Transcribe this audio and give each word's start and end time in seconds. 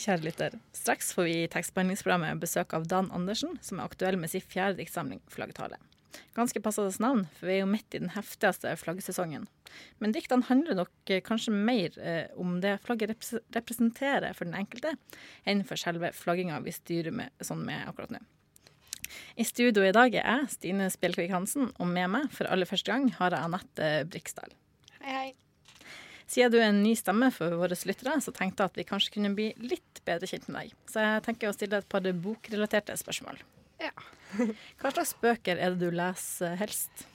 Kjære 0.00 0.24
lytter. 0.24 0.56
Straks 0.76 1.12
får 1.16 1.28
vi 1.28 1.34
i 1.42 1.50
tekstbehandlingsprogrammet 1.52 2.40
besøk 2.42 2.74
av 2.76 2.86
Dan 2.90 3.10
Andersen, 3.14 3.58
som 3.64 3.80
er 3.80 3.88
aktuell 3.88 4.18
med 4.20 4.32
sin 4.32 4.44
fjerde 4.44 4.80
diktsamling, 4.80 5.20
'Flaggtale'. 5.30 5.80
Ganske 6.36 6.60
passende 6.60 6.92
navn, 7.00 7.24
for 7.36 7.48
vi 7.48 7.56
er 7.56 7.62
jo 7.62 7.70
midt 7.70 7.94
i 7.94 8.00
den 8.00 8.12
heftigste 8.14 8.72
flaggsesongen. 8.80 9.46
Men 10.00 10.12
diktene 10.12 10.46
handler 10.48 10.78
nok 10.78 11.12
eh, 11.12 11.22
kanskje 11.24 11.52
mer 11.52 11.96
eh, 11.98 12.28
om 12.40 12.60
det 12.60 12.78
flagget 12.84 13.12
rep 13.12 13.26
representerer 13.56 14.36
for 14.36 14.48
den 14.48 14.56
enkelte, 14.56 14.94
enn 15.44 15.64
for 15.64 15.80
selve 15.80 16.12
flagginga 16.16 16.60
vi 16.64 16.74
styrer 16.76 17.12
med, 17.12 17.32
sånn 17.44 17.64
med 17.66 17.84
akkurat 17.88 18.16
nå. 18.16 18.22
I 19.36 19.44
studio 19.46 19.84
i 19.86 19.94
dag 19.94 20.14
er 20.14 20.24
jeg, 20.24 20.52
Stine 20.56 20.90
Spjelkvik 20.92 21.32
Hansen, 21.34 21.72
og 21.76 21.90
med 21.90 22.10
meg 22.12 22.30
for 22.34 22.48
aller 22.50 22.68
første 22.68 22.92
gang 22.92 23.10
har 23.20 23.36
jeg 23.36 23.48
Anette 23.48 23.90
Briksdal. 24.10 24.56
Hei, 25.00 25.12
hei. 25.12 25.45
Siden 26.26 26.52
du 26.52 26.58
er 26.58 26.70
en 26.70 26.82
ny 26.82 26.94
stemme 26.98 27.30
for 27.34 27.54
våre 27.60 27.76
lyttere, 27.86 28.16
så 28.22 28.34
tenkte 28.34 28.64
jeg 28.64 28.72
at 28.72 28.78
vi 28.80 28.86
kanskje 28.88 29.12
kunne 29.14 29.34
bli 29.36 29.52
litt 29.62 30.00
bedre 30.06 30.26
kjent 30.26 30.48
med 30.48 30.58
deg. 30.58 30.78
Så 30.90 31.04
jeg 31.04 31.26
tenker 31.26 31.50
å 31.50 31.54
stille 31.54 31.82
et 31.82 31.90
par 31.90 32.06
bokrelaterte 32.26 32.96
spørsmål. 32.98 33.38
Ja. 33.82 33.92
Hva 34.80 34.90
slags 34.90 35.14
bøker 35.22 35.60
er 35.60 35.74
det 35.76 35.86
du 35.86 35.94
leser 35.94 36.56
helst? 36.58 37.06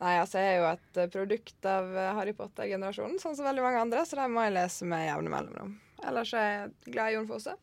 Nei, 0.00 0.14
altså 0.16 0.40
jeg 0.40 0.54
er 0.54 0.60
jo 0.62 0.68
et 0.70 1.00
eh, 1.02 1.10
produkt 1.12 1.66
av 1.68 1.90
eh, 1.92 2.12
Harry 2.16 2.32
Potter-generasjonen, 2.36 3.18
sånn 3.20 3.34
som 3.36 3.48
veldig 3.50 3.64
mange 3.66 3.82
andre, 3.82 4.04
så 4.08 4.16
de 4.16 4.28
må 4.32 4.46
jeg 4.46 4.54
lese 4.56 4.86
med 4.88 5.04
jevne 5.04 5.32
mellomrom. 5.34 5.74
Ellers 6.08 6.32
er 6.32 6.46
jeg 6.48 6.94
glad 6.94 7.10
i 7.10 7.18
Jon 7.18 7.28
Fosse. 7.28 7.56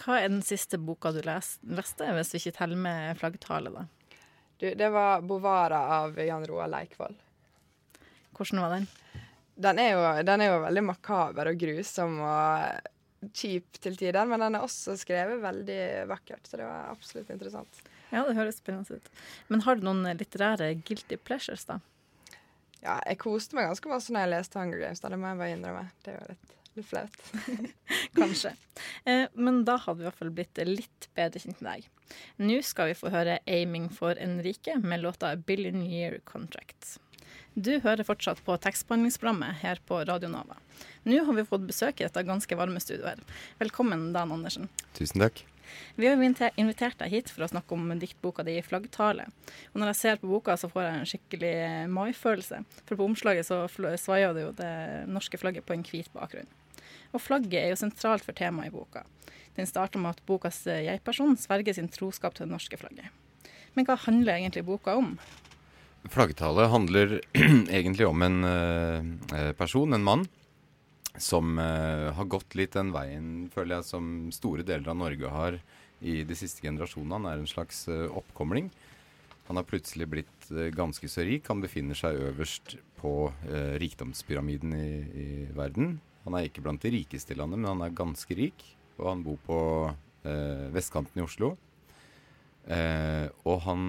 Hva 0.00 0.16
er 0.16 0.30
den 0.30 0.44
siste 0.44 0.78
boka 0.80 1.12
du 1.12 1.20
leste, 1.26 2.06
hvis 2.16 2.32
vi 2.32 2.40
ikke 2.40 2.56
teller 2.56 2.78
med 2.80 3.18
flaggtale, 3.20 3.72
da? 3.74 3.84
Du, 4.60 4.66
det 4.76 4.88
var 4.92 5.20
'Bovara' 5.20 5.82
av 6.00 6.18
Jan 6.20 6.46
Roar 6.48 6.68
Leikvoll. 6.68 7.16
Hvordan 8.36 8.60
var 8.60 8.74
den? 8.76 8.86
Den 9.60 9.78
er, 9.82 9.92
jo, 9.92 10.02
den 10.24 10.40
er 10.40 10.52
jo 10.52 10.62
veldig 10.64 10.82
makaber 10.88 11.50
og 11.50 11.60
grusom 11.60 12.18
og 12.24 12.88
kjip 13.36 13.76
til 13.84 13.96
tider, 14.00 14.24
men 14.28 14.40
den 14.40 14.56
er 14.56 14.64
også 14.64 14.94
skrevet 14.96 15.42
veldig 15.42 15.80
vakkert, 16.08 16.46
så 16.48 16.60
det 16.60 16.68
var 16.68 16.88
absolutt 16.92 17.32
interessant. 17.34 17.82
Ja, 18.10 18.24
det 18.26 18.36
høres 18.38 18.58
spennende 18.62 18.96
ut. 18.96 19.10
Men 19.52 19.64
har 19.66 19.76
du 19.76 19.84
noen 19.86 20.08
litterære 20.16 20.72
guilty 20.80 21.18
pleasures, 21.20 21.66
da? 21.68 21.78
Ja, 22.80 22.96
jeg 23.04 23.20
koste 23.20 23.56
meg 23.56 23.68
ganske 23.68 23.92
masse 23.92 24.14
når 24.14 24.24
jeg 24.24 24.32
leste 24.34 24.60
Hunger 24.60 24.80
Games, 24.80 25.02
da, 25.02 25.12
det 25.12 25.20
må 25.20 25.28
jeg 25.28 25.40
bare 25.42 25.56
innrømme. 25.58 25.84
Det 26.06 26.16
var 26.16 26.32
litt, 26.32 26.54
litt 26.78 26.88
flaut. 26.88 27.20
Kanskje. 28.18 28.54
Eh, 29.04 29.26
men 29.36 29.62
da 29.68 29.76
hadde 29.84 30.00
vi 30.00 30.06
i 30.06 30.08
hvert 30.08 30.22
fall 30.22 30.32
blitt 30.40 30.62
litt 30.64 31.10
bedre 31.18 31.44
kjent 31.44 31.60
med 31.60 31.70
deg. 31.74 32.16
Nå 32.40 32.56
skal 32.66 32.90
vi 32.90 32.96
få 32.98 33.12
høre 33.12 33.38
'Aiming 33.44 33.90
for 33.94 34.16
Enrique' 34.16 34.80
med 34.80 35.04
låta 35.04 35.36
'Billion 35.36 35.84
Year 35.84 36.18
Contract'. 36.24 36.96
Du 37.54 37.72
hører 37.82 38.06
fortsatt 38.06 38.38
på 38.46 38.54
tekstbehandlingsprogrammet 38.62 39.58
her 39.64 39.80
på 39.86 39.96
Radio 40.06 40.28
Nova. 40.30 40.54
Nå 41.02 41.18
har 41.26 41.34
vi 41.34 41.42
fått 41.48 41.64
besøk 41.66 41.98
i 41.98 42.04
dette 42.06 42.22
ganske 42.22 42.56
varme 42.56 42.78
studioet. 42.78 43.18
Velkommen, 43.58 44.12
Dan 44.14 44.30
Andersen. 44.30 44.68
Tusen 44.94 45.24
takk. 45.24 45.42
Vi 45.98 46.06
har 46.06 46.14
invitert 46.14 46.98
deg 47.02 47.10
hit 47.10 47.32
for 47.34 47.42
å 47.42 47.50
snakke 47.50 47.74
om 47.74 47.90
diktboka 47.98 48.44
di 48.46 48.54
'Flaggtale'. 48.62 49.26
Og 49.74 49.80
når 49.82 49.90
jeg 49.90 49.96
ser 49.96 50.22
på 50.22 50.30
boka, 50.30 50.54
så 50.54 50.70
får 50.70 50.82
jeg 50.82 50.94
en 50.94 51.10
skikkelig 51.12 51.90
maifølelse. 51.90 52.64
For 52.86 52.96
på 52.96 53.04
omslaget 53.10 53.46
så 53.46 53.66
svaier 53.66 54.34
det 54.34 54.46
jo 54.46 54.52
det 54.52 55.08
norske 55.10 55.38
flagget 55.38 55.66
på 55.66 55.74
en 55.74 55.82
hvit 55.82 56.10
bakgrunn. 56.14 56.46
Og 57.12 57.20
flagget 57.20 57.64
er 57.64 57.68
jo 57.70 57.82
sentralt 57.82 58.22
for 58.22 58.32
temaet 58.32 58.70
i 58.70 58.76
boka. 58.76 59.02
Den 59.56 59.66
starter 59.66 59.98
med 59.98 60.10
at 60.10 60.26
bokas 60.26 60.66
eh, 60.66 60.86
jeg-person 60.86 61.36
sverger 61.36 61.74
sin 61.74 61.88
troskap 61.88 62.34
til 62.34 62.46
det 62.46 62.54
norske 62.54 62.78
flagget. 62.78 63.10
Men 63.74 63.86
hva 63.86 63.98
handler 63.98 64.38
egentlig 64.38 64.64
boka 64.64 64.94
om? 64.94 65.18
Flaggtale 66.08 66.64
handler 66.72 67.20
egentlig 67.68 68.06
om 68.06 68.22
en 68.22 68.44
uh, 68.44 69.52
person, 69.58 69.92
en 69.92 70.04
mann, 70.04 70.24
som 71.20 71.58
uh, 71.58 72.08
har 72.16 72.30
gått 72.30 72.56
litt 72.56 72.72
den 72.72 72.92
veien, 72.94 73.50
føler 73.52 73.78
jeg, 73.78 73.88
som 73.90 74.06
store 74.32 74.64
deler 74.64 74.88
av 74.88 74.96
Norge 74.96 75.32
har 75.32 75.58
i 76.00 76.22
de 76.24 76.36
siste 76.38 76.64
generasjonene. 76.64 77.18
Han 77.18 77.28
er 77.28 77.42
en 77.42 77.50
slags 77.50 77.84
uh, 77.92 78.08
oppkomling. 78.16 78.70
Han 79.50 79.60
har 79.60 79.66
plutselig 79.68 80.06
blitt 80.08 80.50
ganske 80.72 81.08
så 81.10 81.26
rik. 81.26 81.48
Han 81.50 81.60
befinner 81.60 81.98
seg 81.98 82.20
øverst 82.22 82.76
på 83.00 83.32
rikdomspyramiden 83.82 84.76
i, 84.76 84.90
i 85.10 85.26
verden. 85.56 85.96
Han 86.22 86.36
er 86.38 86.46
ikke 86.46 86.62
blant 86.62 86.84
de 86.84 86.92
rikeste 86.94 87.34
i 87.34 87.38
landet, 87.38 87.58
men 87.58 87.72
han 87.72 87.82
er 87.82 87.96
ganske 87.98 88.36
rik. 88.38 88.62
Og 89.00 89.08
han 89.08 89.24
bor 89.26 89.40
på 89.42 89.58
vestkanten 90.70 91.18
i 91.18 91.24
Oslo. 91.26 91.50
Og 92.70 93.58
han 93.66 93.82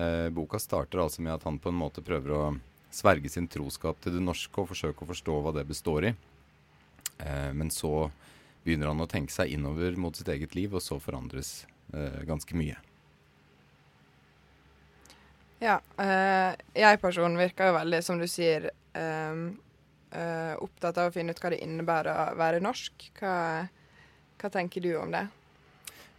eh, 0.00 0.30
Boka 0.34 0.58
starter 0.58 1.04
altså 1.04 1.22
med 1.22 1.36
at 1.36 1.46
han 1.46 1.60
på 1.60 1.70
en 1.72 1.80
måte 1.80 2.04
prøver 2.04 2.34
å 2.36 2.42
sverge 2.90 3.30
sin 3.30 3.48
troskap 3.48 4.00
til 4.02 4.16
det 4.16 4.24
norske 4.24 4.62
og 4.62 4.72
forsøke 4.72 5.04
å 5.04 5.10
forstå 5.12 5.38
hva 5.44 5.54
det 5.54 5.68
består 5.68 6.10
i. 6.10 6.14
Eh, 7.20 7.50
men 7.54 7.70
så 7.70 8.08
begynner 8.64 8.90
han 8.90 9.04
å 9.04 9.08
tenke 9.10 9.32
seg 9.32 9.52
innover 9.54 9.96
mot 9.96 10.16
sitt 10.16 10.28
eget 10.32 10.54
liv, 10.58 10.74
og 10.74 10.84
så 10.84 10.98
forandres 11.00 11.64
eh, 11.94 12.22
ganske 12.28 12.56
mye. 12.58 12.76
Ja. 15.60 15.80
eh, 16.00 16.56
Jeg-personen 16.76 17.36
virker 17.40 17.68
jo 17.70 17.76
veldig, 17.76 18.00
som 18.04 18.20
du 18.20 18.26
sier, 18.28 18.70
ehm, 18.96 19.50
eh, 20.12 20.54
opptatt 20.56 20.98
av 20.98 21.10
å 21.10 21.14
finne 21.14 21.34
ut 21.34 21.42
hva 21.42 21.52
det 21.52 21.60
innebærer 21.64 22.32
å 22.32 22.38
være 22.40 22.62
norsk. 22.64 23.10
Hva, 23.20 23.34
hva 24.40 24.52
tenker 24.52 24.84
du 24.84 24.94
om 24.96 25.12
det? 25.12 25.26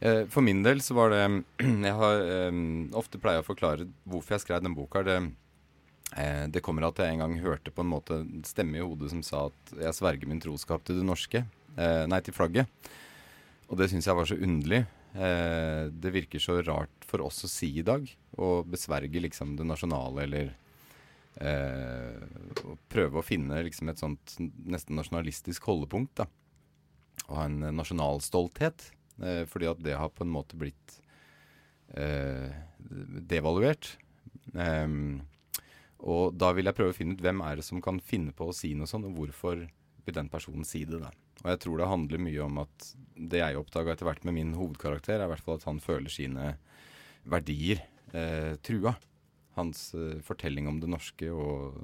Eh, 0.02 0.26
For 0.30 0.42
min 0.42 0.64
del 0.66 0.82
så 0.82 0.96
var 0.98 1.14
det 1.14 1.22
Jeg 1.62 1.94
har 1.98 2.24
eh, 2.26 2.60
ofte 2.98 3.22
pleier 3.22 3.44
å 3.44 3.48
forklare 3.48 3.86
hvorfor 4.10 4.36
jeg 4.36 4.46
skrev 4.48 4.64
den 4.66 4.76
boka. 4.78 5.04
Det, 5.06 5.18
eh, 6.18 6.46
det 6.50 6.64
kommer 6.66 6.88
at 6.90 7.02
jeg 7.02 7.14
en 7.14 7.22
gang 7.22 7.38
hørte 7.44 7.74
på 7.74 7.86
en 7.86 7.92
måte 7.94 8.24
stemme 8.50 8.80
i 8.80 8.86
hodet 8.86 9.12
som 9.14 9.22
sa 9.26 9.48
at 9.52 9.76
jeg 9.78 10.00
sverger 10.00 10.32
min 10.32 10.42
troskap 10.42 10.86
til 10.88 11.02
det 11.02 11.08
norske. 11.08 11.46
Nei, 11.72 12.18
til 12.20 12.36
flagget. 12.36 12.68
Og 13.72 13.78
det 13.80 13.86
syns 13.88 14.04
jeg 14.04 14.16
var 14.18 14.28
så 14.28 14.36
underlig. 14.36 14.82
Det 15.16 16.10
virker 16.12 16.42
så 16.44 16.58
rart 16.68 17.06
for 17.08 17.24
oss 17.24 17.38
å 17.48 17.50
si 17.50 17.70
i 17.80 17.86
dag. 17.88 18.04
Å 18.36 18.50
besverge 18.68 19.22
liksom 19.24 19.54
det 19.56 19.64
nasjonale 19.70 20.26
eller 20.26 20.52
å 22.68 22.76
prøve 22.92 23.22
å 23.22 23.24
finne 23.24 23.62
liksom 23.64 23.88
et 23.88 24.04
sånt 24.04 24.36
nesten 24.68 25.00
nasjonalistisk 25.00 25.72
holdepunkt. 25.72 26.12
da. 26.20 26.28
Og 27.30 27.40
ha 27.40 27.48
en 27.48 27.72
nasjonalstolthet. 27.80 28.90
Eh, 29.22 29.44
fordi 29.50 29.70
at 29.70 29.82
det 29.86 29.98
har 29.98 30.12
på 30.14 30.26
en 30.26 30.34
måte 30.34 30.58
blitt 30.60 30.98
eh, 31.94 32.50
devaluert. 33.32 33.96
Ehm, 34.58 35.22
og 36.02 36.34
da 36.34 36.50
vil 36.58 36.68
jeg 36.68 36.78
prøve 36.78 36.96
å 36.96 36.98
finne 36.98 37.16
ut 37.16 37.22
hvem 37.22 37.44
er 37.46 37.60
det 37.60 37.68
som 37.68 37.82
kan 37.84 38.02
finne 38.02 38.34
på 38.34 38.50
å 38.50 38.56
si 38.56 38.74
noe 38.78 38.90
sånt, 38.90 39.06
og 39.06 39.20
hvorfor 39.20 39.68
vil 40.06 40.18
den 40.18 40.32
personen 40.34 40.66
si 40.66 40.84
det. 40.90 41.02
da. 41.04 41.12
Og 41.44 41.52
jeg 41.54 41.62
tror 41.64 41.78
det 41.78 41.92
handler 41.92 42.26
mye 42.26 42.44
om 42.46 42.60
at 42.64 42.90
det 43.16 43.42
jeg 43.42 43.60
oppdaga 43.60 43.94
etter 43.94 44.10
hvert 44.10 44.26
med 44.26 44.38
min 44.38 44.56
hovedkarakter, 44.58 45.20
er 45.20 45.28
i 45.28 45.32
hvert 45.34 45.46
fall 45.46 45.60
at 45.60 45.68
han 45.70 45.82
føler 45.84 46.14
sine 46.14 46.56
verdier 47.30 47.84
eh, 48.18 48.58
trua. 48.66 48.96
Hans 49.58 49.92
eh, 49.98 50.18
fortelling 50.26 50.70
om 50.70 50.80
det 50.82 50.90
norske 50.90 51.30
og 51.30 51.78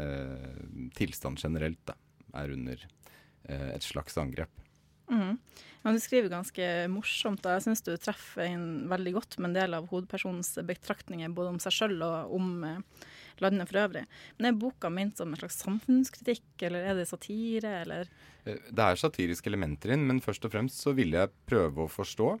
eh, 0.00 0.64
tilstand 0.96 1.40
generelt 1.42 1.82
da, 1.88 1.96
er 2.40 2.56
under 2.56 2.86
eh, 3.44 3.70
et 3.74 3.84
slags 3.84 4.16
angrep. 4.20 4.52
Mhm. 5.10 5.38
Men 5.82 5.96
du 5.96 6.00
skriver 6.02 6.28
ganske 6.28 6.66
morsomt, 6.92 7.46
og 7.48 7.54
jeg 7.56 7.64
syns 7.64 7.80
du 7.86 7.94
treffer 7.96 8.50
inn 8.50 8.88
veldig 8.90 9.14
godt 9.16 9.38
med 9.38 9.50
en 9.50 9.56
del 9.56 9.76
av 9.78 9.86
hovedpersonens 9.88 10.58
betraktninger 10.68 11.32
både 11.32 11.54
om 11.54 11.60
seg 11.62 11.72
sjøl 11.72 12.02
og 12.04 12.34
om 12.36 12.50
eh, 12.68 13.06
landet 13.40 13.70
for 13.70 13.80
øvrig. 13.80 14.02
Men 14.36 14.50
er 14.50 14.58
boka 14.60 14.90
ment 14.92 15.16
som 15.16 15.32
en 15.32 15.40
slags 15.40 15.56
samfunnskritikk, 15.64 16.44
eller 16.68 16.90
er 16.90 17.00
det 17.00 17.08
satire, 17.08 17.78
eller 17.84 18.12
Eh, 18.44 18.56
Det 18.72 18.84
er 18.84 18.96
satiriske 18.96 19.50
elementer 19.50 19.92
inn, 19.92 20.06
men 20.06 20.20
først 20.24 20.44
og 20.44 20.52
fremst 20.52 20.80
så 20.80 20.94
ville 20.96 21.18
jeg 21.18 21.32
prøve 21.48 21.84
å 21.84 21.90
forstå. 21.92 22.40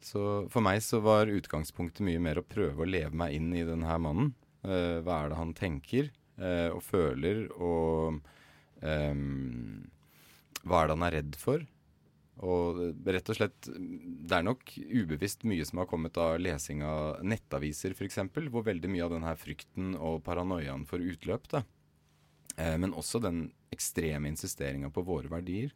Så 0.00 0.22
for 0.52 0.64
meg 0.64 0.80
så 0.80 1.00
var 1.04 1.32
utgangspunktet 1.32 2.04
mye 2.04 2.20
mer 2.20 2.40
å 2.40 2.44
prøve 2.46 2.84
å 2.84 2.88
leve 2.88 3.12
meg 3.12 3.34
inn 3.34 3.52
i 3.52 3.64
denne 3.64 3.98
mannen. 4.00 4.34
Eh, 4.64 5.00
hva 5.04 5.24
er 5.24 5.28
det 5.32 5.40
han 5.40 5.54
tenker 5.54 6.10
og 6.36 6.82
føler, 6.84 7.46
og 7.56 8.18
um, 8.82 9.88
hva 10.68 10.82
er 10.82 10.90
det 10.90 10.96
han 10.98 11.04
er 11.06 11.14
redd 11.14 11.38
for? 11.40 11.62
Og 12.44 12.82
eh, 12.82 13.12
rett 13.16 13.32
og 13.32 13.38
slett, 13.38 13.70
det 13.70 14.36
er 14.36 14.44
nok 14.44 14.74
ubevisst 14.76 15.46
mye 15.48 15.64
som 15.64 15.80
har 15.80 15.88
kommet 15.88 16.18
av 16.20 16.36
lesing 16.42 16.82
av 16.84 17.22
nettaviser 17.24 17.96
f.eks., 17.96 18.20
hvor 18.50 18.66
veldig 18.66 18.92
mye 18.92 19.06
av 19.06 19.14
denne 19.14 19.30
her 19.30 19.40
frykten 19.40 19.94
og 19.96 20.20
paranoiaen 20.26 20.84
for 20.88 21.00
utløp 21.00 21.48
da, 21.54 21.64
Eh, 22.56 22.76
men 22.80 22.94
også 22.96 23.20
den 23.20 23.50
ekstreme 23.74 24.30
insisteringa 24.30 24.90
på 24.90 25.04
våre 25.04 25.30
verdier. 25.32 25.74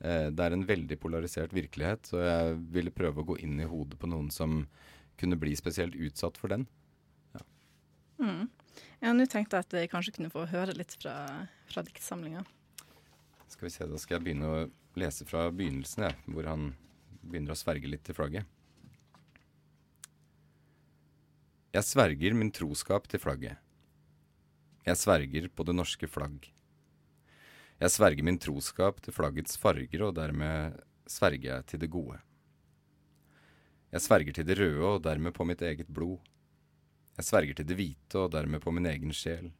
Eh, 0.00 0.28
det 0.28 0.44
er 0.44 0.52
en 0.52 0.66
veldig 0.68 0.98
polarisert 1.00 1.54
virkelighet, 1.56 2.10
så 2.10 2.20
jeg 2.20 2.58
ville 2.74 2.94
prøve 2.94 3.22
å 3.22 3.28
gå 3.32 3.38
inn 3.44 3.56
i 3.60 3.68
hodet 3.68 3.98
på 4.00 4.10
noen 4.10 4.28
som 4.32 4.64
kunne 5.16 5.38
bli 5.40 5.54
spesielt 5.56 5.96
utsatt 5.96 6.36
for 6.36 6.52
den. 6.52 6.66
Ja, 7.32 7.46
mm. 8.20 8.42
ja 9.00 9.14
nå 9.16 9.24
tenkte 9.32 9.56
jeg 9.56 9.68
at 9.68 9.78
jeg 9.80 9.92
kanskje 9.92 10.18
kunne 10.18 10.32
få 10.34 10.44
høre 10.50 10.76
litt 10.76 10.92
fra, 11.00 11.16
fra 11.70 11.84
diktsamlinga. 11.86 12.44
Skal 13.46 13.66
vi 13.66 13.70
se, 13.70 13.86
Da 13.86 13.98
skal 13.98 14.18
jeg 14.18 14.24
begynne 14.24 14.50
å 14.50 14.66
lese 14.98 15.26
fra 15.28 15.46
begynnelsen, 15.50 16.08
ja, 16.08 16.12
hvor 16.26 16.48
han 16.50 16.74
begynner 17.22 17.54
å 17.54 17.58
sverge 17.58 17.90
litt 17.90 18.04
til 18.06 18.16
flagget. 18.16 18.46
Jeg 21.76 21.84
sverger 21.84 22.34
min 22.34 22.52
troskap 22.54 23.06
til 23.10 23.20
flagget. 23.20 23.58
Jeg 24.86 24.96
sverger 24.96 25.48
på 25.52 25.64
det 25.66 25.74
norske 25.76 26.08
flagg. 26.08 26.46
Jeg 27.76 27.92
sverger 27.92 28.24
min 28.24 28.38
troskap 28.40 29.02
til 29.04 29.12
flaggets 29.12 29.58
farger, 29.60 30.06
og 30.06 30.14
dermed 30.16 30.78
sverger 31.10 31.50
jeg 31.50 31.66
til 31.68 31.82
det 31.82 31.90
gode. 31.92 32.20
Jeg 33.92 34.04
sverger 34.06 34.38
til 34.38 34.46
det 34.48 34.56
røde, 34.56 34.86
og 34.94 35.02
dermed 35.04 35.34
på 35.36 35.44
mitt 35.44 35.60
eget 35.62 35.90
blod. 35.92 36.22
Jeg 37.18 37.28
sverger 37.28 37.58
til 37.58 37.68
det 37.68 37.76
hvite, 37.76 38.22
og 38.22 38.32
dermed 38.32 38.64
på 38.64 38.72
min 38.72 38.88
egen 38.88 39.12
sjel. 39.12 39.50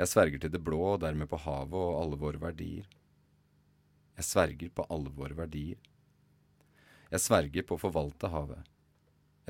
Jeg 0.00 0.08
sverger 0.08 0.40
til 0.40 0.52
det 0.54 0.62
blå, 0.64 0.80
og 0.94 1.02
dermed 1.02 1.28
på 1.28 1.36
havet 1.42 1.76
og 1.76 1.98
alle 2.00 2.16
våre 2.20 2.40
verdier. 2.40 2.86
Jeg 4.16 4.24
sverger 4.24 4.70
på 4.72 4.86
alle 4.88 5.12
våre 5.12 5.36
verdier. 5.36 5.80
Jeg 7.10 7.20
sverger 7.20 7.66
på 7.68 7.76
å 7.76 7.82
forvalte 7.82 8.30
havet. 8.32 8.70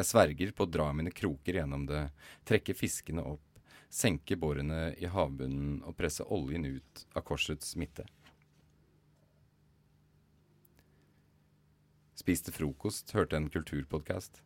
Jeg 0.01 0.09
sverger 0.09 0.51
på 0.57 0.67
å 0.67 0.71
dra 0.71 0.89
mine 0.97 1.13
kroker 1.15 1.61
gjennom 1.61 1.85
det, 1.87 2.09
trekke 2.49 2.75
fiskene 2.75 3.23
opp, 3.23 3.61
senke 3.91 4.39
bårene 4.39 4.95
i 4.99 5.11
havbunnen 5.11 5.83
og 5.87 5.95
presse 5.99 6.27
oljen 6.27 6.67
ut 6.67 7.05
av 7.15 7.27
korsets 7.31 7.77
midte. 7.79 8.09
Spiste 12.19 12.51
frokost, 12.55 13.15
hørte 13.15 13.39
en 13.39 13.51
kulturpodkast. 13.53 14.43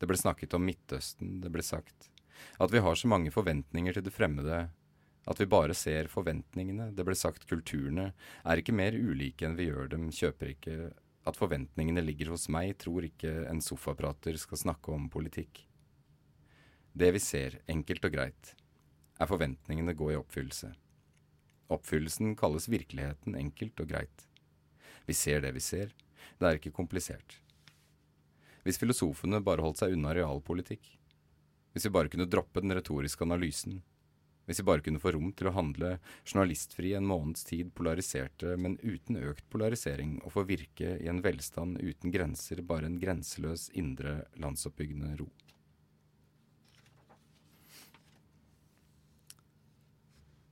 Det 0.00 0.08
ble 0.08 0.16
snakket 0.16 0.56
om 0.56 0.64
Midtøsten, 0.64 1.40
det 1.44 1.52
ble 1.52 1.66
sagt 1.66 2.08
at 2.56 2.72
vi 2.72 2.80
har 2.80 2.96
så 2.96 3.08
mange 3.10 3.32
forventninger 3.34 3.96
til 3.96 4.04
det 4.06 4.12
fremmede, 4.14 4.70
at 5.28 5.40
vi 5.40 5.46
bare 5.50 5.74
ser 5.76 6.08
forventningene, 6.08 6.90
det 6.96 7.04
ble 7.04 7.14
sagt 7.18 7.46
kulturene, 7.50 8.10
er 8.44 8.60
ikke 8.60 8.74
mer 8.76 8.96
ulike 8.96 9.46
enn 9.46 9.58
vi 9.58 9.68
gjør 9.68 9.90
dem, 9.92 10.08
kjøper 10.14 10.54
ikke 10.54 10.76
at 11.28 11.36
forventningene 11.36 12.02
ligger 12.04 12.32
hos 12.32 12.48
meg, 12.52 12.78
tror 12.80 13.04
ikke 13.04 13.44
en 13.50 13.60
sofaprater 13.64 14.38
skal 14.40 14.62
snakke 14.62 14.94
om 14.94 15.10
politikk. 15.12 15.66
Det 16.96 17.12
vi 17.14 17.20
ser, 17.22 17.60
enkelt 17.70 18.06
og 18.08 18.14
greit, 18.16 18.54
er 19.20 19.28
forventningene 19.28 19.94
gå 19.94 20.10
i 20.14 20.18
oppfyllelse. 20.18 20.72
Oppfyllelsen 21.70 22.32
kalles 22.38 22.66
virkeligheten 22.72 23.36
enkelt 23.38 23.84
og 23.84 23.92
greit. 23.92 24.24
Vi 25.06 25.14
ser 25.14 25.44
det 25.44 25.52
vi 25.54 25.62
ser, 25.62 25.92
det 26.40 26.48
er 26.48 26.58
ikke 26.58 26.74
komplisert. 26.74 27.36
Hvis 28.64 28.80
filosofene 28.80 29.40
bare 29.44 29.62
holdt 29.64 29.80
seg 29.80 29.94
unna 29.94 30.12
realpolitikk, 30.16 30.82
hvis 31.72 31.86
vi 31.86 31.94
bare 31.94 32.10
kunne 32.10 32.28
droppe 32.28 32.64
den 32.64 32.74
retoriske 32.74 33.24
analysen, 33.24 33.78
hvis 34.50 34.58
vi 34.58 34.66
bare 34.66 34.82
kunne 34.82 34.98
få 34.98 35.12
rom 35.14 35.28
til 35.38 35.46
å 35.46 35.52
handle 35.54 35.92
journalistfri 36.24 36.90
en 36.98 37.06
måneds 37.06 37.44
tid 37.46 37.68
polariserte, 37.78 38.56
men 38.58 38.80
uten 38.82 39.20
økt 39.22 39.44
polarisering, 39.52 40.16
og 40.26 40.32
få 40.34 40.42
virke 40.48 40.96
i 40.98 41.06
en 41.06 41.20
velstand 41.22 41.78
uten 41.78 42.10
grenser, 42.10 42.64
bare 42.66 42.88
en 42.90 42.96
grenseløs 42.98 43.68
indre 43.78 44.24
landsoppbyggende 44.42 45.12
ro. 45.20 45.28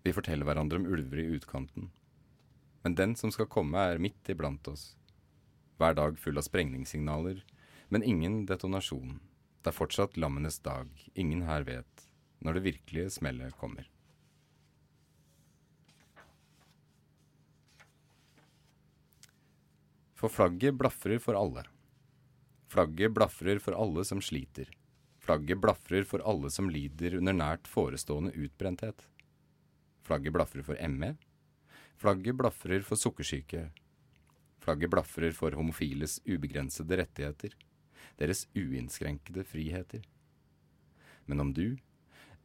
Vi 0.06 0.15
forteller 0.15 0.47
hverandre 0.47 0.79
om 0.79 0.87
ulver 0.87 1.25
i 1.25 1.29
utkanten. 1.35 1.91
Men 2.87 2.94
den 2.94 3.19
som 3.19 3.35
skal 3.35 3.51
komme, 3.51 3.83
er 3.83 3.99
midt 3.99 4.31
iblant 4.31 4.71
oss. 4.71 4.93
Hver 5.83 5.99
dag 5.99 6.23
full 6.23 6.39
av 6.39 6.47
sprengningssignaler, 6.47 7.43
men 7.91 8.06
ingen 8.06 8.44
detonasjon. 8.47 9.19
Det 9.59 9.75
er 9.75 9.81
fortsatt 9.83 10.15
lammenes 10.15 10.62
dag, 10.62 10.87
ingen 11.19 11.43
her 11.51 11.67
vet 11.67 12.07
når 12.44 12.58
det 12.58 12.67
virkelige 12.67 13.11
smellet 13.11 13.56
kommer. 13.58 13.88
For 20.19 20.32
flagget 20.35 20.75
blafrer 20.75 21.20
for 21.23 21.38
alle. 21.38 21.62
Flagget 22.69 23.14
blafrer 23.14 23.61
for 23.62 23.76
alle 23.79 24.02
som 24.05 24.20
sliter. 24.23 24.67
Flagget 25.23 25.61
blafrer 25.62 26.06
for 26.08 26.25
alle 26.26 26.50
som 26.50 26.70
lider 26.73 27.19
under 27.20 27.37
nært 27.37 27.70
forestående 27.70 28.35
utbrenthet. 28.35 29.06
Flagget 30.08 30.34
blafrer 30.34 30.67
for 30.67 30.88
ME. 30.91 31.12
Flagget 32.00 32.38
blafrer 32.38 32.82
for 32.82 32.99
sukkersyke. 32.99 33.69
Flagget 34.64 34.91
blafrer 34.91 35.34
for 35.37 35.55
homofiles 35.55 36.19
ubegrensede 36.26 36.99
rettigheter. 36.99 37.55
Deres 38.19 38.46
uinnskrenkede 38.58 39.44
friheter. 39.46 40.02
Men 41.26 41.41
om 41.41 41.52
du, 41.55 41.76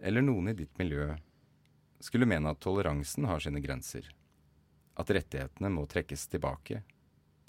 eller 0.04 0.26
noen 0.26 0.52
i 0.52 0.58
ditt 0.58 0.76
miljø 0.80 1.14
skulle 2.04 2.28
mene 2.28 2.52
at 2.52 2.60
toleransen 2.60 3.24
har 3.30 3.40
sine 3.40 3.62
grenser, 3.64 4.10
at 5.00 5.12
rettighetene 5.16 5.72
må 5.72 5.86
trekkes 5.88 6.28
tilbake, 6.34 6.82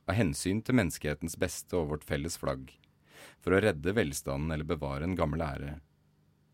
av 0.07 0.15
hensyn 0.15 0.61
til 0.63 0.79
menneskehetens 0.79 1.35
beste 1.41 1.75
og 1.81 1.91
vårt 1.91 2.07
felles 2.07 2.39
flagg, 2.39 2.71
for 3.43 3.57
å 3.57 3.61
redde 3.65 3.97
velstanden 3.97 4.55
eller 4.55 4.69
bevare 4.69 5.09
en 5.09 5.19
gammel 5.19 5.43
ære, 5.43 5.75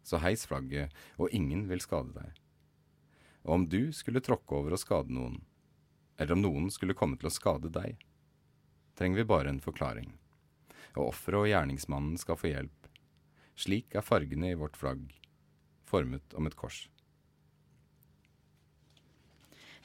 så 0.07 0.23
heis 0.25 0.47
flagget, 0.49 0.89
og 1.21 1.29
ingen 1.37 1.67
vil 1.69 1.85
skade 1.85 2.15
deg. 2.17 2.41
Og 3.45 3.55
om 3.59 3.69
du 3.69 3.93
skulle 3.97 4.25
tråkke 4.25 4.57
over 4.57 4.79
og 4.79 4.81
skade 4.81 5.13
noen, 5.13 5.43
eller 6.17 6.37
om 6.37 6.45
noen 6.47 6.73
skulle 6.73 6.97
komme 6.97 7.21
til 7.21 7.29
å 7.29 7.35
skade 7.35 7.69
deg, 7.77 8.01
trenger 8.97 9.21
vi 9.21 9.31
bare 9.37 9.53
en 9.53 9.61
forklaring, 9.61 10.15
og 10.97 11.11
offeret 11.11 11.45
og 11.45 11.51
gjerningsmannen 11.53 12.17
skal 12.21 12.41
få 12.41 12.55
hjelp. 12.55 12.93
Slik 13.61 13.93
er 13.93 14.05
fargene 14.05 14.55
i 14.55 14.59
vårt 14.59 14.81
flagg, 14.81 15.11
formet 15.91 16.39
om 16.39 16.47
et 16.47 16.57
kors. 16.59 16.85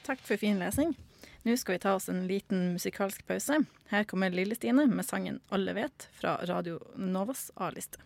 Takk 0.06 0.22
for 0.22 0.38
fin 0.38 0.62
lesing. 0.62 0.94
Nå 1.46 1.54
skal 1.58 1.76
vi 1.76 1.82
ta 1.82 1.94
oss 1.98 2.10
en 2.10 2.28
liten 2.30 2.72
musikalsk 2.74 3.26
pause. 3.28 3.60
Her 3.90 4.04
kommer 4.10 4.34
Lille-Stine 4.34 4.86
med 4.90 5.06
sangen 5.06 5.40
'Alle 5.50 5.74
vet' 5.74 6.08
fra 6.14 6.38
Radio 6.46 6.80
Novas 6.96 7.52
A-liste. 7.56 8.02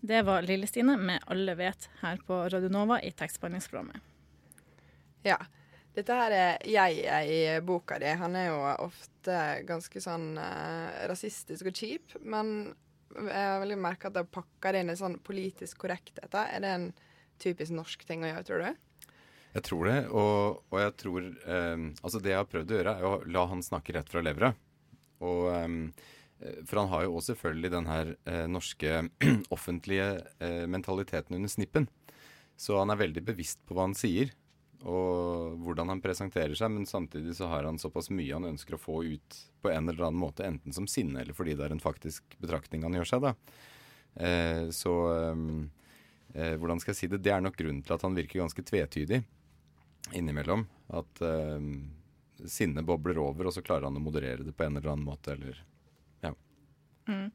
Det 0.00 0.22
var 0.22 0.42
Lille-Stine 0.42 0.96
med 0.96 1.20
'Alle 1.26 1.54
vet' 1.54 1.88
her 2.00 2.16
på 2.26 2.48
Radio 2.48 2.68
Nova 2.68 3.00
i 3.00 3.10
tekstbehandlingsprogrammet. 3.10 4.00
Ja. 5.24 5.36
Dette 5.96 6.12
her 6.12 6.30
er 6.30 6.58
jeg 6.68 7.28
i 7.32 7.60
boka 7.60 7.98
di. 7.98 8.06
Han 8.06 8.36
er 8.36 8.50
jo 8.50 8.58
ofte 8.84 9.36
ganske 9.64 10.00
sånn 10.00 10.36
eh, 10.38 11.06
rasistisk 11.08 11.66
og 11.66 11.72
kjip, 11.72 12.18
men 12.20 12.74
jeg 13.14 13.46
har 13.48 13.60
veldig 13.62 13.78
merka 13.80 14.10
at 14.10 14.16
de 14.18 14.24
pakker 14.28 14.78
inn 14.80 14.90
i 14.92 14.98
sånn 14.98 15.18
politisk 15.24 15.84
korrekthet. 15.84 16.32
Er 16.34 16.62
det 16.64 16.72
en 16.72 16.90
typisk 17.42 17.74
norsk 17.76 18.04
ting 18.08 18.24
å 18.24 18.30
gjøre, 18.30 18.46
tror 18.48 18.64
du? 18.64 18.82
Jeg 19.56 19.64
tror 19.64 19.88
det, 19.88 19.96
og, 20.12 20.64
og 20.68 20.78
jeg 20.82 20.92
tror 21.00 21.26
eh, 21.48 21.84
Altså, 22.04 22.20
det 22.20 22.34
jeg 22.34 22.40
har 22.42 22.50
prøvd 22.50 22.72
å 22.72 22.78
gjøre, 22.78 22.94
er 22.98 23.08
å 23.08 23.14
la 23.32 23.46
han 23.48 23.64
snakke 23.64 23.94
rett 23.96 24.10
fra 24.12 24.24
levra. 24.24 24.52
Og 25.24 25.46
eh, 25.54 26.56
For 26.68 26.82
han 26.82 26.90
har 26.92 27.06
jo 27.06 27.14
også 27.16 27.32
selvfølgelig 27.32 27.72
den 27.72 27.88
her 27.88 28.12
eh, 28.28 28.44
norske 28.52 28.98
offentlige 29.56 30.10
eh, 30.44 30.64
mentaliteten 30.68 31.38
under 31.38 31.52
snippen. 31.52 31.88
Så 32.56 32.76
han 32.80 32.92
er 32.92 33.00
veldig 33.00 33.24
bevisst 33.24 33.62
på 33.68 33.76
hva 33.76 33.88
han 33.88 33.96
sier 33.96 34.32
og 34.84 35.56
hvordan 35.64 35.88
han 35.94 36.02
presenterer 36.04 36.54
seg, 36.58 36.70
men 36.74 36.86
samtidig 36.86 37.36
så 37.38 37.48
har 37.50 37.64
han 37.64 37.78
såpass 37.80 38.10
mye 38.12 38.34
han 38.34 38.48
ønsker 38.50 38.76
å 38.76 38.80
få 38.80 39.00
ut 39.06 39.38
på 39.62 39.72
en 39.72 39.88
eller 39.88 40.08
annen 40.08 40.20
måte, 40.20 40.44
enten 40.46 40.74
som 40.76 40.88
sinne 40.90 41.22
eller 41.22 41.36
fordi 41.36 41.56
det 41.56 41.64
er 41.66 41.74
en 41.74 41.82
faktisk 41.82 42.36
betraktning 42.42 42.84
han 42.84 42.98
gjør 42.98 43.10
seg, 43.12 43.24
da. 43.24 43.34
Eh, 44.16 44.68
så 44.70 44.94
eh, 45.16 46.54
hvordan 46.60 46.80
skal 46.80 46.94
jeg 46.94 47.00
si 47.00 47.10
det? 47.12 47.22
Det 47.24 47.32
er 47.34 47.44
nok 47.44 47.58
grunnen 47.58 47.82
til 47.84 47.96
at 47.96 48.04
han 48.06 48.16
virker 48.16 48.42
ganske 48.42 48.64
tvetydig 48.64 49.22
innimellom. 50.16 50.66
At 50.94 51.22
eh, 51.24 51.70
sinnet 52.44 52.86
bobler 52.86 53.18
over, 53.22 53.48
og 53.48 53.56
så 53.56 53.64
klarer 53.64 53.88
han 53.88 53.98
å 53.98 54.02
moderere 54.02 54.46
det 54.46 54.54
på 54.56 54.66
en 54.66 54.76
eller 54.76 54.92
annen 54.92 55.06
måte, 55.08 55.36
eller 55.36 55.62
ja. 56.24 56.32
Mm. 57.08 57.30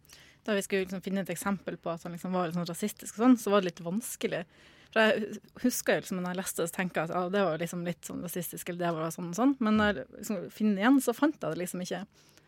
Da 0.45 0.57
vi 0.57 0.63
skulle 0.65 0.85
liksom 0.85 1.03
finne 1.05 1.25
et 1.25 1.33
eksempel 1.33 1.77
på 1.77 1.91
at 1.91 2.05
han 2.05 2.15
liksom 2.15 2.33
var 2.33 2.49
litt 2.49 2.57
sånn 2.57 2.69
rasistisk, 2.69 3.17
og 3.17 3.25
sånn, 3.25 3.41
så 3.41 3.53
var 3.53 3.61
det 3.61 3.71
litt 3.71 3.83
vanskelig. 3.85 4.45
For 4.91 5.07
Jeg 5.07 5.39
husker 5.63 5.95
jo 5.95 6.03
liksom 6.03 6.19
når 6.19 6.33
jeg 6.33 6.39
leste 6.41 6.61
det, 6.63 6.71
så 6.71 6.77
tenker 6.77 7.01
jeg 7.01 7.09
at 7.11 7.15
ah, 7.15 7.29
det 7.31 7.45
var 7.47 7.61
liksom 7.61 7.85
litt 7.87 8.07
sånn 8.07 8.25
rasistisk, 8.25 8.69
eller 8.69 8.83
det 8.83 8.91
var 8.97 9.13
sånn 9.15 9.29
og 9.31 9.37
sånn. 9.37 9.55
Men 9.63 9.79
når 9.79 9.91
jeg 10.01 10.09
liksom 10.17 10.41
finner 10.51 10.83
igjen, 10.83 10.99
så 11.03 11.15
fant 11.15 11.37
jeg 11.37 11.55
det 11.55 11.61
liksom 11.61 11.85
ikke. 11.85 12.03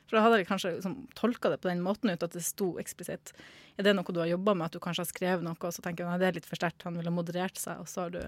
For 0.10 0.18
da 0.20 0.26
hadde 0.26 0.42
jeg 0.42 0.50
kanskje 0.50 0.74
liksom 0.76 0.98
tolka 1.18 1.54
det 1.54 1.62
på 1.64 1.72
den 1.72 1.84
måten 1.86 2.12
ut 2.12 2.26
at 2.26 2.36
det 2.36 2.44
sto 2.46 2.74
eksplisitt. 2.82 3.32
Er 3.80 3.88
det 3.88 3.96
noe 3.96 4.14
du 4.14 4.20
har 4.20 4.30
jobba 4.30 4.54
med, 4.58 4.68
at 4.68 4.76
du 4.76 4.84
kanskje 4.84 5.06
har 5.06 5.10
skrevet 5.10 5.46
noe, 5.46 5.58
og 5.58 5.74
så 5.74 5.86
tenker 5.86 6.04
jeg 6.04 6.12
at 6.12 6.22
det 6.22 6.30
er 6.30 6.38
litt 6.38 6.50
for 6.50 6.60
sterkt, 6.60 6.84
han 6.86 7.00
ville 7.00 7.14
moderert 7.16 7.58
seg, 7.58 7.80
og 7.82 7.90
så 7.90 8.06
har 8.06 8.14
du 8.14 8.22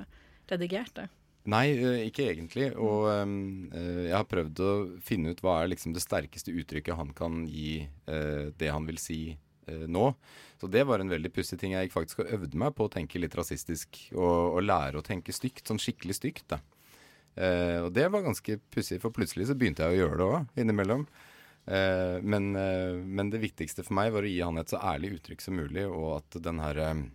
redigert 0.50 0.95
det? 0.98 1.10
Nei, 1.51 1.65
ikke 2.07 2.25
egentlig. 2.31 2.72
Og 2.81 3.05
um, 3.22 3.67
jeg 3.69 4.15
har 4.15 4.25
prøvd 4.25 4.62
å 4.65 4.72
finne 5.05 5.36
ut 5.36 5.43
hva 5.45 5.60
er 5.62 5.75
liksom 5.75 5.93
det 5.93 6.01
sterkeste 6.01 6.55
uttrykket 6.55 6.98
han 6.98 7.12
kan 7.17 7.43
gi 7.45 7.84
uh, 8.10 8.50
det 8.57 8.72
han 8.74 8.88
vil 8.89 8.98
si 9.01 9.19
nå. 9.67 10.10
Så 10.62 10.69
det 10.72 10.86
var 10.88 11.01
en 11.01 11.12
veldig 11.12 11.31
pussig 11.36 11.60
ting. 11.62 11.74
Jeg 11.75 11.88
gikk 11.88 11.95
faktisk 11.95 12.24
og 12.24 12.31
øvde 12.38 12.60
meg 12.62 12.75
på 12.77 12.88
å 12.88 12.91
tenke 12.91 13.22
litt 13.22 13.36
rasistisk 13.38 14.00
og, 14.15 14.55
og 14.57 14.63
lære 14.65 15.01
å 15.01 15.05
tenke 15.05 15.36
stygt. 15.36 15.65
Sånn 15.67 15.81
skikkelig 15.81 16.17
stygt, 16.19 16.48
da. 16.53 16.62
Eh, 17.36 17.81
og 17.84 17.91
det 17.95 18.07
var 18.12 18.24
ganske 18.24 18.60
pussig, 18.72 19.01
for 19.03 19.15
plutselig 19.15 19.50
så 19.50 19.57
begynte 19.60 19.84
jeg 19.84 19.98
å 19.98 20.03
gjøre 20.03 20.19
det 20.22 20.27
òg, 20.29 20.53
innimellom. 20.63 21.03
Eh, 21.65 22.22
men, 22.22 22.55
eh, 22.55 22.95
men, 22.95 23.29
det 23.34 23.41
viktigste 23.43 23.84
for 23.84 23.98
meg 23.98 24.13
var 24.15 24.24
å 24.24 24.31
gi 24.31 24.41
han 24.41 24.62
et 24.62 24.72
så 24.72 24.79
ærlig 24.79 25.17
uttrykk 25.17 25.43
som 25.43 25.57
mulig, 25.57 25.88
og 25.89 26.19
at 26.19 26.39
den 26.45 26.62
her 26.63 26.81
eh, 26.81 27.05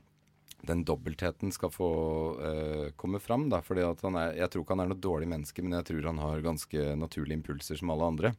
den 0.66 0.84
dobbeltheten 0.84 1.52
skal 1.56 1.70
få 1.72 1.90
uh, 2.36 2.90
komme 3.00 3.16
fram. 3.16 3.46
Da, 3.48 3.62
fordi 3.64 3.80
at 3.80 4.02
han 4.04 4.18
er, 4.20 4.34
jeg 4.42 4.52
tror 4.52 4.64
ikke 4.64 4.74
han 4.76 4.82
er 4.84 4.90
noe 4.90 5.00
dårlig 5.06 5.28
menneske, 5.30 5.64
men 5.64 5.78
jeg 5.78 5.86
tror 5.88 6.08
han 6.10 6.20
har 6.20 6.44
ganske 6.44 6.82
naturlige 7.00 7.38
impulser 7.38 7.80
som 7.80 7.92
alle 7.94 8.08
andre. 8.12 8.32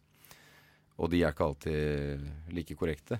Og 1.01 1.09
de 1.09 1.23
er 1.23 1.33
ikke 1.33 1.47
alltid 1.47 2.53
like 2.53 2.77
korrekte. 2.77 3.17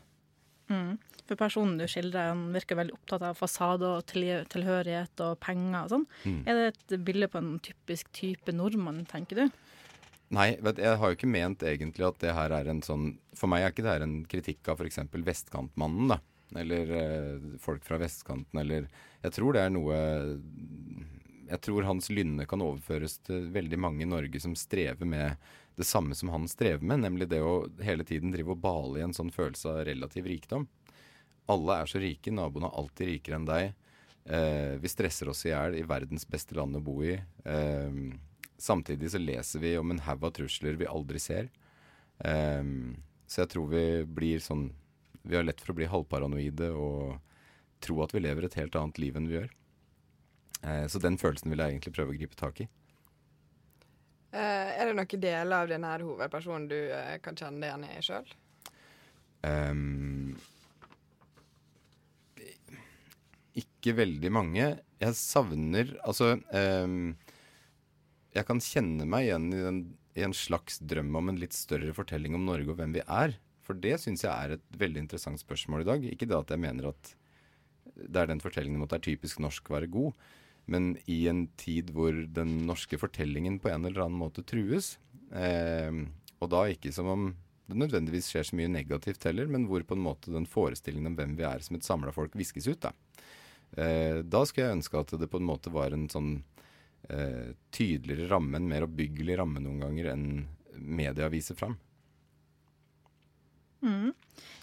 Mm. 0.72 0.96
For 1.28 1.40
personen 1.40 1.78
du 1.80 1.86
skildrer, 1.88 2.32
han 2.34 2.48
virker 2.56 2.80
veldig 2.80 2.96
opptatt 2.98 3.24
av 3.24 3.38
fasade 3.40 3.88
og 3.88 4.04
tilhørighet 4.08 5.24
og 5.24 5.38
penger 5.44 5.78
og 5.86 5.94
sånn. 5.94 6.08
Mm. 6.26 6.40
Er 6.44 6.58
det 6.58 6.66
et 6.72 6.96
bilde 7.08 7.30
på 7.32 7.40
en 7.40 7.54
typisk 7.64 8.12
type 8.16 8.56
nordmann, 8.56 9.06
tenker 9.08 9.44
du? 9.44 9.62
Nei, 10.32 10.54
vet, 10.64 10.80
jeg 10.80 11.00
har 11.00 11.12
jo 11.12 11.18
ikke 11.18 11.28
ment 11.28 11.64
egentlig 11.68 12.08
at 12.08 12.20
det 12.24 12.36
her 12.36 12.54
er 12.56 12.70
en 12.72 12.80
sånn 12.86 13.18
For 13.36 13.52
meg 13.52 13.66
er 13.66 13.74
ikke 13.74 13.84
det 13.84 13.96
her 13.98 14.06
en 14.06 14.22
kritikk 14.32 14.70
av 14.72 14.80
f.eks. 14.80 15.02
Vestkantmannen, 15.12 16.14
da. 16.14 16.22
Eller 16.60 16.92
eh, 16.96 17.48
folk 17.64 17.84
fra 17.88 18.00
vestkanten, 18.00 18.60
eller 18.60 18.88
Jeg 19.24 19.36
tror 19.38 19.56
det 19.56 19.64
er 19.64 19.72
noe 19.72 19.98
Jeg 21.52 21.60
tror 21.66 21.84
hans 21.84 22.08
lynne 22.14 22.46
kan 22.48 22.64
overføres 22.64 23.18
til 23.28 23.50
veldig 23.52 23.80
mange 23.84 24.06
i 24.06 24.08
Norge 24.08 24.40
som 24.40 24.54
strever 24.56 25.08
med 25.08 25.36
det 25.76 25.88
samme 25.88 26.16
som 26.16 26.32
han 26.32 26.48
strever 26.48 26.84
med, 26.86 27.04
nemlig 27.04 27.28
det 27.32 27.42
å 27.44 27.66
hele 27.84 28.06
tiden 28.08 28.32
drive 28.32 28.54
og 28.54 28.62
bale 28.64 29.02
i 29.02 29.04
en 29.04 29.16
sånn 29.16 29.32
følelse 29.36 29.68
av 29.72 29.84
relativ 29.88 30.30
rikdom. 30.32 30.68
Alle 31.52 31.82
er 31.82 31.92
så 31.92 32.00
rike, 32.00 32.32
naboene 32.32 32.70
er 32.70 32.78
alltid 32.80 33.12
rikere 33.12 33.40
enn 33.40 33.48
deg. 33.50 33.74
Eh, 34.26 34.76
vi 34.80 34.92
stresser 34.92 35.32
oss 35.32 35.44
i 35.48 35.52
hjel 35.52 35.76
i 35.80 35.88
verdens 35.88 36.28
beste 36.30 36.56
land 36.56 36.78
å 36.78 36.84
bo 36.86 37.00
i. 37.04 37.18
Eh, 37.18 38.02
samtidig 38.62 39.12
så 39.12 39.20
leser 39.20 39.64
vi 39.64 39.74
om 39.80 39.92
en 39.92 40.04
haug 40.06 40.28
av 40.30 40.36
trusler 40.38 40.80
vi 40.80 40.88
aldri 40.88 41.20
ser. 41.20 41.50
Eh, 42.20 42.64
så 43.28 43.44
jeg 43.44 43.52
tror 43.56 43.72
vi 43.72 43.86
blir 44.06 44.44
sånn 44.44 44.70
Vi 45.22 45.36
har 45.38 45.44
lett 45.46 45.60
for 45.62 45.70
å 45.70 45.78
bli 45.78 45.86
halvparanoide 45.86 46.72
og 46.74 47.20
tro 47.86 48.00
at 48.02 48.10
vi 48.16 48.24
lever 48.24 48.48
et 48.48 48.56
helt 48.58 48.74
annet 48.74 48.98
liv 48.98 49.14
enn 49.20 49.28
vi 49.30 49.36
gjør. 49.36 49.52
Eh, 50.62 50.86
så 50.88 51.02
den 51.02 51.18
følelsen 51.22 51.52
vil 51.52 51.64
jeg 51.64 51.76
egentlig 51.76 51.96
prøve 51.96 52.14
å 52.14 52.20
gripe 52.20 52.38
tak 52.40 52.64
i. 52.64 52.70
Uh, 54.32 54.70
er 54.80 54.88
det 54.88 54.96
noen 54.96 55.24
deler 55.26 55.58
av 55.58 55.68
denne 55.68 55.90
hovedpersonen 56.00 56.70
du 56.72 56.78
uh, 56.88 57.18
kan 57.20 57.36
kjenne 57.36 57.60
deg 57.60 57.68
igjen 57.68 57.88
i 57.90 58.04
sjøl? 58.06 58.30
Um, 59.44 60.38
ikke 63.60 63.98
veldig 63.98 64.32
mange. 64.32 64.68
Jeg 65.02 65.18
savner 65.18 65.96
Altså 66.06 66.36
um, 66.54 67.16
Jeg 68.32 68.46
kan 68.46 68.62
kjenne 68.62 69.08
meg 69.10 69.26
igjen 69.26 69.48
i, 69.50 69.62
den, 69.66 69.80
i, 70.14 70.22
en 70.24 70.36
slags 70.38 70.78
drøm 70.80 71.10
om 71.18 71.34
en 71.34 71.42
litt 71.42 71.58
større 71.58 71.92
fortelling 71.98 72.38
om 72.38 72.46
Norge 72.48 72.72
og 72.72 72.80
hvem 72.80 72.96
vi 72.96 73.04
er. 73.04 73.36
For 73.66 73.76
det 73.76 73.98
syns 74.04 74.24
jeg 74.24 74.32
er 74.32 74.56
et 74.56 74.80
veldig 74.80 75.04
interessant 75.04 75.42
spørsmål 75.42 75.84
i 75.84 75.90
dag. 75.90 76.08
Ikke 76.14 76.30
det 76.30 76.38
at 76.38 76.54
jeg 76.54 76.64
mener 76.64 76.94
at 76.94 77.16
det 77.84 78.22
er 78.22 78.32
den 78.32 78.44
fortellingen 78.44 78.80
om 78.80 78.88
at 78.88 78.94
det 78.94 79.02
er 79.02 79.10
typisk 79.12 79.42
norsk 79.44 79.68
å 79.68 79.76
være 79.76 79.92
god. 79.92 80.30
Men 80.66 80.94
i 81.10 81.26
en 81.28 81.48
tid 81.60 81.90
hvor 81.96 82.16
den 82.36 82.66
norske 82.68 83.00
fortellingen 83.02 83.60
på 83.60 83.72
en 83.72 83.86
eller 83.86 84.06
annen 84.06 84.20
måte 84.20 84.44
trues, 84.48 84.98
eh, 85.34 85.92
og 86.42 86.52
da 86.54 86.66
ikke 86.70 86.94
som 86.94 87.10
om 87.12 87.32
det 87.72 87.80
nødvendigvis 87.80 88.28
skjer 88.32 88.48
så 88.48 88.58
mye 88.60 88.72
negativt 88.72 89.24
heller, 89.28 89.48
men 89.48 89.66
hvor 89.70 89.84
på 89.88 89.96
en 89.96 90.04
måte 90.04 90.34
den 90.34 90.48
forestillingen 90.50 91.14
om 91.14 91.18
hvem 91.20 91.38
vi 91.40 91.46
er 91.48 91.64
som 91.64 91.78
et 91.78 91.88
samla 91.88 92.12
folk, 92.16 92.36
viskes 92.36 92.68
ut. 92.68 92.82
Da. 92.84 92.92
Eh, 93.80 94.20
da 94.28 94.44
skulle 94.46 94.68
jeg 94.68 94.80
ønske 94.80 95.00
at 95.00 95.14
det 95.22 95.30
på 95.32 95.40
en 95.40 95.48
måte 95.48 95.72
var 95.74 95.96
en 95.96 96.10
sånn 96.12 96.34
eh, 97.10 97.54
tydeligere 97.72 98.28
ramme, 98.34 98.60
en 98.60 98.68
mer 98.72 98.88
oppbyggelig 98.88 99.40
ramme 99.40 99.64
noen 99.64 99.86
ganger 99.86 100.12
enn 100.12 100.28
media 100.76 101.32
viser 101.32 101.56
fram. 101.60 101.78
Mm. 103.82 104.12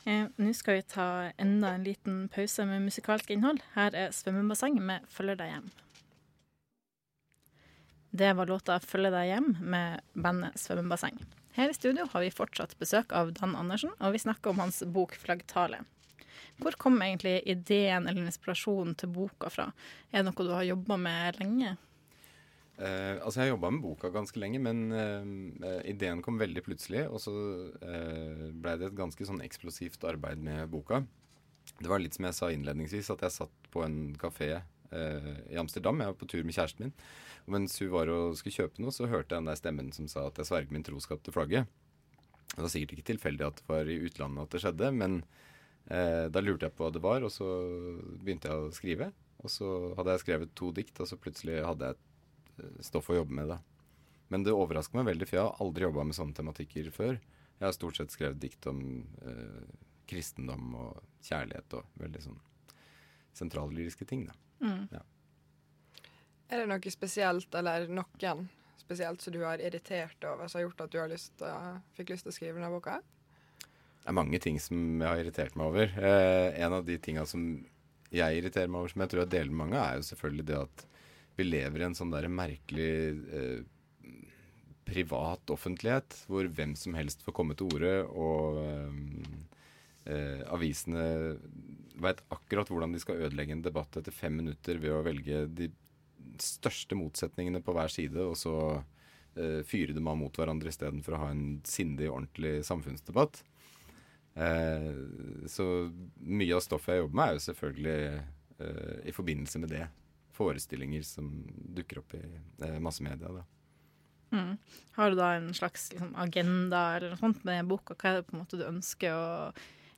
Eh, 0.04 0.28
Nå 0.36 0.52
skal 0.54 0.78
vi 0.78 0.86
ta 0.92 1.08
enda 1.40 1.72
en 1.74 1.84
liten 1.86 2.20
pause 2.32 2.66
med 2.68 2.84
musikalsk 2.86 3.32
innhold. 3.34 3.64
Her 3.74 3.96
er 3.96 4.14
svømmebasseng 4.14 4.78
med 4.80 5.08
'Følger 5.08 5.36
deg 5.36 5.52
hjem'. 5.52 5.70
Det 8.10 8.32
var 8.32 8.46
låta 8.46 8.78
'Følge 8.80 9.10
deg 9.10 9.28
hjem' 9.28 9.60
med 9.60 10.00
bandet 10.14 10.56
Svømmebasseng. 10.56 11.18
Her 11.52 11.70
i 11.70 11.74
studio 11.74 12.06
har 12.06 12.20
vi 12.20 12.30
fortsatt 12.30 12.78
besøk 12.78 13.12
av 13.12 13.32
Dan 13.32 13.56
Andersen, 13.56 13.90
og 14.00 14.12
vi 14.12 14.18
snakker 14.18 14.50
om 14.50 14.58
hans 14.58 14.82
bok 14.86 15.14
'Flaggtale'. 15.14 15.84
Hvor 16.58 16.74
kom 16.78 17.02
egentlig 17.02 17.42
ideen 17.46 18.08
eller 18.08 18.24
inspirasjonen 18.24 18.96
til 18.98 19.08
boka 19.08 19.50
fra? 19.50 19.72
Er 20.12 20.22
det 20.22 20.30
noe 20.30 20.46
du 20.46 20.54
har 20.54 20.66
jobba 20.66 20.96
med 20.96 21.38
lenge? 21.38 21.76
Uh, 22.78 23.18
altså 23.22 23.40
Jeg 23.40 23.48
har 23.48 23.56
jobba 23.56 23.70
med 23.70 23.82
boka 23.82 24.08
ganske 24.14 24.38
lenge, 24.38 24.58
men 24.62 24.92
uh, 24.92 25.82
ideen 25.84 26.22
kom 26.22 26.38
veldig 26.38 26.62
plutselig. 26.62 27.08
Og 27.10 27.20
så 27.20 27.34
uh, 27.82 28.50
blei 28.54 28.76
det 28.78 28.90
et 28.90 28.98
ganske 28.98 29.26
sånn 29.26 29.42
eksplosivt 29.42 30.06
arbeid 30.06 30.38
med 30.38 30.68
boka. 30.70 31.02
Det 31.78 31.90
var 31.90 32.00
litt 32.02 32.16
som 32.16 32.26
jeg 32.26 32.36
sa 32.38 32.50
innledningsvis, 32.50 33.10
at 33.12 33.22
jeg 33.26 33.34
satt 33.34 33.70
på 33.74 33.84
en 33.84 34.14
kafé 34.18 34.52
eh, 34.56 34.66
i 34.92 35.56
Amsterdam. 35.60 35.98
Jeg 36.00 36.12
var 36.12 36.16
på 36.16 36.28
tur 36.30 36.44
med 36.46 36.56
kjæresten 36.56 36.86
min. 36.86 36.94
Og 37.48 37.54
mens 37.56 37.74
hun 37.80 37.90
var 37.92 38.10
og 38.12 38.36
skulle 38.38 38.56
kjøpe 38.56 38.82
noe, 38.82 38.92
så 38.94 39.08
hørte 39.08 39.34
jeg 39.34 39.42
den 39.42 39.50
der 39.50 39.58
stemmen 39.60 39.92
som 39.96 40.08
sa 40.08 40.26
at 40.28 40.40
jeg 40.40 40.48
sverger 40.48 40.74
min 40.74 40.86
troskap 40.86 41.22
til 41.24 41.34
flagget. 41.36 41.68
Det 42.54 42.64
var 42.64 42.72
sikkert 42.72 42.96
ikke 42.96 43.08
tilfeldig 43.12 43.46
at 43.46 43.60
det 43.60 43.68
var 43.68 43.88
i 43.88 44.00
utlandet 44.04 44.44
at 44.44 44.54
det 44.54 44.60
skjedde, 44.64 44.90
men 44.96 45.16
eh, 45.92 46.26
da 46.32 46.42
lurte 46.42 46.68
jeg 46.68 46.76
på 46.76 46.86
hva 46.86 46.92
det 46.94 47.02
var, 47.04 47.24
og 47.24 47.32
så 47.32 47.46
begynte 48.20 48.50
jeg 48.50 48.64
å 48.64 48.72
skrive. 48.74 49.10
Og 49.44 49.52
så 49.54 49.68
hadde 49.98 50.14
jeg 50.16 50.24
skrevet 50.24 50.54
to 50.58 50.70
dikt, 50.74 50.98
og 50.98 51.10
så 51.10 51.18
plutselig 51.20 51.60
hadde 51.62 51.92
jeg 51.92 52.00
eh, 52.64 52.80
stoff 52.88 53.10
å 53.12 53.20
jobbe 53.20 53.36
med. 53.38 53.52
da. 53.52 53.60
Men 54.32 54.44
det 54.44 54.56
overrasker 54.56 54.98
meg 54.98 55.12
veldig, 55.12 55.28
for 55.28 55.38
jeg 55.38 55.46
har 55.46 55.62
aldri 55.64 55.86
jobba 55.86 56.08
med 56.08 56.18
sånne 56.18 56.36
tematikker 56.36 56.90
før. 56.94 57.20
Jeg 57.58 57.66
har 57.66 57.76
stort 57.76 58.00
sett 58.00 58.14
skrevet 58.14 58.42
dikt 58.42 58.68
om 58.70 58.82
eh, 59.22 59.62
kristendom 60.08 60.74
og 60.78 61.00
kjærlighet 61.28 61.78
og 61.78 61.96
veldig 62.02 62.24
sånn 62.26 62.42
sentrallyriske 63.38 64.08
ting, 64.08 64.26
da. 64.26 64.34
Mm. 64.62 64.88
Ja. 64.92 65.04
Er 66.48 66.62
det 66.62 66.70
noe 66.70 66.92
spesielt, 66.92 67.52
eller 67.54 67.86
noen 67.92 68.46
spesielt, 68.80 69.22
som 69.22 69.34
du 69.34 69.42
har 69.44 69.60
irritert 69.60 70.24
over, 70.24 70.48
som 70.48 70.60
har 70.60 70.68
gjort 70.68 70.86
at 70.86 70.92
du 70.94 70.98
har 71.02 71.10
lyst, 71.12 71.34
uh, 71.44 71.76
fikk 71.98 72.14
lyst 72.14 72.24
til 72.26 72.32
å 72.32 72.36
skrive 72.38 72.56
denne 72.56 72.72
boka? 72.72 72.98
Det 74.08 74.12
er 74.14 74.16
mange 74.16 74.38
ting 74.40 74.56
som 74.62 75.02
jeg 75.02 75.04
har 75.04 75.18
irritert 75.20 75.56
meg 75.60 75.68
over. 75.68 75.90
Eh, 76.00 76.54
en 76.64 76.78
av 76.78 76.86
de 76.86 76.94
tinga 76.96 77.26
som 77.28 77.42
jeg 78.08 78.38
irriterer 78.38 78.70
meg 78.72 78.80
over, 78.80 78.92
som 78.94 79.02
jeg 79.04 79.12
tror 79.12 79.20
jeg 79.20 79.32
deler 79.34 79.52
med 79.52 79.60
mange, 79.66 79.82
er 79.82 79.98
jo 79.98 80.06
selvfølgelig 80.08 80.46
det 80.48 80.60
at 80.62 80.84
vi 81.36 81.44
lever 81.44 81.82
i 81.82 81.86
en 81.90 81.96
sånn 81.98 82.14
der 82.14 82.30
merkelig 82.32 82.94
eh, 83.36 83.58
privat 84.88 85.52
offentlighet, 85.52 86.22
hvor 86.30 86.48
hvem 86.48 86.72
som 86.80 86.96
helst 86.96 87.20
får 87.26 87.36
komme 87.36 87.58
til 87.58 87.68
orde, 87.74 87.92
og 88.08 88.62
eh, 88.64 89.36
eh 90.08 90.40
avisene 90.56 91.04
veit 92.02 92.22
akkurat 92.34 92.70
hvordan 92.70 92.94
de 92.94 93.00
skal 93.02 93.20
ødelegge 93.26 93.56
en 93.56 93.64
debatt 93.64 93.98
etter 93.98 94.14
fem 94.14 94.38
minutter 94.40 94.80
ved 94.82 94.94
å 94.94 95.04
velge 95.06 95.44
de 95.50 95.70
største 96.42 96.96
motsetningene 96.98 97.62
på 97.64 97.74
hver 97.76 97.92
side, 97.92 98.22
og 98.22 98.36
så 98.38 98.54
uh, 98.78 99.60
fyre 99.66 99.96
dem 99.96 100.08
av 100.10 100.18
mot 100.20 100.34
hverandre 100.34 100.72
istedenfor 100.72 101.16
å 101.16 101.22
ha 101.24 101.30
en 101.34 101.60
sindig, 101.66 102.10
ordentlig 102.10 102.58
samfunnsdebatt. 102.68 103.42
Uh, 104.38 105.46
så 105.50 105.88
mye 106.22 106.54
av 106.54 106.62
stoffet 106.64 106.94
jeg 106.96 107.04
jobber 107.04 107.20
med, 107.20 107.28
er 107.28 107.38
jo 107.38 107.46
selvfølgelig 107.48 108.00
uh, 108.62 108.96
i 109.08 109.14
forbindelse 109.16 109.62
med 109.64 109.74
det. 109.74 109.86
Forestillinger 110.38 111.02
som 111.02 111.32
dukker 111.74 112.04
opp 112.04 112.12
i 112.14 112.22
massemedia. 112.78 113.32
da. 113.40 113.46
Mm. 114.30 114.56
Har 114.94 115.10
du 115.10 115.16
da 115.18 115.32
en 115.34 115.48
slags 115.54 115.88
liksom, 115.92 116.12
agenda 116.20 116.82
eller 116.96 117.14
noe 117.14 117.20
sånt 117.20 117.42
med 117.48 117.66
boka? 117.66 117.96
Hva 117.98 118.10
er 118.12 118.20
det 118.20 118.28
på 118.28 118.36
en 118.36 118.42
måte 118.44 118.60
du 118.60 118.66
ønsker 118.68 119.16
å 119.16 119.26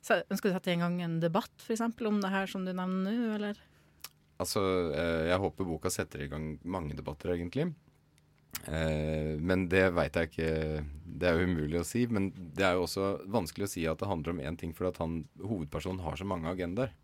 Ønsker 0.09 0.49
du 0.49 0.55
sette 0.55 0.73
i 0.73 0.79
gang 0.81 0.97
en 1.05 1.19
debatt 1.21 1.53
for 1.61 1.75
eksempel, 1.75 2.09
om 2.09 2.17
det 2.23 2.31
her 2.33 2.49
som 2.49 2.65
du 2.65 2.73
nevner 2.73 3.13
nå, 3.13 3.35
eller? 3.37 3.59
Altså, 4.41 4.61
eh, 4.97 5.27
jeg 5.29 5.41
håper 5.43 5.67
boka 5.67 5.91
setter 5.93 6.23
i 6.25 6.29
gang 6.31 6.55
mange 6.65 6.97
debatter, 6.97 7.35
egentlig. 7.35 7.67
Eh, 8.65 9.37
men 9.39 9.67
det 9.71 9.85
veit 9.95 10.17
jeg 10.17 10.27
ikke 10.27 10.47
Det 11.21 11.29
er 11.29 11.37
jo 11.39 11.45
umulig 11.47 11.79
å 11.79 11.85
si. 11.87 12.03
Men 12.09 12.31
det 12.33 12.65
er 12.65 12.75
jo 12.75 12.87
også 12.87 13.11
vanskelig 13.31 13.67
å 13.67 13.71
si 13.71 13.85
at 13.89 14.01
det 14.01 14.09
handler 14.09 14.33
om 14.33 14.41
én 14.41 14.57
ting, 14.57 14.73
for 14.73 14.89
at 14.89 14.97
han, 15.03 15.21
hovedpersonen 15.37 16.01
har 16.03 16.17
så 16.17 16.25
mange 16.27 16.49
agendaer. 16.49 16.95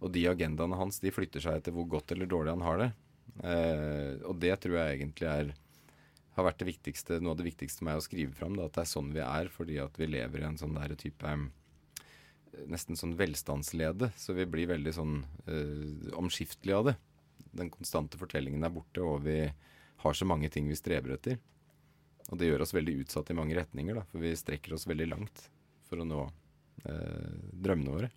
Og 0.00 0.10
de 0.14 0.26
agendaene 0.26 0.78
hans 0.80 0.98
de 0.98 1.12
flytter 1.14 1.44
seg 1.44 1.60
etter 1.60 1.74
hvor 1.76 1.86
godt 1.86 2.12
eller 2.14 2.26
dårlig 2.30 2.56
han 2.56 2.66
har 2.66 2.82
det. 2.82 2.90
Eh, 3.46 4.14
og 4.26 4.40
det 4.42 4.56
tror 4.64 4.80
jeg 4.80 4.98
egentlig 4.98 5.30
er 5.30 5.52
har 6.38 6.46
vært 6.46 6.60
det 6.62 6.68
viktigste, 6.70 7.18
noe 7.20 7.34
av 7.34 7.40
det 7.40 7.48
viktigste 7.48 7.84
med 7.86 7.98
å 7.98 8.04
skrive 8.04 8.34
fram. 8.36 8.56
Da, 8.58 8.66
at 8.66 8.76
det 8.76 8.84
er 8.84 8.90
sånn 8.92 9.10
vi 9.14 9.22
er, 9.24 9.50
fordi 9.52 9.80
at 9.82 9.96
vi 10.00 10.08
lever 10.10 10.42
i 10.42 10.48
en 10.48 10.58
sånn 10.60 10.76
der 10.78 10.94
type 10.98 11.26
nesten 12.70 12.98
sånn 12.98 13.16
velstandslede. 13.18 14.10
Så 14.18 14.34
vi 14.36 14.46
blir 14.48 14.70
veldig 14.70 14.94
sånn 14.96 15.20
uh, 15.48 16.16
omskiftelige 16.18 16.80
av 16.80 16.90
det. 16.90 16.96
Den 17.60 17.70
konstante 17.72 18.20
fortellingen 18.20 18.64
er 18.66 18.74
borte, 18.74 19.02
og 19.02 19.24
vi 19.26 19.42
har 20.00 20.16
så 20.16 20.28
mange 20.28 20.50
ting 20.52 20.68
vi 20.70 20.78
streber 20.78 21.16
etter. 21.16 21.40
Og 22.30 22.38
det 22.38 22.50
gjør 22.50 22.64
oss 22.64 22.74
veldig 22.76 23.00
utsatt 23.02 23.32
i 23.32 23.36
mange 23.36 23.56
retninger, 23.58 23.96
da, 23.98 24.06
for 24.10 24.22
vi 24.22 24.36
strekker 24.38 24.76
oss 24.76 24.86
veldig 24.86 25.08
langt 25.10 25.46
for 25.90 26.02
å 26.02 26.06
nå 26.06 26.24
uh, 26.86 27.38
drømmene 27.52 27.96
våre. 27.96 28.10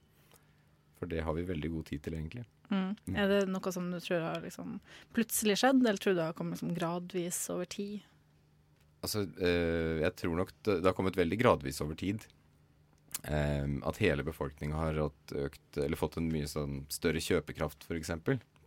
For 0.99 1.09
det 1.09 1.23
har 1.25 1.35
vi 1.35 1.47
veldig 1.47 1.71
god 1.73 1.89
tid 1.89 2.03
til, 2.05 2.17
egentlig. 2.19 2.45
Mm. 2.71 2.93
Er 3.19 3.29
det 3.29 3.41
noe 3.51 3.73
som 3.75 3.89
du 3.91 3.99
tror 4.01 4.23
har 4.23 4.43
liksom 4.43 4.77
plutselig 5.15 5.59
skjedd, 5.61 5.81
eller 5.81 5.99
tror 6.01 6.15
du 6.15 6.21
det 6.21 6.29
har 6.29 6.37
kommet 6.37 6.57
liksom 6.57 6.75
gradvis 6.77 7.41
over 7.53 7.69
tid? 7.69 8.05
Altså, 9.03 9.25
eh, 9.43 9.99
jeg 9.99 10.15
tror 10.21 10.37
nok 10.39 10.53
det, 10.63 10.77
det 10.79 10.87
har 10.87 10.95
kommet 10.95 11.19
veldig 11.19 11.39
gradvis 11.41 11.81
over 11.83 11.97
tid. 11.99 12.23
Eh, 13.23 13.67
at 13.87 13.99
hele 14.03 14.25
befolkninga 14.27 14.75
har 14.75 14.99
økt, 14.99 15.77
fått 15.99 16.17
en 16.19 16.31
mye 16.31 16.47
sånn 16.49 16.81
større 16.91 17.21
kjøpekraft, 17.23 17.85
f.eks. 17.87 18.11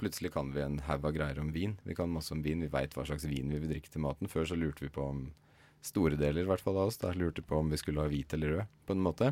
Plutselig 0.00 0.32
kan 0.32 0.52
vi 0.52 0.62
en 0.64 0.78
haug 0.86 1.08
av 1.08 1.16
greier 1.16 1.40
om 1.40 1.50
vin. 1.52 1.76
Vi 1.84 1.96
kan 1.96 2.12
masse 2.12 2.32
om 2.34 2.44
vin, 2.44 2.62
vi 2.64 2.72
veit 2.72 2.96
hva 2.96 3.04
slags 3.08 3.25
vin 3.28 3.52
vi 3.52 3.60
vil 3.60 3.72
drikke 3.75 3.92
til 3.92 4.04
maten. 4.04 4.30
Før 4.32 4.48
så 4.48 4.58
lurte 4.58 4.84
vi 4.84 4.92
på 4.92 5.04
om 5.04 5.26
store 5.84 6.18
deler 6.18 6.44
i 6.44 6.48
hvert 6.48 6.62
fall 6.64 6.78
av 6.80 6.90
oss 6.90 6.98
da 6.98 7.12
lurte 7.14 7.44
på 7.46 7.60
om 7.60 7.68
vi 7.70 7.78
skulle 7.80 8.02
ha 8.02 8.10
hvit 8.10 8.32
eller 8.34 8.56
rød, 8.56 8.72
på 8.88 8.96
en 8.96 9.04
måte. 9.04 9.30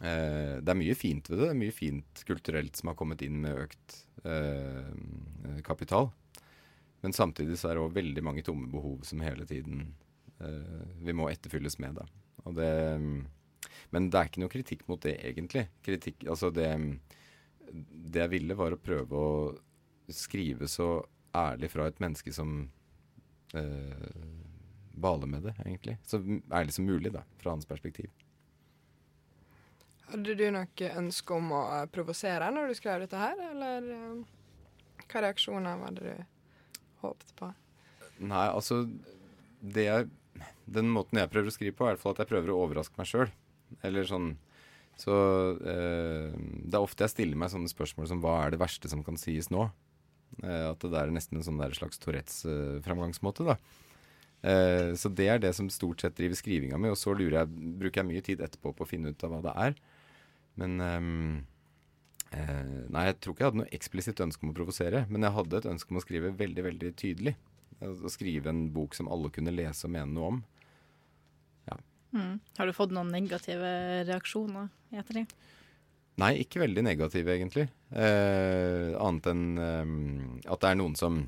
Eh, 0.00 0.56
det 0.60 0.72
er 0.72 0.78
mye 0.78 0.96
fint 0.98 1.30
ved 1.30 1.38
det. 1.38 1.44
Det 1.44 1.54
er 1.54 1.60
mye 1.62 1.74
fint 1.74 2.22
kulturelt 2.28 2.76
som 2.78 2.92
har 2.92 2.98
kommet 2.98 3.22
inn 3.24 3.38
med 3.42 3.62
økt 3.66 4.00
eh, 4.24 5.60
kapital. 5.66 6.10
Men 7.04 7.14
samtidig 7.16 7.58
så 7.60 7.70
er 7.70 7.76
det 7.76 7.84
òg 7.84 7.96
veldig 7.96 8.24
mange 8.24 8.44
tomme 8.44 8.68
behov 8.72 9.04
som 9.06 9.22
hele 9.24 9.46
tiden 9.48 9.88
eh, 10.42 10.84
vi 11.06 11.14
må 11.16 11.30
etterfylles 11.30 11.78
med. 11.82 12.00
Da. 12.00 12.06
Og 12.44 12.56
det, 12.58 12.70
men 13.94 14.10
det 14.10 14.20
er 14.20 14.30
ikke 14.30 14.42
noe 14.44 14.52
kritikk 14.52 14.86
mot 14.90 15.02
det, 15.02 15.16
egentlig. 15.26 15.66
Kritikk, 15.86 16.26
altså 16.28 16.50
det, 16.54 16.70
det 17.68 18.24
jeg 18.24 18.32
ville, 18.32 18.58
var 18.58 18.74
å 18.74 18.80
prøve 18.80 19.22
å 19.22 19.36
skrive 20.12 20.68
så 20.70 21.00
ærlig 21.36 21.70
fra 21.72 21.88
et 21.90 21.98
menneske 22.00 22.32
som 22.32 22.58
eh, 23.54 24.06
baler 24.96 25.26
med 25.26 25.42
det, 25.48 25.56
egentlig. 25.64 25.98
Så 26.06 26.20
ærlig 26.52 26.74
som 26.74 26.86
mulig, 26.88 27.12
da, 27.12 27.24
fra 27.42 27.52
hans 27.56 27.68
perspektiv. 27.68 28.10
Hadde 30.06 30.36
du 30.38 30.44
noe 30.54 30.90
ønske 31.00 31.34
om 31.34 31.50
å 31.56 31.62
uh, 31.66 31.84
provosere 31.90 32.48
når 32.54 32.70
du 32.70 32.78
skrev 32.78 33.02
dette 33.02 33.18
her, 33.18 33.40
eller 33.50 33.88
uh, 33.90 35.00
hva 35.10 35.22
reaksjoner 35.24 35.80
var 35.80 35.96
det 35.96 36.12
du 36.12 36.76
håpet 37.02 37.32
på? 37.38 37.50
Nei, 38.22 38.46
altså 38.46 38.84
det 39.60 39.84
jeg, 39.84 40.06
Den 40.64 40.88
måten 40.92 41.18
jeg 41.20 41.30
prøver 41.32 41.50
å 41.50 41.54
skrive 41.54 41.76
på, 41.76 41.86
er 41.86 41.92
i 41.92 41.96
hvert 41.96 42.04
fall 42.04 42.14
at 42.14 42.22
jeg 42.22 42.30
prøver 42.30 42.52
å 42.54 42.60
overraske 42.62 43.00
meg 43.00 43.10
sjøl. 43.10 43.34
Eller 43.86 44.06
sånn 44.08 44.34
Så 44.96 45.12
uh, 45.12 46.30
det 46.32 46.76
er 46.76 46.82
ofte 46.82 47.04
jeg 47.04 47.12
stiller 47.12 47.40
meg 47.40 47.52
sånne 47.52 47.70
spørsmål 47.72 48.08
som 48.10 48.22
hva 48.24 48.38
er 48.44 48.54
det 48.54 48.62
verste 48.62 48.88
som 48.92 49.04
kan 49.06 49.18
sies 49.20 49.52
nå? 49.52 49.68
at 50.42 50.82
det 50.82 50.98
er 50.98 51.12
nesten 51.14 51.38
en 51.38 51.44
sånn 51.46 51.60
der 51.60 51.72
slags 51.72 52.00
Tourettes 52.02 52.40
framgangsmåte, 52.84 53.44
da. 53.46 53.54
Eh, 54.46 54.92
så 54.94 55.10
det 55.10 55.26
er 55.30 55.40
det 55.42 55.52
som 55.56 55.68
stort 55.72 56.02
sett 56.02 56.16
driver 56.18 56.38
skrivinga 56.38 56.78
mi. 56.78 56.92
Og 56.92 56.98
så 57.00 57.14
jeg, 57.16 57.50
bruker 57.80 58.02
jeg 58.02 58.10
mye 58.10 58.24
tid 58.24 58.42
etterpå 58.44 58.74
på 58.76 58.86
å 58.86 58.88
finne 58.88 59.12
ut 59.12 59.26
av 59.26 59.34
hva 59.34 59.42
det 59.46 59.54
er. 59.66 59.78
Men 60.60 60.80
um, 60.80 61.44
eh, 62.30 62.84
Nei, 62.92 63.08
jeg 63.10 63.18
tror 63.20 63.34
ikke 63.34 63.44
jeg 63.44 63.50
hadde 63.50 63.62
noe 63.62 63.74
eksplisitt 63.76 64.22
ønske 64.24 64.46
om 64.46 64.52
å 64.52 64.58
provosere. 64.58 65.04
Men 65.10 65.26
jeg 65.26 65.36
hadde 65.38 65.60
et 65.60 65.70
ønske 65.72 65.92
om 65.92 66.00
å 66.00 66.04
skrive 66.04 66.34
veldig, 66.36 66.66
veldig 66.70 66.92
tydelig. 67.00 67.36
Å 67.84 68.12
skrive 68.12 68.52
en 68.52 68.68
bok 68.72 68.96
som 68.96 69.10
alle 69.12 69.32
kunne 69.34 69.54
lese 69.54 69.88
og 69.88 69.96
mene 69.96 70.12
noe 70.12 70.30
om. 70.34 70.44
Mm. 72.16 72.38
Har 72.56 72.68
du 72.68 72.74
fått 72.76 72.94
noen 72.96 73.12
negative 73.12 73.72
reaksjoner 74.08 74.70
i 74.94 75.00
ettertid? 75.02 75.34
Nei, 76.16 76.32
ikke 76.40 76.62
veldig 76.62 76.86
negative, 76.86 77.34
egentlig. 77.34 77.66
Eh, 77.92 78.94
annet 78.96 79.28
enn 79.32 79.44
eh, 79.60 79.90
at 80.48 80.62
det 80.62 80.70
er 80.70 80.80
noen 80.80 80.96
som 80.96 81.26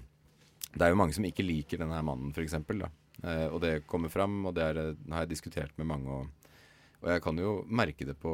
Det 0.69 0.85
er 0.85 0.93
jo 0.93 0.99
mange 1.01 1.15
som 1.17 1.25
ikke 1.25 1.45
liker 1.45 1.81
denne 1.81 2.01
mannen, 2.05 2.33
f.eks. 2.33 2.57
Eh, 2.59 3.47
og 3.49 3.61
det 3.65 3.87
kommer 3.89 4.13
fram, 4.13 4.41
og 4.47 4.57
det 4.57 4.65
er, 4.65 4.81
har 5.13 5.25
jeg 5.25 5.33
diskutert 5.33 5.77
med 5.81 5.89
mange. 5.93 6.09
og 6.09 6.49
og 6.99 7.11
jeg 7.13 7.23
kan 7.23 7.39
jo 7.39 7.51
merke 7.71 8.07
det 8.09 8.17
på 8.19 8.31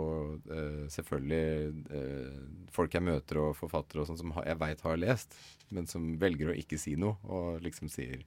eh, 0.48 0.84
selvfølgelig 0.92 1.82
uh, 1.90 2.44
folk 2.72 2.94
jeg 2.96 3.04
møter 3.04 3.40
og 3.42 3.58
forfattere 3.58 4.00
og 4.00 4.08
sånn 4.08 4.20
som 4.22 4.32
jeg 4.38 4.60
veit 4.60 4.84
har 4.86 5.00
lest, 5.00 5.36
men 5.74 5.88
som 5.90 6.14
velger 6.20 6.52
å 6.52 6.56
ikke 6.56 6.78
si 6.80 6.94
noe 7.00 7.18
og 7.28 7.60
liksom 7.64 7.92
sier 7.92 8.22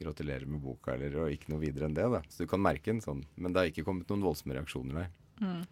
gratulerer 0.00 0.46
med 0.46 0.60
boka 0.60 0.94
eller 0.94 1.16
og 1.22 1.32
ikke 1.32 1.52
noe 1.52 1.62
videre 1.62 1.88
enn 1.88 1.96
det. 1.96 2.06
da. 2.12 2.22
Så 2.28 2.44
du 2.44 2.50
kan 2.50 2.62
merke 2.62 2.92
en 2.92 3.02
sånn. 3.04 3.24
Men 3.36 3.52
det 3.52 3.62
har 3.62 3.72
ikke 3.72 3.86
kommet 3.86 4.10
noen 4.12 4.24
voldsomme 4.26 4.56
reaksjoner, 4.56 5.06
der. 5.06 5.10
Mm. 5.40 5.64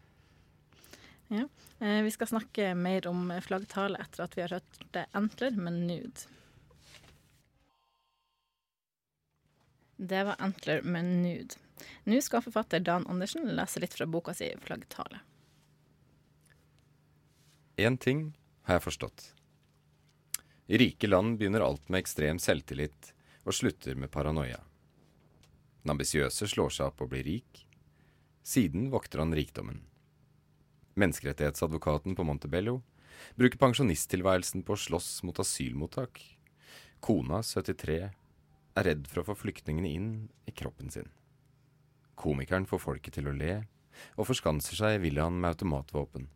Ja. 1.34 1.48
Eh, 1.80 2.02
vi 2.02 2.10
skal 2.14 2.30
snakke 2.30 2.74
mer 2.76 3.06
om 3.08 3.32
flaggtale 3.42 4.00
etter 4.00 4.24
at 4.24 4.36
vi 4.36 4.44
har 4.44 4.56
hørt 4.58 4.80
det 4.92 5.06
'Entler' 5.12 5.56
med 5.56 5.72
'Nude'. 5.72 6.26
Det 9.96 10.24
var 10.24 10.36
'Entler' 10.36 10.82
med 10.82 11.04
'Nude'. 11.04 11.56
Nå 12.04 12.20
skal 12.22 12.42
forfatter 12.42 12.80
Dan 12.80 13.06
Andersen 13.06 13.48
lese 13.56 13.80
litt 13.80 13.94
fra 13.94 14.06
boka 14.06 14.34
si 14.34 14.52
'Flaggtale'. 14.54 15.20
Én 17.76 17.98
ting 17.98 18.34
har 18.62 18.74
jeg 18.74 18.82
forstått. 18.82 19.32
I 20.66 20.78
rike 20.78 21.06
land 21.06 21.38
begynner 21.38 21.60
alt 21.60 21.88
med 21.88 21.98
ekstrem 21.98 22.38
selvtillit 22.38 23.13
og 23.44 23.56
slutter 23.56 23.96
med 24.00 24.12
paranoia. 24.12 24.60
Den 25.84 25.94
ambisiøse 25.94 26.48
slår 26.48 26.72
seg 26.72 26.88
opp 26.88 27.02
og 27.04 27.10
blir 27.12 27.26
rik. 27.26 27.64
Siden 28.44 28.88
vokter 28.92 29.20
han 29.20 29.34
rikdommen. 29.36 29.82
Menneskerettighetsadvokaten 31.00 32.16
på 32.16 32.24
Montebello 32.24 32.78
bruker 33.36 33.60
pensjonisttilværelsen 33.60 34.64
på 34.64 34.74
å 34.74 34.80
slåss 34.80 35.10
mot 35.26 35.38
asylmottak. 35.42 36.20
Kona, 37.04 37.42
73, 37.44 37.98
er 38.74 38.88
redd 38.88 39.04
for 39.10 39.22
å 39.22 39.26
få 39.28 39.36
flyktningene 39.44 39.90
inn 39.90 40.08
i 40.48 40.54
kroppen 40.56 40.90
sin. 40.90 41.10
Komikeren 42.16 42.66
får 42.66 42.82
folket 42.82 43.18
til 43.18 43.28
å 43.28 43.36
le, 43.36 43.64
og 44.18 44.28
forskanser 44.30 44.78
seg 44.78 44.96
i 44.96 45.02
villaen 45.04 45.36
med 45.40 45.52
automatvåpen. 45.52 46.28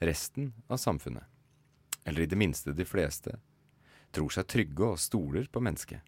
Resten 0.00 0.52
av 0.68 0.80
samfunnet, 0.82 1.26
eller 2.08 2.24
i 2.24 2.30
det 2.30 2.38
minste 2.40 2.72
de 2.74 2.86
fleste, 2.88 3.36
tror 4.10 4.32
seg 4.34 4.48
trygge 4.50 4.92
og 4.92 5.00
stoler 5.00 5.48
på 5.52 5.62
mennesket. 5.62 6.02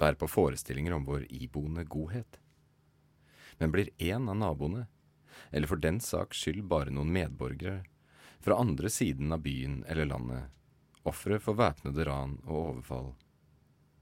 Bærer 0.00 0.18
på 0.18 0.28
forestillinger 0.30 0.96
om 0.96 1.04
vår 1.04 1.26
iboende 1.28 1.84
godhet. 1.84 2.40
Men 3.58 3.72
blir 3.74 3.90
én 3.98 4.28
av 4.30 4.38
naboene, 4.40 4.86
eller 5.50 5.68
for 5.68 5.76
den 5.76 6.00
saks 6.00 6.40
skyld 6.40 6.64
bare 6.70 6.92
noen 6.94 7.12
medborgere, 7.12 7.82
fra 8.40 8.56
andre 8.56 8.88
siden 8.90 9.32
av 9.32 9.42
byen 9.44 9.82
eller 9.88 10.08
landet, 10.08 10.48
ofre 11.04 11.36
for 11.40 11.58
væpnede 11.60 12.06
ran 12.08 12.38
og 12.46 12.56
overfall, 12.56 13.10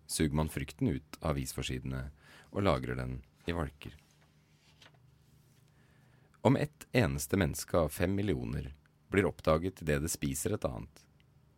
suger 0.06 0.36
man 0.38 0.50
frykten 0.52 0.92
ut 0.94 1.18
av 1.20 1.34
avisforsidene 1.34 2.04
og 2.52 2.62
lagrer 2.62 2.98
den 2.98 3.18
i 3.50 3.56
valker. 3.56 3.96
Om 6.46 6.56
ett 6.56 6.86
eneste 6.92 7.36
menneske 7.36 7.78
av 7.78 7.90
fem 7.92 8.14
millioner 8.14 8.70
blir 9.10 9.26
oppdaget 9.26 9.82
idet 9.82 9.98
det 10.04 10.12
spiser 10.12 10.54
et 10.54 10.64
annet, 10.64 11.02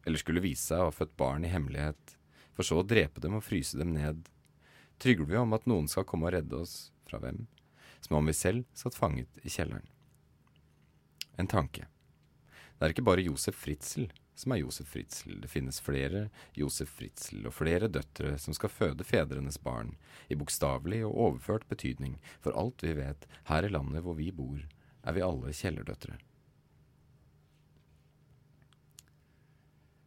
eller 0.06 0.22
skulle 0.22 0.42
vise 0.44 0.70
seg 0.70 0.82
å 0.82 0.88
ha 0.88 0.94
født 0.94 1.16
barn 1.20 1.46
i 1.46 1.52
hemmelighet, 1.52 2.16
for 2.56 2.66
så 2.66 2.80
å 2.80 2.86
drepe 2.86 3.22
dem 3.22 3.38
og 3.38 3.46
fryse 3.46 3.78
dem 3.78 3.94
ned, 3.96 4.28
trygler 5.00 5.30
vi 5.30 5.40
om 5.40 5.56
at 5.56 5.68
noen 5.70 5.88
skal 5.88 6.06
komme 6.08 6.28
og 6.28 6.34
redde 6.36 6.60
oss 6.60 6.90
fra 7.08 7.20
hvem, 7.22 7.46
som 8.00 8.18
om 8.18 8.28
vi 8.28 8.36
selv 8.36 8.66
satt 8.76 8.96
fanget 8.96 9.40
i 9.44 9.52
kjelleren. 9.52 9.86
En 11.40 11.48
tanke. 11.48 11.86
Det 12.76 12.86
er 12.86 12.94
ikke 12.94 13.06
bare 13.06 13.24
Josef 13.24 13.56
Fritzel 13.60 14.10
som 14.40 14.52
er 14.52 14.62
Josef 14.62 14.88
Fritzel. 14.88 15.40
Det 15.40 15.48
finnes 15.48 15.80
flere 15.84 16.28
Josef 16.56 16.88
Fritzel 16.96 17.44
og 17.48 17.54
flere 17.54 17.90
døtre 17.92 18.36
som 18.40 18.56
skal 18.56 18.72
føde 18.72 19.04
fedrenes 19.04 19.60
barn, 19.60 19.94
i 20.28 20.38
bokstavelig 20.38 21.02
og 21.08 21.18
overført 21.26 21.68
betydning, 21.68 22.16
for 22.40 22.56
alt 22.56 22.84
vi 22.84 22.96
vet, 22.96 23.28
her 23.50 23.66
i 23.66 23.72
landet 23.72 24.04
hvor 24.06 24.16
vi 24.18 24.30
bor, 24.32 24.62
er 25.04 25.16
vi 25.16 25.24
alle 25.24 25.52
kjellerdøtre. 25.56 26.16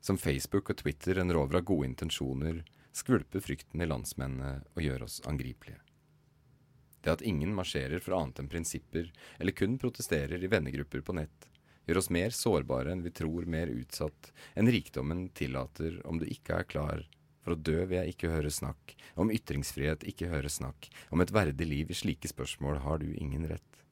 Som 0.04 0.18
Facebook 0.20 0.74
og 0.74 0.82
Twitter 0.82 1.22
en 1.22 1.32
rover 1.32 1.62
av 1.62 1.68
gode 1.70 1.88
intensjoner, 1.88 2.58
skvulper 2.92 3.40
frykten 3.40 3.80
i 3.80 3.88
landsmennene 3.88 4.66
og 4.76 4.84
gjør 4.84 5.06
oss 5.06 5.22
angripelige. 5.30 5.80
Det 7.04 7.12
at 7.14 7.24
ingen 7.24 7.56
marsjerer 7.56 8.04
for 8.04 8.18
annet 8.18 8.42
enn 8.44 8.50
prinsipper, 8.52 9.08
eller 9.40 9.56
kun 9.56 9.78
protesterer 9.80 10.44
i 10.44 10.50
vennegrupper 10.52 11.06
på 11.08 11.16
nett, 11.16 11.48
gjør 11.88 12.02
oss 12.02 12.12
mer 12.16 12.36
sårbare 12.36 12.92
enn 12.92 13.04
vi 13.04 13.14
tror, 13.16 13.48
mer 13.48 13.72
utsatt 13.72 14.32
enn 14.60 14.72
rikdommen 14.72 15.30
tillater 15.36 16.02
om 16.08 16.20
du 16.20 16.28
ikke 16.28 16.60
er 16.60 16.68
klar 16.68 17.06
for 17.44 17.56
å 17.56 17.60
dø 17.60 17.84
vil 17.84 18.00
jeg 18.00 18.16
ikke 18.16 18.32
høre 18.32 18.52
snakk, 18.52 18.96
om 19.20 19.32
ytringsfrihet 19.32 20.06
ikke 20.08 20.32
høre 20.32 20.52
snakk, 20.52 20.88
om 21.12 21.24
et 21.24 21.32
verdig 21.36 21.68
liv 21.68 21.92
i 21.92 21.98
slike 21.98 22.32
spørsmål 22.32 22.80
har 22.86 23.00
du 23.04 23.10
ingen 23.14 23.48
rett. 23.52 23.84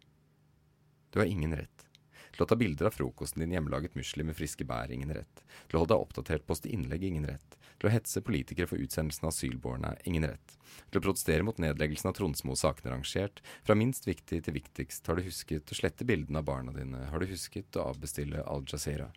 Du 1.12 1.20
har 1.20 1.28
ingen 1.28 1.56
rett. 1.56 1.88
Til 2.32 2.46
å 2.46 2.48
ta 2.48 2.56
bilder 2.56 2.88
av 2.88 2.96
frokosten 2.96 3.44
din 3.44 3.54
hjemmelaget 3.56 3.98
musli 4.00 4.24
med 4.24 4.38
friske 4.38 4.66
bær, 4.68 4.92
ingen 4.94 5.12
rett. 5.14 5.44
Til 5.68 5.78
å 5.78 5.84
holde 5.84 5.94
deg 5.94 6.06
oppdatert, 6.06 6.46
poste 6.48 6.72
innlegg, 6.72 7.04
ingen 7.04 7.28
rett. 7.28 7.58
Til 7.82 7.90
å 7.90 7.94
hetse 7.94 8.24
politikere 8.24 8.70
for 8.70 8.80
utsendelsen 8.80 9.28
av 9.28 9.34
asylbårne, 9.34 9.96
ingen 10.08 10.28
rett. 10.30 10.56
Til 10.92 11.02
å 11.02 11.06
protestere 11.08 11.44
mot 11.44 11.60
nedleggelsen 11.60 12.12
av 12.12 12.16
Tronsmo-sakene 12.18 12.94
rangert. 12.94 13.42
Fra 13.68 13.76
minst 13.76 14.08
viktig 14.08 14.44
til 14.46 14.56
viktigst. 14.56 15.08
Har 15.10 15.20
du 15.20 15.26
husket 15.26 15.74
å 15.74 15.78
slette 15.78 16.08
bildene 16.08 16.40
av 16.40 16.48
barna 16.48 16.76
dine? 16.76 17.08
Har 17.12 17.20
du 17.20 17.28
husket 17.32 17.76
å 17.76 17.90
avbestille 17.92 18.46
Al 18.48 18.64
Jazeera? 18.70 19.10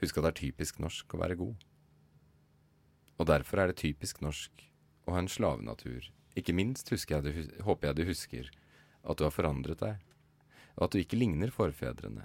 Husk 0.00 0.16
at 0.16 0.24
det 0.24 0.32
er 0.32 0.40
typisk 0.40 0.80
norsk 0.80 1.12
å 1.12 1.20
være 1.20 1.36
god. 1.40 1.66
Og 3.20 3.28
derfor 3.28 3.60
er 3.60 3.68
det 3.68 3.82
typisk 3.82 4.22
norsk 4.24 4.64
å 5.04 5.12
ha 5.12 5.20
en 5.20 5.28
slavenatur. 5.28 6.08
Ikke 6.38 6.54
minst 6.56 6.88
jeg 6.88 7.26
du, 7.26 7.32
håper 7.66 7.90
jeg 7.90 7.98
du 7.98 8.06
husker 8.08 8.48
at 9.02 9.18
du 9.18 9.26
har 9.26 9.34
forandret 9.34 9.82
deg. 9.82 9.98
Og 10.80 10.88
at 10.88 10.96
du 10.96 11.02
ikke 11.02 11.18
ligner 11.20 11.52
forfedrene, 11.52 12.24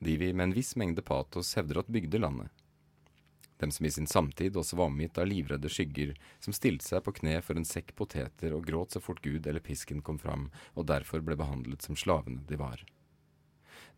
de 0.00 0.16
vi 0.16 0.30
med 0.32 0.46
en 0.48 0.56
viss 0.56 0.76
mengde 0.78 1.02
patos 1.02 1.52
hevder 1.58 1.82
at 1.82 1.90
bygde 1.90 2.22
landet. 2.22 2.48
Dem 3.60 3.72
som 3.74 3.84
i 3.84 3.90
sin 3.92 4.06
samtid 4.08 4.56
også 4.56 4.78
var 4.78 4.88
omgitt 4.88 5.18
av 5.20 5.26
livredde 5.28 5.68
skygger, 5.68 6.14
som 6.40 6.54
stilte 6.56 6.86
seg 6.86 7.02
på 7.04 7.12
kne 7.18 7.34
for 7.44 7.60
en 7.60 7.66
sekk 7.68 7.92
poteter 7.98 8.54
og 8.56 8.64
gråt 8.64 8.94
så 8.94 9.02
fort 9.04 9.20
Gud 9.20 9.44
eller 9.44 9.60
pisken 9.60 10.00
kom 10.00 10.16
fram, 10.22 10.46
og 10.72 10.88
derfor 10.88 11.20
ble 11.20 11.36
behandlet 11.36 11.84
som 11.84 11.98
slavene 11.98 12.46
de 12.48 12.56
var. 12.56 12.80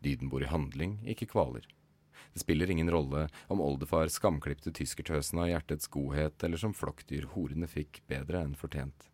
Dyden 0.02 0.32
bor 0.32 0.42
i 0.42 0.50
handling, 0.50 0.98
ikke 1.06 1.30
kvaler. 1.30 1.68
Det 2.32 2.42
spiller 2.42 2.70
ingen 2.72 2.90
rolle 2.90 3.28
om 3.52 3.62
oldefar 3.62 4.10
skamklipte 4.10 4.72
tyskertøsene 4.74 5.44
av 5.44 5.52
hjertets 5.52 5.86
godhet, 5.92 6.42
eller 6.42 6.58
som 6.58 6.74
flokkdyr 6.74 7.28
horene 7.36 7.70
fikk 7.70 8.02
bedre 8.10 8.42
enn 8.42 8.58
fortjent. 8.58 9.11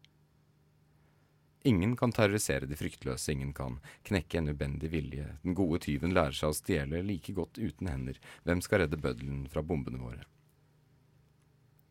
Ingen 1.67 1.97
kan 1.97 2.13
terrorisere 2.15 2.67
de 2.71 2.77
fryktløse, 2.79 3.33
ingen 3.33 3.51
kan 3.53 3.81
knekke 4.07 4.39
en 4.39 4.53
ubendig 4.53 4.93
vilje. 4.93 5.27
Den 5.43 5.57
gode 5.59 5.81
tyven 5.83 6.15
lærer 6.15 6.37
seg 6.37 6.53
å 6.53 6.57
stjele 6.57 7.03
like 7.03 7.35
godt 7.35 7.59
uten 7.59 7.91
hender. 7.91 8.21
Hvem 8.47 8.63
skal 8.63 8.85
redde 8.85 9.01
bøddelen 9.03 9.49
fra 9.51 9.65
bombene 9.67 9.99
våre? 9.99 10.23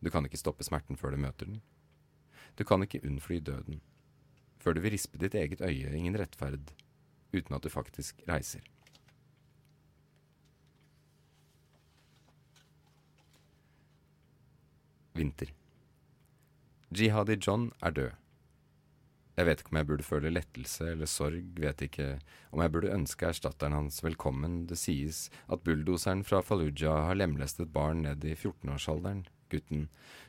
Du 0.00 0.08
kan 0.14 0.24
ikke 0.24 0.40
stoppe 0.40 0.64
smerten 0.64 0.96
før 0.96 1.12
du 1.12 1.20
møter 1.20 1.50
den. 1.50 1.60
Du 2.56 2.64
kan 2.64 2.82
ikke 2.82 3.02
unnfly 3.04 3.42
døden. 3.44 3.82
Før 4.58 4.74
du 4.74 4.80
vil 4.82 4.94
rispe 4.94 5.20
ditt 5.20 5.36
eget 5.38 5.60
øye, 5.60 5.92
ingen 5.94 6.16
rettferd, 6.18 6.72
uten 7.34 7.54
at 7.54 7.62
du 7.62 7.68
faktisk 7.70 8.22
reiser. 8.30 8.64
Vinter. 15.18 15.52
Jihadi 16.94 17.36
John 17.36 17.72
er 17.82 17.90
død. 17.90 18.27
Jeg 19.38 19.46
vet 19.46 19.60
ikke 19.62 19.70
om 19.70 19.78
jeg 19.78 19.86
burde 19.86 20.02
føle 20.06 20.30
lettelse 20.32 20.86
eller 20.96 21.06
sorg, 21.06 21.50
vet 21.62 21.82
ikke 21.86 22.06
om 22.50 22.58
jeg 22.64 22.72
burde 22.74 22.90
ønske 22.90 23.28
erstatteren 23.28 23.76
hans 23.76 24.00
velkommen. 24.02 24.64
Det 24.66 24.74
sies 24.80 25.28
at 25.46 25.62
bulldoseren 25.62 26.24
fra 26.26 26.40
Fallujah 26.42 27.04
har 27.06 27.20
lemlestet 27.20 27.70
barn 27.70 28.02
ned 28.02 28.24
i 28.26 28.32
14-årsalderen. 28.34 29.28
Gutten 29.48 29.84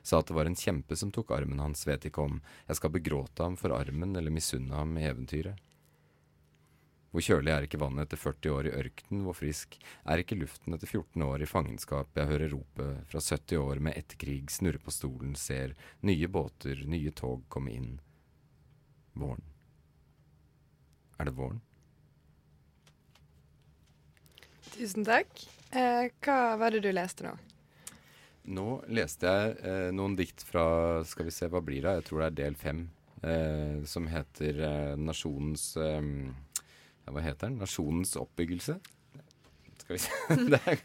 sa 0.05 0.19
at 0.21 0.29
det 0.29 0.35
var 0.37 0.45
en 0.45 0.57
kjempe 0.59 0.93
som 0.99 1.09
tok 1.15 1.33
armen 1.33 1.57
hans, 1.63 1.87
vet 1.89 2.05
ikke 2.05 2.21
om 2.21 2.37
jeg 2.67 2.77
skal 2.77 2.93
begråte 2.93 3.47
ham 3.47 3.57
for 3.57 3.73
armen 3.73 4.13
eller 4.13 4.35
misunne 4.35 4.77
ham 4.77 4.93
eventyret. 5.01 5.57
Hvor 7.09 7.25
kjølig 7.25 7.49
er 7.49 7.65
ikke 7.65 7.79
vannet 7.81 8.05
etter 8.05 8.21
40 8.21 8.53
år 8.53 8.69
i 8.69 8.75
ørkenen, 8.83 9.23
hvor 9.25 9.33
frisk 9.33 9.79
er 10.05 10.21
ikke 10.21 10.37
luften 10.37 10.77
etter 10.77 10.85
14 10.85 11.25
år 11.25 11.41
i 11.41 11.49
fangenskap, 11.49 12.13
jeg 12.13 12.29
hører 12.29 12.53
ropet 12.53 13.09
fra 13.09 13.23
70 13.25 13.57
år 13.57 13.81
med 13.89 13.97
etterkrig 13.97 14.43
snurre 14.53 14.83
på 14.85 14.93
stolen, 14.93 15.33
ser 15.33 15.73
nye 16.05 16.29
båter, 16.29 16.85
nye 16.85 17.15
tog 17.17 17.41
komme 17.49 17.73
inn. 17.73 17.97
Våren. 19.19 19.43
Er 21.19 21.27
det 21.27 21.35
våren? 21.35 21.59
Tusen 24.71 25.03
takk. 25.07 25.41
Eh, 25.75 26.07
hva 26.23 26.55
var 26.57 26.71
det 26.73 26.81
du 26.85 26.91
leste 26.93 27.25
nå? 27.27 27.33
Nå 28.49 28.67
leste 28.89 29.29
jeg 29.29 29.57
eh, 29.67 29.89
noen 29.93 30.15
dikt 30.17 30.41
fra 30.47 30.63
Skal 31.05 31.27
vi 31.27 31.33
se, 31.35 31.49
hva 31.51 31.61
blir 31.61 31.83
det? 31.85 31.99
Jeg 31.99 32.07
tror 32.07 32.23
det 32.23 32.29
er 32.29 32.37
del 32.39 32.55
fem. 32.57 32.85
Eh, 33.19 33.83
som 33.89 34.07
heter 34.07 34.61
eh, 34.63 34.93
Nasjonens 34.95 35.73
eh, 35.77 35.99
Hva 37.09 37.25
heter 37.25 37.49
den? 37.49 37.59
Nasjonens 37.59 38.15
oppbyggelse. 38.17 38.77
Skal 39.83 39.97
vi 39.97 40.01
se 40.05 40.37
det 40.53 40.61
er, 40.63 40.79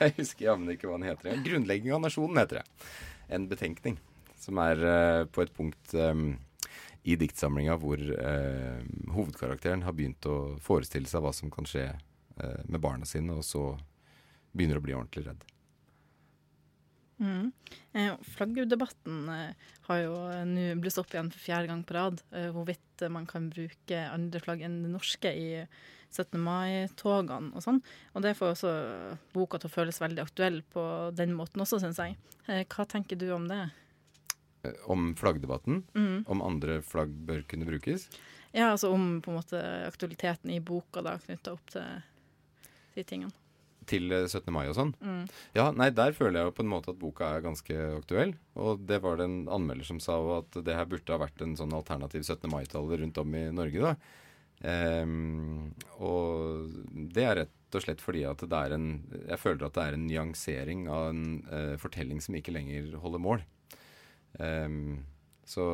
Jeg 0.00 0.16
husker 0.18 0.48
jammen 0.50 0.74
ikke 0.74 0.90
hva 0.90 0.98
den 0.98 1.10
heter. 1.12 1.38
Grunnlegging 1.46 1.94
av 1.94 2.02
nasjonen 2.04 2.42
heter 2.42 2.60
det. 2.60 2.88
En 3.32 3.46
betenkning. 3.48 4.00
Som 4.42 4.58
er 4.60 4.82
eh, 4.82 5.24
på 5.30 5.46
et 5.46 5.54
punkt 5.54 5.94
i 7.02 7.16
diktsamlinga 7.18 7.76
hvor 7.82 7.98
eh, 7.98 8.82
hovedkarakteren 9.14 9.82
har 9.86 9.96
begynt 9.98 10.26
å 10.30 10.58
forestille 10.62 11.10
seg 11.10 11.24
hva 11.24 11.32
som 11.34 11.50
kan 11.50 11.66
skje 11.66 11.88
eh, 11.90 12.60
med 12.68 12.82
barna 12.82 13.08
sine, 13.08 13.34
og 13.34 13.46
så 13.46 13.72
begynner 14.52 14.78
å 14.78 14.84
bli 14.84 14.94
ordentlig 14.94 15.26
redd. 15.26 15.42
Mm. 17.22 17.52
Eh, 17.92 18.12
Flaggerdebatten 18.34 19.28
eh, 19.30 19.72
har 19.88 19.98
jo 20.02 20.14
nå 20.48 20.68
blusset 20.82 21.04
opp 21.04 21.14
igjen 21.14 21.30
for 21.32 21.42
fjerde 21.42 21.70
gang 21.70 21.82
på 21.86 21.96
rad. 21.96 22.22
Eh, 22.34 22.50
hvorvidt 22.54 23.06
man 23.14 23.26
kan 23.30 23.50
bruke 23.52 24.06
andre 24.10 24.42
flagg 24.42 24.64
enn 24.66 24.80
det 24.84 24.92
norske 24.94 25.30
i 25.30 25.48
17. 26.12 26.36
mai-togene 26.42 27.54
og 27.56 27.64
sånn. 27.64 27.80
Og 28.12 28.24
det 28.24 28.34
får 28.38 28.54
også 28.54 28.72
boka 29.34 29.60
til 29.60 29.70
å 29.70 29.76
føles 29.76 30.02
veldig 30.02 30.24
aktuell 30.24 30.60
på 30.74 30.84
den 31.16 31.34
måten 31.36 31.64
også, 31.64 31.80
syns 31.82 32.02
jeg. 32.02 32.18
Eh, 32.48 32.64
hva 32.66 32.86
tenker 32.88 33.18
du 33.20 33.30
om 33.34 33.48
det? 33.50 33.64
Eh, 34.62 34.70
om 34.90 35.12
flaggdebatten? 35.16 35.82
Mm. 35.94 36.24
Om 36.26 36.42
andre 36.42 36.80
flagg 36.86 37.12
bør 37.26 37.42
kunne 37.48 37.68
brukes? 37.68 38.08
Ja, 38.52 38.70
altså 38.70 38.92
om 38.92 39.20
på 39.24 39.32
en 39.32 39.38
måte 39.40 39.60
aktualiteten 39.86 40.52
i 40.52 40.60
boka 40.60 41.02
da, 41.04 41.16
knytta 41.22 41.54
opp 41.56 41.70
til 41.72 42.02
de 42.94 43.04
tingene. 43.08 43.32
Til 43.88 44.12
17. 44.12 44.42
Eh, 44.44 44.52
mai 44.54 44.66
og 44.68 44.76
sånn? 44.78 44.92
Mm. 45.02 45.22
Ja, 45.56 45.70
nei, 45.74 45.88
der 45.90 46.14
føler 46.14 46.38
jeg 46.38 46.50
jo 46.50 46.56
på 46.58 46.66
en 46.66 46.70
måte 46.70 46.92
at 46.92 47.00
boka 47.00 47.32
er 47.34 47.46
ganske 47.46 47.78
aktuell. 47.96 48.36
Og 48.54 48.84
det 48.86 49.00
var 49.02 49.18
det 49.18 49.26
en 49.26 49.40
anmelder 49.50 49.88
som 49.88 49.98
sa 50.02 50.18
at 50.38 50.60
det 50.62 50.76
her 50.76 50.86
burde 50.90 51.14
ha 51.14 51.22
vært 51.24 51.42
en 51.42 51.56
sånn 51.58 51.74
alternativ 51.74 52.22
17. 52.22 52.46
mai-tale 52.52 53.00
rundt 53.00 53.18
om 53.18 53.34
i 53.38 53.48
Norge, 53.54 53.92
da. 53.92 53.96
Um, 54.62 55.72
og 55.98 56.70
det 57.10 57.24
er 57.26 57.40
rett 57.40 57.74
og 57.74 57.82
slett 57.82 58.02
fordi 58.04 58.20
at 58.28 58.44
det 58.46 58.54
er 58.54 58.74
en 58.76 58.84
Jeg 59.10 59.40
føler 59.42 59.64
at 59.66 59.74
det 59.74 59.82
er 59.82 59.96
en 59.96 60.04
nyansering 60.06 60.84
av 60.86 61.08
en 61.08 61.24
uh, 61.48 61.74
fortelling 61.82 62.20
som 62.22 62.36
ikke 62.38 62.54
lenger 62.54 62.92
holder 63.02 63.24
mål. 63.24 63.42
Um, 64.38 65.02
så, 65.44 65.64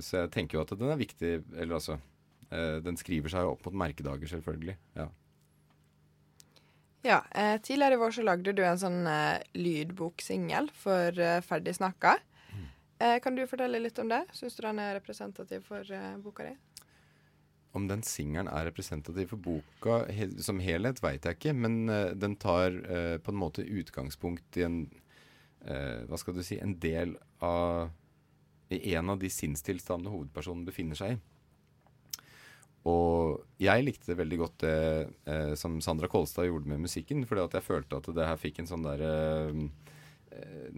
så, 0.00 0.22
jeg 0.22 0.30
tenker 0.32 0.56
jo 0.56 0.62
at 0.62 0.70
den 0.78 0.88
er 0.88 0.96
viktig 0.96 1.30
Eller 1.52 1.74
altså 1.76 1.98
uh, 1.98 2.78
Den 2.80 2.96
skriver 2.96 3.28
seg 3.28 3.44
opp 3.44 3.66
mot 3.66 3.74
merkedager, 3.82 4.30
selvfølgelig. 4.30 4.76
Ja. 4.96 5.10
Ja, 7.02 7.24
eh, 7.30 7.60
Tidligere 7.60 7.94
i 7.94 7.96
vår 7.96 8.10
så 8.10 8.22
lagde 8.22 8.52
du 8.52 8.60
en 8.64 8.80
sånn 8.80 9.06
eh, 9.08 9.40
lydboksingel 9.56 10.68
for 10.76 11.16
eh, 11.16 11.38
Ferdig 11.44 11.78
snakka. 11.78 12.18
Mm. 12.52 12.66
Eh, 13.00 13.14
kan 13.24 13.36
du 13.36 13.46
fortelle 13.48 13.80
litt 13.80 13.98
om 14.02 14.10
det? 14.12 14.26
Syns 14.36 14.58
du 14.58 14.66
den 14.66 14.82
er 14.84 14.98
representativ 14.98 15.64
for 15.68 15.94
eh, 15.96 16.18
boka 16.20 16.50
di? 16.50 16.52
Om 17.72 17.86
den 17.88 18.02
singelen 18.04 18.50
er 18.52 18.66
representativ 18.68 19.30
for 19.32 19.40
boka 19.40 20.02
he 20.12 20.26
som 20.44 20.60
helhet, 20.60 21.00
veit 21.00 21.24
jeg 21.24 21.38
ikke. 21.38 21.54
Men 21.54 21.84
uh, 21.86 22.10
den 22.18 22.34
tar 22.34 22.74
på 23.22 23.30
en 23.30 23.38
måte 23.38 23.62
utgangspunkt 23.62 24.58
i 24.58 24.64
en 24.66 24.80
uh, 25.68 26.06
Hva 26.08 26.20
skal 26.20 26.36
du 26.36 26.44
si 26.46 26.60
En 26.60 26.76
del 26.80 27.16
av 27.44 27.90
en 28.70 29.10
av 29.10 29.18
de 29.18 29.26
sinnstilstandene 29.32 30.12
hovedpersonen 30.12 30.62
befinner 30.68 30.98
seg 30.98 31.16
i. 31.16 31.20
Og 32.88 33.42
jeg 33.60 33.84
likte 33.84 34.16
veldig 34.16 34.38
godt 34.40 34.62
det 34.64 34.76
eh, 35.28 35.52
som 35.58 35.80
Sandra 35.84 36.08
Kolstad 36.08 36.48
gjorde 36.48 36.70
med 36.70 36.86
musikken. 36.86 37.26
Fordi 37.28 37.44
at 37.44 37.58
jeg 37.58 37.66
følte 37.66 37.98
at 37.98 38.08
det 38.16 38.28
her 38.28 38.40
fikk 38.40 38.62
en 38.62 38.70
sånn 38.70 38.86
derre 38.86 39.14
eh, 39.50 39.66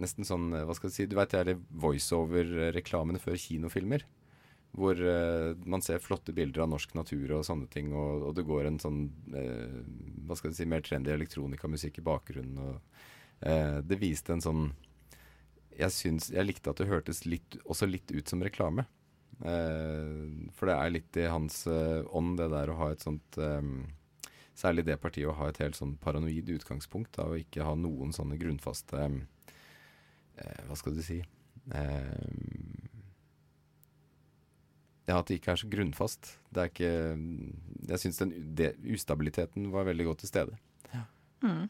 Nesten 0.01 0.25
sånn, 0.27 0.49
eh, 0.57 0.65
hva 0.67 0.75
skal 0.75 0.89
jeg 0.89 0.95
si 0.97 1.07
Du 1.07 1.15
veit 1.19 1.31
det 1.31 1.43
er 1.45 1.63
voiceover-reklamene 1.85 3.21
før 3.23 3.39
kinofilmer. 3.39 4.03
Hvor 4.75 4.99
eh, 4.99 5.53
man 5.69 5.85
ser 5.85 6.03
flotte 6.03 6.35
bilder 6.35 6.65
av 6.65 6.73
norsk 6.73 6.97
natur 6.97 7.37
og 7.37 7.47
sånne 7.47 7.69
ting. 7.71 7.93
Og, 7.95 8.27
og 8.29 8.35
det 8.35 8.47
går 8.49 8.67
en 8.67 8.81
sånn 8.83 9.03
eh, 9.37 9.79
hva 10.27 10.35
skal 10.39 10.51
jeg 10.51 10.59
si, 10.59 10.69
mer 10.69 10.83
trendy 10.83 11.13
elektronikamusikk 11.13 12.01
i 12.01 12.07
bakgrunnen. 12.09 12.59
Og 12.59 13.12
eh, 13.45 13.79
det 13.85 13.99
viste 14.01 14.33
en 14.35 14.43
sånn 14.43 14.65
jeg, 15.73 15.89
syns, 15.93 16.29
jeg 16.33 16.45
likte 16.45 16.69
at 16.69 16.81
det 16.81 16.89
hørtes 16.89 17.23
litt, 17.25 17.57
også 17.65 17.87
litt 17.89 18.11
ut 18.13 18.29
som 18.29 18.43
reklame. 18.45 18.85
Eh, 19.41 20.49
for 20.53 20.69
det 20.69 20.77
er 20.77 20.93
litt 20.93 21.17
i 21.19 21.27
hans 21.31 21.63
eh, 21.67 22.03
ånd, 22.13 22.37
det 22.39 22.51
der 22.53 22.71
å 22.71 22.77
ha 22.79 22.91
et 22.93 23.03
sånt 23.03 23.39
eh, 23.41 23.61
Særlig 24.53 24.83
det 24.85 24.99
partiet 25.01 25.25
å 25.25 25.33
ha 25.33 25.47
et 25.49 25.57
helt 25.63 25.73
sånn 25.73 25.95
paranoid 25.97 26.51
utgangspunkt 26.53 27.17
av 27.17 27.31
å 27.33 27.39
ikke 27.41 27.65
ha 27.65 27.71
noen 27.73 28.11
sånne 28.13 28.37
grunnfaste 28.37 28.99
eh, 29.01 30.59
Hva 30.67 30.77
skal 30.77 30.93
du 30.93 31.01
si 31.01 31.17
eh, 31.73 32.27
Ja, 35.09 35.17
at 35.17 35.27
det 35.27 35.39
ikke 35.39 35.55
er 35.55 35.59
så 35.59 35.67
grunnfast. 35.73 36.35
Det 36.53 36.61
er 36.61 36.69
ikke 36.69 36.93
Jeg 37.89 38.03
syns 38.05 38.21
den 38.21 38.35
ustabiliteten 38.93 39.71
var 39.73 39.89
veldig 39.89 40.05
godt 40.11 40.21
til 40.23 40.31
stede. 40.31 40.61
Ja. 40.93 41.03
Mm. 41.41 41.65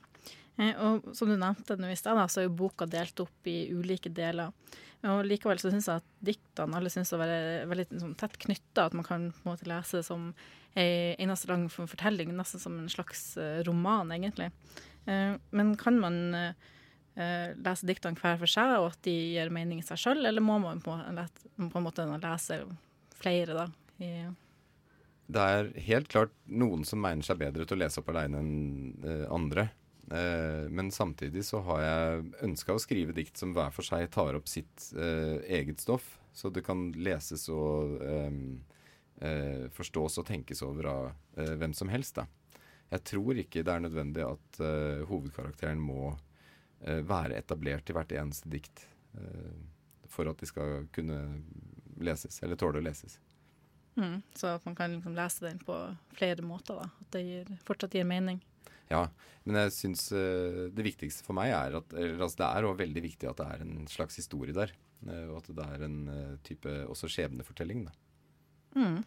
Eh, 0.61 0.73
og 0.77 1.13
som 1.17 1.29
du 1.29 1.37
nevnte 1.39 1.77
nå 1.79 1.89
i 1.89 1.97
sted, 1.97 2.19
så 2.29 2.41
er 2.41 2.47
jo 2.47 2.57
boka 2.63 2.87
delt 2.89 3.19
opp 3.23 3.49
i 3.49 3.67
ulike 3.73 4.11
deler. 4.13 4.53
Og 5.03 5.25
Likevel 5.27 5.59
så 5.59 5.71
syns 5.73 5.89
jeg 5.89 5.99
at 5.99 6.11
diktene 6.23 6.77
alle 6.77 6.91
synes 6.91 7.11
å 7.11 7.19
være 7.19 7.65
veldig 7.67 7.87
sånn, 7.91 8.13
tett 8.19 8.37
knytta. 8.39 8.87
At 8.87 8.95
man 8.95 9.07
kan 9.07 9.31
på 9.35 9.43
en 9.43 9.51
måte 9.51 9.67
lese 9.67 9.99
det 9.99 10.07
som 10.07 10.29
en 10.73 11.17
eneste 11.21 11.49
lang 11.51 11.65
fortelling, 11.69 12.31
nesten 12.37 12.61
som 12.61 12.77
en 12.79 12.89
slags 12.89 13.33
uh, 13.37 13.59
roman, 13.67 14.13
egentlig. 14.15 14.47
Uh, 15.05 15.35
men 15.51 15.75
kan 15.79 15.99
man 16.01 16.21
lese 17.13 17.85
diktene 17.85 18.17
hver 18.17 18.39
for 18.41 18.49
seg, 18.49 18.71
og 18.79 18.87
at 18.87 19.03
de 19.05 19.11
gir 19.35 19.51
mening 19.53 19.83
i 19.83 19.85
seg 19.85 19.99
sjøl, 20.01 20.23
eller 20.25 20.41
må 20.41 20.55
man 20.63 20.79
på, 20.81 20.95
en 20.97 21.83
måte 21.85 22.07
lese 22.09 22.57
flere, 23.19 23.53
da? 23.53 23.67
I, 24.01 24.07
det 25.29 25.43
er 25.43 25.69
helt 25.85 26.09
klart 26.09 26.33
noen 26.49 26.81
som 26.89 27.03
mener 27.03 27.21
seg 27.27 27.37
bedre 27.43 27.67
til 27.69 27.77
å 27.77 27.83
lese 27.83 28.01
opp 28.01 28.09
aleine 28.09 28.41
enn 28.41 29.27
andre. 29.29 29.67
Eh, 30.11 30.65
men 30.69 30.91
samtidig 30.91 31.45
så 31.45 31.61
har 31.69 31.81
jeg 31.81 32.27
ønska 32.49 32.75
å 32.75 32.81
skrive 32.81 33.15
dikt 33.15 33.39
som 33.39 33.53
hver 33.55 33.71
for 33.71 33.87
seg 33.87 34.09
tar 34.11 34.35
opp 34.39 34.49
sitt 34.51 34.89
eh, 34.97 35.39
eget 35.59 35.79
stoff. 35.83 36.17
Så 36.33 36.49
det 36.49 36.65
kan 36.65 36.89
leses 36.97 37.45
og 37.53 38.01
eh, 38.03 38.31
eh, 39.21 39.67
forstås 39.73 40.19
og 40.19 40.27
tenkes 40.27 40.63
over 40.65 40.89
av 40.91 41.11
hvem 41.33 41.73
som 41.73 41.89
helst. 41.89 42.19
da. 42.21 42.27
Jeg 42.93 43.05
tror 43.09 43.39
ikke 43.41 43.63
det 43.65 43.73
er 43.73 43.81
nødvendig 43.81 44.25
at 44.25 44.59
eh, 44.61 45.03
hovedkarakteren 45.09 45.79
må 45.81 46.11
eh, 46.85 47.01
være 47.01 47.39
etablert 47.39 47.89
i 47.89 47.95
hvert 47.97 48.13
eneste 48.19 48.51
dikt 48.53 48.85
eh, 49.17 49.53
for 50.13 50.29
at 50.29 50.41
de 50.41 50.49
skal 50.49 50.85
kunne 50.93 51.19
leses, 52.03 52.37
eller 52.45 52.59
tåle 52.59 52.81
å 52.81 52.85
leses. 52.85 53.17
Mm, 53.97 54.21
så 54.37 54.55
at 54.57 54.65
man 54.65 54.75
kan 54.77 54.93
liksom 54.93 55.15
lese 55.17 55.45
den 55.45 55.61
på 55.65 55.77
flere 56.17 56.45
måter, 56.45 56.83
da. 56.83 56.89
At 57.01 57.15
det 57.15 57.23
gir, 57.25 57.49
fortsatt 57.65 57.97
gir 57.97 58.05
mening. 58.09 58.41
Ja, 58.91 59.07
men 59.43 59.59
jeg 59.59 59.73
syns 59.75 60.07
uh, 60.15 60.69
det 60.73 60.85
viktigste 60.85 61.25
for 61.25 61.35
meg 61.37 61.51
er 61.55 61.79
at 61.79 61.95
altså, 61.95 62.37
Det 62.39 62.47
er 62.47 62.67
veldig 62.83 63.03
viktig 63.03 63.29
at 63.29 63.39
det 63.39 63.47
er 63.55 63.65
en 63.65 63.87
slags 63.91 64.19
historie 64.19 64.55
der. 64.55 64.73
Uh, 65.03 65.33
og 65.33 65.41
at 65.41 65.51
det 65.51 65.67
er 65.75 65.87
en 65.87 65.99
uh, 66.07 66.37
type 66.47 66.77
også 66.91 67.11
skjebnefortelling. 67.11 67.87
Da. 67.89 67.97
Mm. 68.79 69.03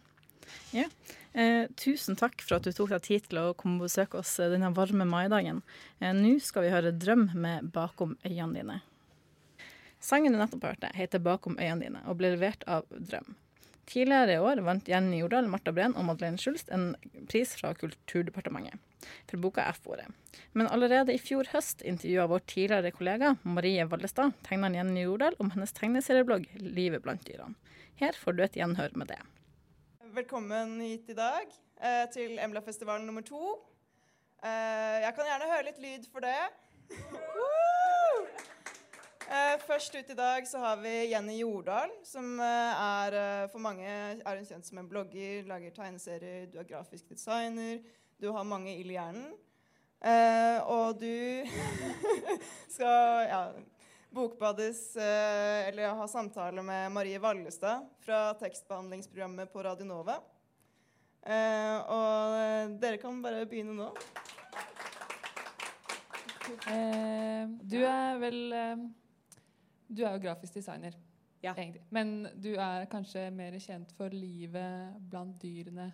Ja. 0.71 0.85
Eh, 1.33 1.67
tusen 1.75 2.17
takk 2.17 2.41
for 2.41 2.57
at 2.57 2.67
du 2.67 2.73
tok 2.75 2.91
deg 2.95 3.03
tid 3.05 3.25
til 3.29 3.39
å 3.41 3.55
komme 3.57 3.81
og 3.81 3.87
besøke 3.87 4.19
oss 4.21 4.35
denne 4.39 4.71
varme 4.75 5.07
maidagen. 5.07 5.61
Eh, 5.99 6.13
Nå 6.15 6.37
skal 6.43 6.65
vi 6.65 6.73
høre 6.73 6.93
'Drøm' 6.93 7.33
med 7.35 7.71
'Bakom 7.71 8.17
øynene 8.25 8.61
dine'. 8.61 8.79
Sangen 9.99 10.33
du 10.33 10.37
nettopp 10.37 10.63
hørte, 10.63 10.91
heter 10.95 11.19
'Bakom 11.19 11.57
øynene 11.59 11.85
dine' 11.85 12.05
og 12.07 12.17
ble 12.17 12.35
levert 12.35 12.63
av 12.67 12.85
Drøm. 12.89 13.35
Tidligere 13.87 14.35
i 14.35 14.39
år 14.43 14.59
vant 14.67 14.89
Jenny 14.91 15.21
Jordal, 15.21 15.47
Marta 15.47 15.71
Breen 15.71 15.93
og 15.95 16.03
Madeleine 16.09 16.39
Schulst 16.41 16.67
en 16.75 16.89
pris 17.31 17.53
fra 17.55 17.71
Kulturdepartementet 17.77 18.81
for 19.29 19.39
boka 19.39 19.63
F-ordet. 19.71 20.09
Men 20.51 20.67
allerede 20.67 21.13
i 21.15 21.21
fjor 21.21 21.47
høst 21.53 21.85
intervjua 21.87 22.25
vår 22.27 22.43
tidligere 22.51 22.91
kollega 22.91 23.35
Marie 23.47 23.85
Vallestad 23.87 24.35
tegneren 24.47 24.75
Jenny 24.75 25.05
Jordal 25.05 25.37
om 25.39 25.53
hennes 25.53 25.71
tegneserieblogg 25.77 26.49
'Livet 26.59 27.05
blant 27.05 27.23
dyrene'. 27.29 27.55
Her 27.95 28.11
får 28.13 28.35
du 28.35 28.43
et 28.43 28.59
gjenhør 28.59 28.91
med 28.99 29.07
det. 29.13 29.21
Velkommen 30.17 30.81
hit 30.81 31.09
i 31.09 31.15
dag 31.17 31.47
eh, 31.79 32.05
til 32.11 32.37
Emla-festivalen 32.43 33.07
nummer 33.07 33.23
to. 33.23 33.55
Eh, 34.43 34.97
jeg 35.05 35.15
kan 35.15 35.31
gjerne 35.31 35.51
høre 35.53 35.67
litt 35.71 35.79
lyd 35.81 36.11
for 36.11 36.27
det. 36.27 36.39
Eh, 39.27 39.57
først 39.67 39.95
ut 39.95 40.09
i 40.09 40.15
dag 40.15 40.45
så 40.47 40.61
har 40.63 40.77
vi 40.79 40.91
Jenny 41.11 41.33
Jordal, 41.41 41.91
som 42.07 42.39
eh, 42.39 42.83
er 42.83 43.15
eh, 43.19 43.47
for 43.51 43.59
mange 43.59 43.83
er 43.87 44.37
hun 44.39 44.45
kjent 44.47 44.67
som 44.67 44.79
en 44.79 44.87
blogger, 44.87 45.41
lager 45.49 45.73
tegneserier, 45.75 46.45
du 46.47 46.55
er 46.61 46.69
grafisk 46.69 47.09
designer, 47.11 47.81
du 48.21 48.29
har 48.31 48.47
mange 48.47 48.71
ild 48.77 48.93
i 48.93 48.95
hjernen. 48.95 49.33
Og 50.69 50.99
du 51.01 51.43
skal 52.75 53.27
ja, 53.27 53.39
bokbades 54.13 54.81
eller 54.95 55.95
ha 55.97 56.05
samtale 56.07 56.61
med 56.61 56.91
Marie 56.93 57.17
Vallestad 57.17 57.87
fra 58.05 58.19
tekstbehandlingsprogrammet 58.37 59.49
på 59.49 59.63
Radio 59.65 59.89
Nova. 59.89 60.19
Eh, 61.27 61.77
og 61.91 62.77
dere 62.79 63.01
kan 63.01 63.17
bare 63.23 63.47
begynne 63.49 63.73
nå. 63.75 63.89
Eh, 66.71 67.49
du 67.67 67.81
er 67.83 68.21
vel 68.21 68.39
eh, 68.55 68.85
Du 69.87 70.03
er 70.03 70.13
jo 70.17 70.19
grafisk 70.27 70.53
designer, 70.53 70.93
Ja. 71.43 71.53
egentlig. 71.53 71.81
Men 71.91 72.27
du 72.41 72.53
er 72.55 72.85
kanskje 72.85 73.31
mer 73.31 73.51
kjent 73.59 73.91
for 73.97 74.09
Livet 74.09 74.93
blant 75.09 75.37
dyrene, 75.41 75.91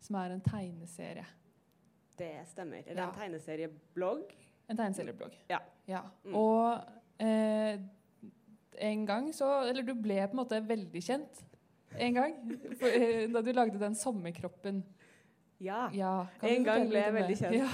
som 0.00 0.16
er 0.16 0.32
en 0.34 0.40
tegneserie. 0.40 1.24
Det 2.18 2.46
stemmer. 2.46 2.82
Det 2.84 2.92
er 2.96 3.02
Ja. 3.02 3.08
en 3.08 3.14
tegneserieblogg. 3.18 4.32
En 4.70 4.76
tegneserieblogg. 4.76 5.32
Ja. 5.50 5.58
ja. 5.88 6.00
Mm. 6.24 6.34
Og 6.34 6.80
eh, 7.20 7.78
en 8.78 9.06
gang 9.06 9.32
så 9.34 9.68
Eller 9.68 9.82
du 9.82 9.94
ble 9.94 10.14
på 10.26 10.30
en 10.30 10.36
måte 10.36 10.60
veldig 10.66 11.02
kjent. 11.02 11.42
En 11.98 12.14
gang. 12.14 12.34
For, 12.78 12.86
eh, 12.86 13.26
da 13.32 13.42
du 13.42 13.52
lagde 13.52 13.78
den 13.78 13.94
sommerkroppen. 13.94 14.82
Ja. 15.60 15.88
Ja, 15.92 16.26
En 16.42 16.64
gang 16.64 16.88
ble 16.88 16.98
jeg 17.02 17.12
veldig 17.14 17.36
kjent. 17.38 17.54
Ja. 17.54 17.68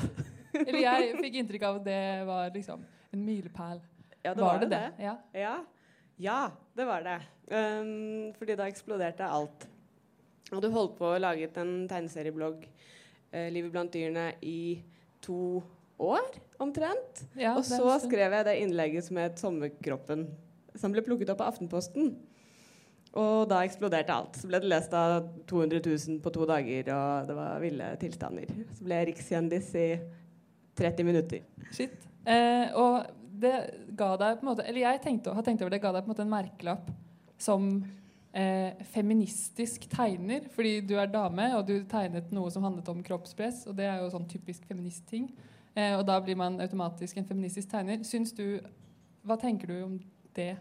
Eller 0.67 0.81
jeg 0.81 1.15
fikk 1.21 1.35
inntrykk 1.41 1.63
av 1.63 1.77
at 1.77 1.85
det 1.85 2.27
var 2.27 2.51
liksom 2.51 2.83
en 3.13 3.25
milepæl. 3.25 3.81
Ja, 4.23 4.35
det 4.35 4.45
var, 4.45 4.59
det 4.61 4.71
det? 4.71 4.93
Ja. 5.01 5.17
Ja. 5.33 5.55
ja, 6.17 6.51
det 6.77 6.85
var 6.85 7.05
det. 7.07 7.19
Um, 7.49 8.33
fordi 8.37 8.57
da 8.59 8.69
eksploderte 8.69 9.27
alt. 9.27 9.67
Og 10.51 10.61
du 10.63 10.69
holdt 10.75 10.97
på 10.99 11.09
å 11.09 11.21
lage 11.21 11.49
en 11.63 11.75
tegneserieblogg, 11.89 12.67
uh, 13.33 13.49
'Livet 13.49 13.73
blant 13.73 13.93
dyrene', 13.95 14.35
i 14.43 14.83
to 15.25 15.63
år 16.01 16.27
omtrent. 16.61 17.25
Ja, 17.37 17.55
og 17.57 17.65
så 17.65 17.97
skrev 18.03 18.33
jeg 18.37 18.49
det 18.49 18.59
innlegget 18.61 19.05
som 19.09 19.17
het 19.17 19.41
'Sommerkroppen', 19.41 20.27
som 20.77 20.93
ble 20.93 21.03
plukket 21.03 21.33
opp 21.33 21.41
av 21.41 21.55
Aftenposten. 21.55 22.17
Og 23.19 23.49
da 23.51 23.65
eksploderte 23.67 24.15
alt. 24.15 24.37
Så 24.39 24.47
ble 24.47 24.61
det 24.63 24.71
lest 24.71 24.93
av 24.95 25.25
200 25.51 25.81
000 25.83 26.21
på 26.23 26.31
to 26.31 26.47
dager, 26.47 26.93
og 26.95 27.27
det 27.27 27.35
var 27.35 27.63
ville 27.63 27.89
tilstander. 27.99 28.53
Så 28.77 28.87
ble 28.87 29.01
jeg 29.01 29.09
rikskjendis 29.09 29.75
i 29.75 29.89
30 30.79 31.09
minutter. 31.09 31.43
Shit. 31.75 31.97
Eh, 32.25 32.71
og 32.79 33.09
det 33.41 33.55
ga 33.97 34.15
deg 34.21 34.39
på 34.39 34.45
en 34.45 34.51
måte 34.53 34.67
Eller 34.69 34.85
jeg 34.85 35.01
tenkte, 35.05 35.35
har 35.37 35.47
tenkt 35.47 35.63
over 35.65 35.73
det 35.75 35.83
ga 35.83 35.95
deg 35.95 36.05
på 36.05 36.11
en 36.11 36.15
måte 36.15 36.27
en 36.27 36.33
merkelapp 36.33 36.91
som 37.41 37.71
eh, 38.37 38.77
feministisk 38.93 39.87
tegner. 39.93 40.49
Fordi 40.55 40.81
du 40.85 40.97
er 41.01 41.11
dame, 41.11 41.51
og 41.57 41.65
du 41.69 41.79
tegnet 41.91 42.33
noe 42.35 42.51
som 42.53 42.65
handlet 42.67 42.89
om 42.93 43.03
kroppspress. 43.07 43.65
Og 43.71 43.77
det 43.79 43.89
er 43.89 44.03
jo 44.03 44.11
sånn 44.13 44.29
typisk 44.31 44.67
feministting. 44.69 45.31
Eh, 45.75 45.95
og 45.97 46.05
da 46.09 46.19
blir 46.23 46.39
man 46.39 46.61
automatisk 46.63 47.21
en 47.21 47.29
feministisk 47.29 47.71
tegner. 47.73 48.05
Syns 48.07 48.35
du 48.37 48.61
Hva 49.27 49.37
tenker 49.41 49.69
du 49.69 49.83
om 49.85 49.97
det? 50.37 50.55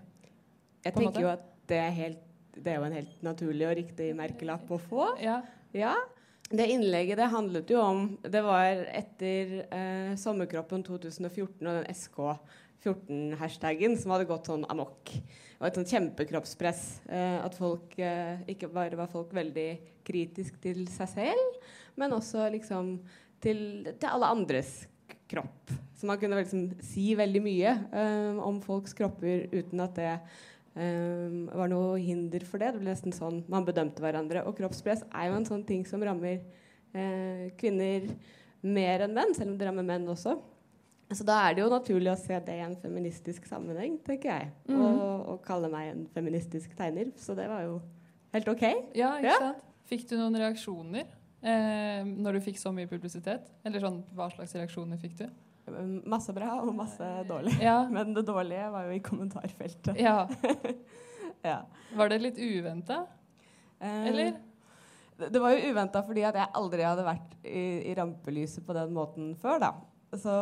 Jeg 0.83 0.93
tenker 0.93 1.11
måte. 1.11 1.23
jo 1.23 1.31
at 1.31 1.45
det 1.69 1.77
er, 1.79 1.91
helt, 1.95 2.23
det 2.55 2.71
er 2.73 2.79
jo 2.79 2.87
en 2.87 2.95
helt 2.97 3.21
naturlig 3.23 3.67
og 3.67 3.75
riktig 3.77 4.09
merkelapp 4.17 4.71
å 4.71 4.79
få. 4.81 5.05
Ja. 5.23 5.41
Ja. 5.75 5.93
Det 6.49 6.65
innlegget 6.73 7.19
det 7.19 7.27
handlet 7.29 7.69
jo 7.69 7.77
om 7.77 7.99
Det 8.23 8.41
var 8.41 8.79
etter 8.97 9.51
eh, 9.69 10.15
Sommerkroppen 10.17 10.81
2014 10.83 11.61
og 11.61 11.75
den 11.75 11.85
SK14-hashtagen 12.79 13.97
som 13.99 14.13
hadde 14.13 14.27
gått 14.29 14.49
sånn 14.49 14.65
amok. 14.71 15.11
Og 15.59 15.67
et 15.67 15.79
sånn 15.79 15.87
kjempekroppspress. 15.89 16.83
Eh, 17.11 17.39
at 17.43 17.55
folk 17.57 17.97
eh, 17.99 18.39
ikke 18.51 18.71
bare 18.71 18.99
var 18.99 19.11
folk 19.11 19.33
veldig 19.35 19.69
kritisk 20.07 20.59
til 20.63 20.85
seg 20.91 21.11
selv, 21.11 21.59
men 21.99 22.15
også 22.15 22.47
liksom 22.53 22.95
til, 23.43 23.59
til 23.91 24.09
alle 24.09 24.31
andres 24.31 24.87
kropp. 25.29 25.73
Så 25.99 26.07
man 26.07 26.19
kunne 26.21 26.39
liksom 26.39 26.69
si 26.83 27.11
veldig 27.19 27.41
mye 27.43 27.75
eh, 27.91 28.39
om 28.41 28.61
folks 28.63 28.95
kropper 28.97 29.49
uten 29.53 29.85
at 29.85 29.99
det 29.99 30.13
Um, 30.79 31.49
var 31.49 31.67
noe 31.67 31.97
hinder 31.99 32.43
for 32.47 32.61
det. 32.61 32.69
Det 32.71 32.79
ble 32.79 32.91
nesten 32.93 33.11
sånn 33.11 33.41
man 33.51 33.65
bedømte 33.67 34.03
hverandre. 34.03 34.45
Og 34.47 34.53
kroppspress 34.55 35.01
er 35.09 35.27
jo 35.27 35.39
en 35.39 35.47
sånn 35.47 35.63
ting 35.67 35.81
som 35.83 36.03
rammer 36.05 36.37
eh, 36.93 37.49
kvinner 37.59 38.05
mer 38.61 39.03
enn 39.03 39.15
menn, 39.17 39.33
selv 39.35 39.51
om 39.51 39.57
det 39.59 39.67
rammer 39.67 39.87
menn 39.87 40.07
også. 40.13 40.37
Så 41.11 41.25
da 41.25 41.39
er 41.47 41.55
det 41.57 41.63
jo 41.63 41.69
naturlig 41.73 42.11
å 42.11 42.17
se 42.21 42.37
det 42.45 42.55
i 42.59 42.61
en 42.61 42.75
feministisk 42.77 43.47
sammenheng, 43.49 43.95
tenker 44.05 44.29
jeg. 44.29 44.51
Mm. 44.69 44.77
Og, 44.77 45.23
og 45.33 45.39
kalle 45.47 45.69
meg 45.73 45.87
en 45.95 46.03
feministisk 46.13 46.75
tegner. 46.77 47.09
Så 47.17 47.33
det 47.37 47.47
var 47.49 47.63
jo 47.65 47.79
helt 48.35 48.51
OK. 48.51 48.61
ja, 48.93 49.15
ikke 49.17 49.25
Ja. 49.31 49.37
sant? 49.41 49.63
Fikk 49.89 50.03
du 50.11 50.19
noen 50.19 50.37
reaksjoner 50.37 51.07
eh, 51.41 52.03
når 52.05 52.37
du 52.37 52.41
fikk 52.45 52.59
så 52.61 52.69
mye 52.75 52.85
publisitet? 52.91 53.47
Eller 53.65 53.81
sånn, 53.81 54.03
hva 54.13 54.27
slags 54.29 54.53
reaksjoner 54.53 54.99
fikk 55.01 55.15
du? 55.23 55.25
Masse 56.09 56.33
bra 56.33 56.59
og 56.61 56.69
masse 56.77 57.09
dårlig. 57.29 57.55
Ja. 57.61 57.79
Men 57.95 58.13
det 58.13 58.27
dårlige 58.29 58.69
var 58.73 58.85
jo 58.85 58.93
i 58.97 59.01
kommentarfeltet. 59.05 59.97
ja. 60.01 60.27
Ja. 61.39 61.61
Var 61.95 62.09
det 62.11 62.17
litt 62.19 62.37
uventa? 62.37 63.05
Eh, 63.79 64.07
Eller? 64.09 64.33
Det, 65.17 65.29
det 65.31 65.39
var 65.39 65.53
jo 65.55 65.69
uventa 65.71 66.01
fordi 66.03 66.25
at 66.27 66.35
jeg 66.35 66.51
aldri 66.59 66.83
hadde 66.83 67.05
vært 67.07 67.37
i, 67.47 67.61
i 67.87 67.93
rampelyset 67.95 68.65
på 68.67 68.75
den 68.75 68.91
måten 68.91 69.29
før, 69.39 69.61
da. 69.63 69.69
Så, 70.09 70.33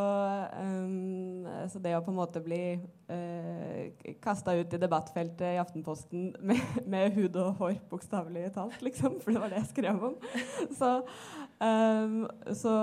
um, 0.64 1.44
så 1.68 1.80
det 1.84 1.92
å 1.98 2.00
på 2.06 2.12
en 2.14 2.16
måte 2.16 2.40
bli 2.40 2.78
uh, 3.12 4.14
kasta 4.24 4.54
ut 4.56 4.72
i 4.74 4.80
debattfeltet 4.80 5.58
i 5.58 5.60
Aftenposten 5.60 6.30
med, 6.40 6.62
med 6.88 7.12
hud 7.18 7.36
og 7.36 7.58
hår, 7.60 7.76
bokstavelig 7.92 8.46
talt, 8.56 8.80
liksom, 8.86 9.18
for 9.20 9.36
det 9.36 9.42
var 9.44 9.52
det 9.52 9.60
jeg 9.66 9.72
skrev 9.74 10.06
om 10.08 10.16
Så, 10.80 10.94
um, 11.60 12.16
så 12.56 12.78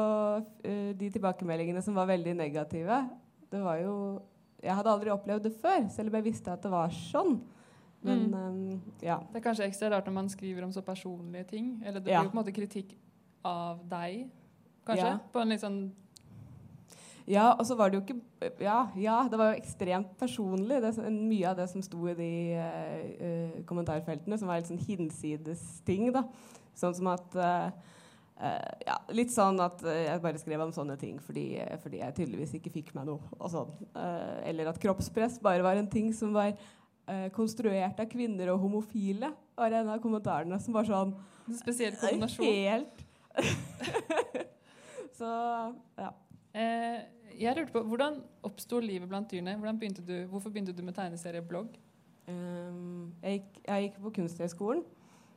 uh, 0.44 0.92
de 1.00 1.08
tilbakemeldingene 1.16 1.80
som 1.86 1.96
var 1.96 2.10
veldig 2.12 2.36
negative, 2.42 3.00
det 3.48 3.64
var 3.64 3.80
jo 3.80 3.96
Jeg 4.60 4.76
hadde 4.76 4.92
aldri 4.92 5.10
opplevd 5.16 5.48
det 5.48 5.56
før, 5.64 5.88
selv 5.92 6.12
om 6.12 6.20
jeg 6.20 6.28
visste 6.28 6.52
at 6.52 6.62
det 6.64 6.70
var 6.72 6.92
sånn. 6.92 7.38
Men 8.04 8.28
Mm. 8.28 8.34
um, 8.36 8.94
ja. 9.00 9.18
Det 9.32 9.40
er 9.40 9.44
kanskje 9.48 9.64
ekstra 9.70 9.88
rart 9.94 10.04
når 10.08 10.12
man 10.20 10.28
skriver 10.28 10.64
om 10.64 10.72
så 10.72 10.82
personlige 10.84 11.44
ting. 11.56 11.82
Eller 11.84 12.00
det 12.00 12.10
Ja. 12.12 12.20
blir 12.20 12.28
jo 12.28 12.32
på 12.32 12.38
en 12.38 12.44
måte 12.44 12.52
kritikk 12.56 12.94
av 13.44 13.80
deg, 13.88 14.26
kanskje? 14.84 15.06
Ja. 15.14 15.18
På 15.32 15.40
en 15.40 15.48
litt 15.48 15.60
sånn 15.64 15.78
Ja, 17.30 17.54
og 17.54 17.64
så 17.64 17.76
var 17.78 17.88
det 17.88 17.96
jo 17.98 18.02
ikke 18.04 18.50
Ja, 18.60 18.90
ja 19.00 19.22
det 19.30 19.38
var 19.40 19.52
jo 19.52 19.60
ekstremt 19.62 20.12
personlig. 20.20 20.82
Det, 20.84 20.92
mye 21.08 21.48
av 21.50 21.56
det 21.56 21.68
som 21.72 21.84
sto 21.84 22.02
i 22.10 22.16
de 22.18 22.32
eh, 22.60 23.56
kommentarfeltene, 23.68 24.36
som 24.40 24.50
var 24.50 24.60
litt 24.60 24.68
sånn 24.68 24.82
hinsides 24.84 25.64
ting. 25.88 26.10
da. 26.12 26.26
Sånn 26.76 26.96
som 27.00 27.12
at 27.14 27.40
uh, 27.40 27.90
Uh, 28.34 28.72
ja, 28.82 28.96
Litt 29.14 29.30
sånn 29.30 29.60
at 29.62 29.78
jeg 29.86 30.18
bare 30.18 30.40
skrev 30.42 30.64
om 30.64 30.72
sånne 30.74 30.96
ting 30.98 31.20
fordi, 31.22 31.44
fordi 31.84 32.00
jeg 32.00 32.16
tydeligvis 32.16 32.56
ikke 32.58 32.72
fikk 32.74 32.88
meg 32.96 33.06
noe. 33.06 33.22
sånn. 33.46 33.70
Eller 34.42 34.72
at 34.72 34.80
kroppspress 34.82 35.36
bare 35.38 35.62
var 35.62 35.78
en 35.78 35.86
ting 35.86 36.08
som 36.18 36.34
var 36.34 36.50
konstruert 37.36 38.02
av 38.02 38.10
kvinner 38.10 38.50
og 38.50 38.58
homofile. 38.64 39.30
var 39.54 39.78
en 39.78 39.92
av 39.94 40.02
kommentarene 40.02 40.58
som 40.58 40.74
var 40.74 40.90
sånn 40.90 41.14
En 41.46 41.60
spesiell 41.62 41.94
kombinasjon. 41.94 42.50
Helt 42.50 43.06
Så 45.18 45.30
ja. 45.94 46.10
Eh, 47.34 47.42
jeg 47.42 47.56
lurte 47.56 47.72
på, 47.72 47.82
Hvordan 47.88 48.20
oppsto 48.42 48.80
livet 48.80 49.08
blant 49.08 49.30
dyrene? 49.30 49.56
Begynte 49.78 50.02
du, 50.02 50.26
hvorfor 50.30 50.50
begynte 50.50 50.72
du 50.72 50.82
med 50.82 50.94
tegneserieblogg? 50.94 51.76
Um, 52.28 53.12
jeg, 53.22 53.40
gikk, 53.40 53.64
jeg 53.66 53.82
gikk 53.82 53.96
på 54.02 54.10
Kunsthøgskolen. 54.18 54.84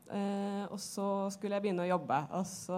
uh, 0.07 0.65
og 0.71 0.79
så 0.79 1.29
skulle 1.29 1.57
jeg 1.57 1.65
begynne 1.65 1.83
å 1.83 1.89
jobbe, 1.89 2.17
og 2.31 2.45
så 2.47 2.77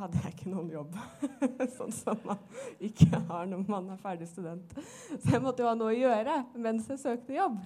hadde 0.00 0.18
jeg 0.24 0.34
ikke 0.34 0.50
noen 0.50 0.70
jobb. 0.72 0.96
sånn 1.76 1.94
som 1.94 2.18
man 2.26 2.40
ikke 2.82 3.20
har 3.28 3.46
når 3.46 3.62
man 3.68 3.92
er 3.94 4.00
ferdig 4.02 4.26
student. 4.26 4.74
Så 5.12 5.36
jeg 5.36 5.42
måtte 5.44 5.62
jo 5.62 5.68
ha 5.70 5.76
noe 5.78 5.92
å 5.92 5.98
gjøre 5.98 6.40
mens 6.58 6.88
jeg 6.90 7.02
søkte 7.04 7.38
jobb. 7.38 7.60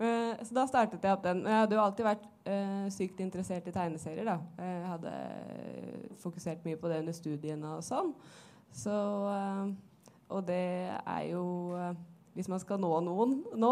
Uh, 0.00 0.40
så 0.40 0.56
da 0.56 0.64
startet 0.70 1.04
jeg 1.04 1.12
opp 1.12 1.26
den. 1.26 1.44
Jeg 1.44 1.60
hadde 1.66 1.76
jo 1.76 1.82
alltid 1.84 2.08
vært 2.08 2.24
uh, 2.48 2.86
sykt 2.96 3.20
interessert 3.20 3.68
i 3.68 3.76
tegneserier. 3.76 4.30
da. 4.32 4.38
Jeg 4.56 4.88
hadde 4.88 5.12
eh, 5.12 6.08
fokusert 6.24 6.64
mye 6.64 6.80
på 6.80 6.88
det 6.90 7.02
under 7.04 7.16
studiene 7.16 7.76
og 7.76 7.84
sånn. 7.84 8.14
Så, 8.74 8.94
eh, 9.30 9.74
og 10.34 10.44
det 10.48 10.60
er 10.90 11.22
jo 11.30 11.44
eh, 11.78 11.94
Hvis 12.34 12.48
man 12.50 12.58
skal 12.58 12.80
nå 12.82 12.90
noen 13.06 13.36
nå 13.54 13.70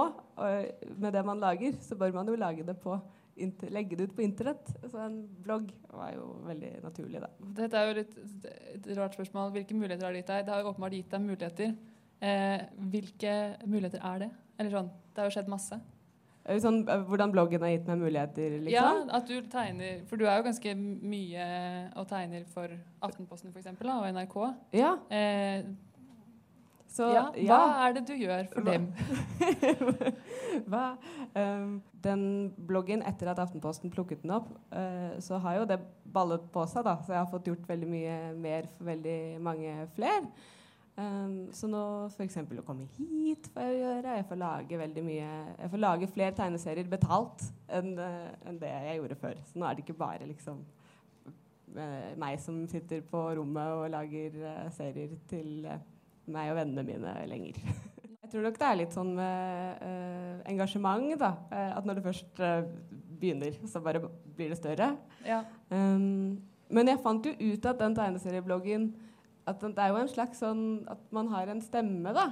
med 1.03 1.11
det 1.13 1.25
man 1.27 1.41
lager, 1.43 1.75
så 1.83 1.97
bør 1.99 2.13
man 2.15 2.29
jo 2.31 2.37
lage 2.39 2.63
det 2.63 2.77
på 2.79 2.95
legge 3.73 3.97
det 3.97 4.05
ut 4.11 4.15
på 4.17 4.23
internett. 4.23 4.69
Så 4.91 4.99
en 5.01 5.23
blogg 5.43 5.71
var 5.91 6.13
jo 6.15 6.27
veldig 6.47 6.73
naturlig, 6.85 7.23
da. 7.25 7.31
Dette 7.57 7.81
er 7.81 7.89
jo 7.89 7.97
litt 7.97 8.19
et 8.77 8.91
rart 8.99 9.17
spørsmål. 9.17 9.51
Hvilke 9.57 9.75
muligheter 9.75 10.07
har 10.07 10.13
det 10.13 10.23
gitt 10.23 10.33
deg? 10.33 10.45
Det 10.47 10.55
har 10.55 10.63
jo 10.63 10.73
åpenbart 10.73 10.97
gitt 10.99 11.11
deg 11.11 11.25
muligheter. 11.25 11.73
Eh, 12.23 12.61
hvilke 12.93 13.33
muligheter 13.67 14.05
er 14.05 14.27
det? 14.27 14.31
Eller 14.59 14.77
sånn, 14.77 14.91
Det 15.13 15.21
har 15.23 15.31
jo 15.31 15.35
skjedd 15.35 15.49
masse. 15.51 15.81
Det 16.45 16.61
Sånn, 16.63 16.89
eh, 16.89 17.03
hvordan 17.07 17.33
bloggen 17.33 17.63
har 17.63 17.71
gitt 17.71 17.87
meg 17.87 17.99
muligheter, 17.99 18.71
Ja, 18.71 18.93
liksom? 18.93 19.11
at 19.15 19.27
du 19.27 19.43
tegner 19.43 20.07
For 20.07 20.17
du 20.17 20.27
er 20.27 20.37
jo 20.39 20.43
ganske 20.43 20.75
mye 20.77 21.93
og 21.97 22.09
tegner 22.09 22.45
for 22.47 22.69
Aftenposten 23.03 23.53
for 23.53 23.61
eksempel, 23.61 23.89
og 23.89 24.05
NRK. 24.05 24.55
Ja. 24.73 24.97
Eh, 25.11 25.63
Så, 26.93 27.09
ja, 27.09 27.25
hva 27.49 27.61
er 27.87 27.95
det 27.97 28.03
du 28.11 28.13
gjør 28.21 28.49
for 28.53 28.67
Hva- 28.67 28.73
dem? 28.75 28.89
Hva? 30.71 30.87
Um, 31.33 31.77
den 32.05 32.25
bloggen, 32.69 33.05
etter 33.09 33.31
at 33.33 33.41
Aftenposten 33.41 33.93
plukket 33.95 34.25
den 34.27 34.35
opp, 34.37 34.51
uh, 34.75 35.15
så 35.25 35.41
har 35.41 35.63
jo 35.63 35.69
det 35.71 35.79
ballet 36.13 36.45
på 36.53 36.67
seg, 36.69 36.85
da. 36.85 36.99
Så 37.01 37.15
jeg 37.15 37.23
har 37.23 37.31
fått 37.33 37.49
gjort 37.49 37.65
veldig 37.69 37.89
mye 37.89 38.19
mer 38.37 38.69
for 38.75 38.91
veldig 38.91 39.21
mange 39.41 39.77
flere. 39.97 40.27
Um, 40.93 41.47
så 41.57 41.71
nå 41.73 41.81
f.eks. 42.13 42.37
å 42.45 42.65
komme 42.67 42.85
hit 42.99 43.49
får 43.55 43.65
jeg 43.71 43.81
gjøre. 43.81 44.17
Jeg 44.19 44.29
får 44.29 44.41
lage 44.43 44.81
veldig 44.83 45.05
mye 45.07 45.31
Jeg 45.63 45.71
får 45.73 45.81
lage 45.81 46.09
flere 46.13 46.37
tegneserier 46.37 46.91
betalt 46.93 47.47
enn 47.73 47.95
uh, 47.97 48.29
en 48.45 48.61
det 48.61 48.73
jeg 48.75 48.99
gjorde 49.01 49.21
før. 49.23 49.41
Så 49.49 49.57
nå 49.57 49.69
er 49.69 49.79
det 49.79 49.87
ikke 49.87 49.97
bare 50.03 50.29
liksom 50.29 50.61
uh, 51.79 52.13
meg 52.21 52.37
som 52.45 52.61
sitter 52.69 53.01
på 53.09 53.25
rommet 53.39 53.73
og 53.79 53.89
lager 53.95 54.37
uh, 54.45 54.69
serier 54.77 55.17
til 55.31 55.65
eh, 55.65 55.81
meg 56.31 56.53
og 56.53 56.59
vennene 56.61 56.85
mine 56.87 57.15
lenger. 57.31 57.59
Jeg 58.23 58.31
tror 58.31 58.47
nok 58.47 58.59
det 58.61 58.67
er 58.69 58.79
litt 58.81 58.95
sånn 58.97 59.11
med 59.17 59.83
uh, 59.85 60.37
engasjement, 60.49 61.11
da. 61.21 61.35
Eh, 61.53 61.73
at 61.77 61.85
når 61.85 61.99
det 61.99 62.05
først 62.07 62.41
uh, 62.41 62.63
begynner, 63.21 63.59
så 63.69 63.83
bare 63.85 64.01
blir 64.37 64.55
det 64.55 64.57
større. 64.61 64.95
Ja. 65.27 65.43
Um, 65.69 66.39
men 66.73 66.89
jeg 66.89 67.03
fant 67.05 67.27
jo 67.29 67.35
ut 67.37 67.69
at 67.69 67.83
den 67.83 67.97
tegneseriebloggen 67.99 68.93
at 69.43 69.59
den, 69.59 69.75
Det 69.75 69.83
er 69.83 69.91
jo 69.91 69.99
en 69.99 70.09
slags 70.09 70.39
sånn 70.39 70.65
at 70.87 71.01
man 71.11 71.29
har 71.33 71.51
en 71.51 71.61
stemme, 71.61 72.13
da. 72.15 72.29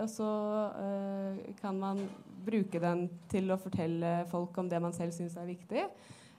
Og 0.00 0.08
så 0.08 0.30
uh, 0.78 1.40
kan 1.58 1.78
man 1.78 2.04
bruke 2.46 2.78
den 2.82 3.08
til 3.30 3.50
å 3.50 3.58
fortelle 3.60 4.22
folk 4.30 4.56
om 4.62 4.70
det 4.70 4.80
man 4.82 4.94
selv 4.94 5.14
syns 5.16 5.34
er 5.36 5.48
viktig. 5.50 5.84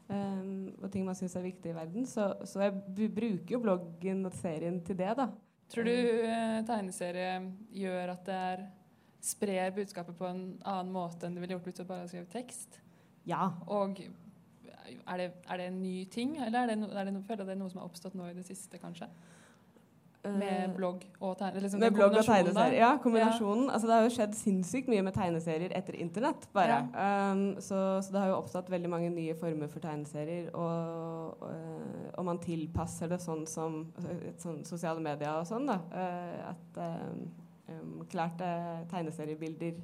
Um, 0.07 0.71
og 0.81 0.89
ting 0.91 1.05
man 1.05 1.15
syns 1.19 1.35
er 1.37 1.45
viktig 1.45 1.71
i 1.71 1.75
verden. 1.75 2.07
Så, 2.09 2.31
så 2.47 2.65
jeg 2.65 3.09
bruker 3.13 3.57
jo 3.57 3.61
bloggen 3.63 4.25
og 4.27 4.35
serien 4.39 4.79
til 4.87 4.97
det, 4.99 5.11
da. 5.19 5.29
Tror 5.71 5.87
du 5.87 5.93
eh, 5.93 6.59
tegneserie 6.67 7.35
gjør 7.73 8.13
at 8.13 8.25
det 8.27 8.39
er 8.51 8.65
sprer 9.23 9.71
budskapet 9.71 10.17
på 10.19 10.27
en 10.27 10.41
annen 10.67 10.91
måte 10.91 11.27
enn 11.27 11.37
det 11.37 11.43
ville 11.43 11.55
gjort 11.55 11.69
hvis 11.69 11.79
du 11.79 11.85
bare 11.87 12.03
hadde 12.03 12.11
skrevet 12.11 12.33
tekst? 12.33 12.79
Ja. 13.29 13.53
Og 13.71 14.01
er 14.03 15.17
det, 15.21 15.29
er 15.47 15.61
det 15.61 15.67
en 15.69 15.79
ny 15.83 16.03
ting, 16.11 16.35
eller 16.43 16.63
er 16.63 16.73
det, 16.73 16.77
no, 16.81 16.89
er 16.91 17.07
det, 17.07 17.13
no, 17.15 17.23
føler 17.23 17.47
det 17.47 17.55
er 17.55 17.61
noe 17.61 17.71
som 17.71 17.79
har 17.79 17.87
oppstått 17.87 18.17
nå 18.19 18.27
i 18.27 18.35
det 18.35 18.45
siste, 18.47 18.79
kanskje? 18.81 19.07
Med 20.23 20.63
Eh, 20.63 20.69
blogg 20.75 21.01
og 21.19 21.35
tegne... 21.37 21.59
Liksom 21.59 21.81
med 21.83 21.91
blogg 21.95 22.15
og 22.15 22.25
tegneserier. 22.25 22.77
Ja, 22.79 22.91
kombinasjonen. 23.03 23.69
Altså, 23.69 23.87
det 23.89 23.95
har 23.95 24.05
jo 24.05 24.13
skjedd 24.15 24.37
sinnssykt 24.39 24.91
mye 24.91 25.03
med 25.03 25.15
tegneserier 25.17 25.75
etter 25.75 25.97
internett. 25.99 26.47
bare. 26.55 26.79
Um, 26.95 27.43
så, 27.59 27.79
så 28.01 28.13
det 28.13 28.21
har 28.21 28.31
jo 28.31 28.37
oppstått 28.37 28.71
veldig 28.71 28.91
mange 28.91 29.09
nye 29.11 29.35
former 29.35 29.67
for 29.71 29.83
tegneserier. 29.83 30.47
Og, 30.55 31.43
og, 31.43 32.13
og 32.13 32.27
man 32.29 32.39
tilpasser 32.43 33.11
det 33.11 33.19
sånn 33.23 33.43
som 33.49 33.81
sånn 34.39 34.63
sosiale 34.67 35.03
medier 35.03 35.41
og 35.41 35.47
sånn. 35.49 35.67
da. 35.67 35.79
Eh, 35.91 36.39
at 36.53 36.79
um, 36.79 38.03
klærte 38.11 38.47
eh, 38.47 38.83
tegneseriebilder 38.91 39.77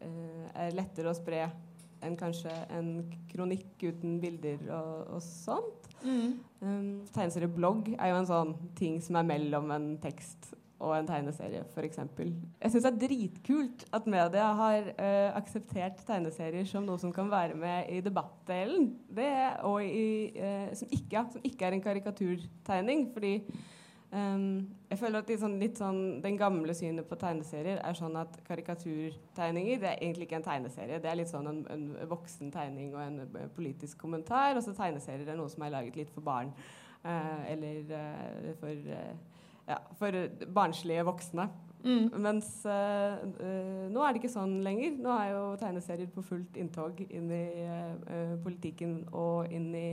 uh, 0.00 0.44
er 0.54 0.76
lettere 0.76 1.12
å 1.12 1.16
spre 1.16 1.46
enn 2.04 2.18
kanskje 2.18 2.52
en 2.74 2.90
kronikk 3.30 3.80
uten 3.86 4.18
bilder 4.22 4.60
og, 4.68 5.16
og 5.16 5.24
sånt. 5.24 5.88
Mm. 6.02 6.36
Um, 6.60 6.92
tegneserieblogg 7.14 7.94
er 7.96 8.12
jo 8.12 8.20
en 8.20 8.28
sånn 8.28 8.54
ting 8.78 9.00
som 9.04 9.18
er 9.20 9.28
mellom 9.28 9.72
en 9.74 9.90
tekst 10.02 10.52
og 10.76 10.92
en 10.92 11.06
tegneserie, 11.08 11.62
f.eks. 11.72 12.00
Jeg 12.20 12.72
syns 12.72 12.84
det 12.84 12.90
er 12.90 12.98
dritkult 13.00 13.86
at 13.96 14.08
media 14.12 14.50
har 14.58 14.90
uh, 14.98 15.30
akseptert 15.38 16.02
tegneserier 16.08 16.68
som 16.68 16.84
noe 16.84 17.00
som 17.00 17.14
kan 17.16 17.30
være 17.32 17.56
med 17.56 17.88
i 17.94 18.02
debattdelen. 18.04 18.90
Det, 19.08 19.30
og 19.64 19.80
i, 19.84 20.36
uh, 20.36 20.68
som, 20.76 20.92
ikke, 20.92 21.24
som 21.32 21.48
ikke 21.48 21.68
er 21.68 21.78
en 21.78 21.84
karikaturtegning. 21.86 23.06
Fordi 23.14 23.32
um, 24.16 24.66
jeg 24.90 24.98
føler 25.00 25.20
at 25.20 25.30
sånn, 25.40 25.56
sånn, 25.76 26.00
Den 26.24 26.38
gamle 26.40 26.74
synet 26.76 27.08
på 27.08 27.18
tegneserier 27.20 27.80
er 27.84 27.98
sånn 27.98 28.16
at 28.20 28.38
karikaturtegninger 28.46 29.80
det 29.82 29.90
er 29.90 30.00
egentlig 30.00 30.28
ikke 30.28 30.38
en 30.40 30.46
tegneserie. 30.46 31.00
Det 31.02 31.10
er 31.10 31.18
litt 31.18 31.32
sånn 31.32 31.50
en, 31.50 31.60
en 31.72 31.86
voksen 32.08 32.52
tegning 32.54 32.94
og 32.94 33.02
en 33.02 33.20
eh, 33.26 33.48
politisk 33.56 33.98
kommentar. 34.00 34.54
Og 34.56 34.64
så 34.64 34.74
tegneserier 34.76 35.28
er 35.28 35.38
noe 35.38 35.50
som 35.52 35.66
er 35.66 35.74
laget 35.74 35.98
litt 35.98 36.12
for 36.14 36.24
barn. 36.26 36.54
Uh, 37.06 37.42
eller 37.52 37.92
uh, 37.92 38.52
for, 38.58 38.86
uh, 38.90 39.42
ja, 39.68 39.80
for 39.98 40.20
barnslige 40.54 41.06
voksne. 41.06 41.50
Mm. 41.86 42.08
Mens 42.18 42.48
nå 42.64 44.00
er 44.02 44.14
det 44.14 44.18
ikke 44.18 44.32
sånn 44.32 44.56
lenger. 44.64 44.96
Nå 45.02 45.12
er 45.12 45.28
jo 45.36 45.42
tegneserier 45.60 46.08
på 46.10 46.24
fullt 46.26 46.56
inntog 46.58 46.98
inn 47.06 47.28
i 47.30 47.44
politikken 48.42 48.96
og 49.14 49.52
inn 49.54 49.68
i 49.76 49.90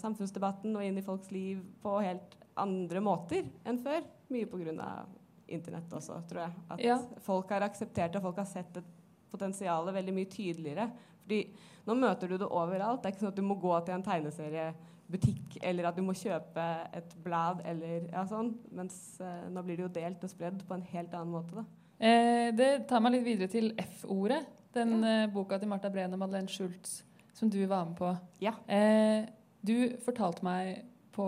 samfunnsdebatten 0.00 0.74
og 0.74 0.82
inn 0.82 0.98
i 0.98 1.04
folks 1.06 1.30
liv 1.30 1.60
på 1.84 1.92
helt 2.02 2.37
andre 2.60 3.02
måter 3.04 3.46
enn 3.66 3.80
før. 3.82 4.04
Mye 4.32 4.48
pga. 4.50 5.06
internett 5.48 5.92
også, 5.96 6.18
tror 6.28 6.42
jeg. 6.42 6.52
At 6.70 6.80
Ja. 6.84 6.98
folk 7.24 7.48
har 7.48 7.62
akseptert 7.64 8.12
det, 8.12 8.20
folk 8.20 8.36
har 8.36 8.44
sett 8.44 8.76
et 8.76 8.84
potensial 9.30 9.86
veldig 9.86 10.12
mye 10.12 10.28
tydeligere. 10.28 10.90
Fordi 11.22 11.54
nå 11.86 11.94
møter 11.96 12.28
du 12.28 12.36
det 12.36 12.48
overalt. 12.50 13.02
Det 13.02 13.08
er 13.08 13.12
ikke 13.14 13.24
sånn 13.24 13.32
at 13.32 13.36
du 13.36 13.42
må 13.42 13.54
gå 13.58 13.72
til 13.86 13.94
en 13.94 14.02
tegneseriebutikk, 14.02 15.56
eller 15.62 15.88
at 15.88 15.96
du 15.96 16.02
må 16.02 16.12
kjøpe 16.12 16.66
et 16.92 17.14
blad, 17.24 17.62
eller 17.64 18.10
ja, 18.12 18.26
sånn. 18.26 18.58
Mens 18.70 19.18
eh, 19.20 19.48
nå 19.48 19.62
blir 19.64 19.76
det 19.76 19.86
jo 19.86 19.88
delt 20.00 20.24
og 20.24 20.30
spredd 20.30 20.62
på 20.68 20.74
en 20.74 20.82
helt 20.82 21.14
annen 21.14 21.32
måte, 21.32 21.54
da. 21.54 21.64
Eh, 21.98 22.52
det 22.52 22.86
tar 22.86 23.00
meg 23.00 23.12
litt 23.12 23.24
videre 23.24 23.48
til 23.48 23.72
F-ordet. 23.78 24.44
Den 24.74 25.02
eh, 25.02 25.26
boka 25.32 25.58
til 25.58 25.68
Martha 25.68 25.88
Breen 25.88 26.12
og 26.12 26.18
Madeleine 26.18 26.48
Schultz 26.48 27.02
som 27.38 27.50
du 27.50 27.60
var 27.66 27.84
med 27.86 27.96
på. 27.96 28.16
Ja. 28.42 28.52
Eh, 28.66 29.26
du 29.64 29.96
fortalte 30.02 30.42
meg 30.42 30.84
på 31.18 31.26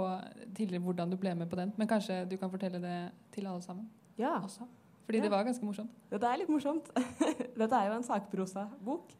tidligere 0.56 0.84
hvordan 0.86 1.10
du 1.10 1.16
ble 1.20 1.34
med 1.34 1.50
på 1.50 1.58
den, 1.58 1.72
men 1.76 1.88
kanskje 1.90 2.22
du 2.30 2.36
kan 2.38 2.50
fortelle 2.52 2.78
det 2.82 2.98
til 3.34 3.46
alle 3.50 3.62
sammen 3.66 3.90
Ja. 4.18 4.36
også? 4.44 4.66
Fordi 5.04 5.18
Ja. 5.18 5.24
det 5.26 5.30
var 5.32 5.42
ganske 5.44 5.64
morsomt. 5.66 5.90
Dette 6.10 6.26
er 6.30 6.36
litt 6.38 6.48
morsomt. 6.52 6.90
Dette 7.58 7.74
er 7.76 7.88
jo 7.90 7.96
en 7.98 8.04
sakprosabok 8.06 9.10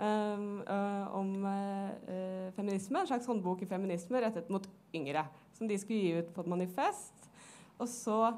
um, 0.00 0.60
øh, 0.60 1.14
om 1.18 1.44
øh, 1.46 2.52
feminisme. 2.56 3.00
En 3.00 3.06
slags 3.10 3.26
håndbok 3.26 3.62
i 3.62 3.66
feminisme 3.68 4.20
rettet 4.24 4.48
mot 4.50 4.68
yngre. 4.94 5.26
Som 5.52 5.68
de 5.68 5.76
skulle 5.78 6.00
gi 6.00 6.14
ut 6.18 6.32
på 6.34 6.40
et 6.40 6.46
manifest. 6.46 7.28
Og 7.78 7.88
så, 7.88 8.32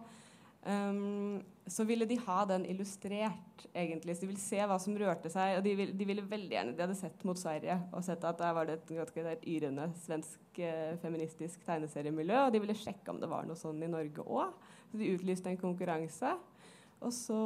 um, 0.66 1.42
så 1.70 1.84
ville 1.84 2.06
de 2.08 2.16
ha 2.26 2.44
den 2.48 2.64
illustrert, 2.66 3.64
egentlig. 3.74 4.16
Så 4.16 4.24
de 4.24 4.28
ville 4.30 4.40
se 4.42 4.58
hva 4.66 4.78
som 4.80 4.96
rørte 4.98 5.30
seg. 5.32 5.58
Og 5.58 5.64
de 5.66 5.74
ville, 5.78 5.94
de 5.96 6.06
ville 6.08 6.24
veldig 6.24 6.54
gjerne 6.54 6.74
De 6.76 6.84
hadde 6.84 6.96
sett 6.98 7.24
mot 7.28 7.38
Sverige 7.38 7.76
og 7.92 8.04
sett 8.06 8.24
at 8.24 8.38
der 8.40 8.54
var 8.56 8.68
det 8.68 8.78
et 8.78 8.92
et, 8.96 9.16
et 9.34 9.48
yrende 9.56 9.88
svensk 10.04 10.60
eh, 10.64 10.96
feministisk 11.02 11.64
tegneseriemiljø. 11.66 12.44
Og 12.46 12.52
de 12.54 12.62
ville 12.64 12.78
sjekke 12.78 13.12
om 13.12 13.20
det 13.20 13.30
var 13.30 13.48
noe 13.48 13.58
sånn 13.58 13.82
i 13.82 13.90
Norge 13.90 14.24
òg. 14.24 14.54
Så 14.90 15.00
de 15.00 15.10
utlyste 15.14 15.50
en 15.52 15.60
konkurranse. 15.60 16.34
Og 17.04 17.12
så 17.14 17.38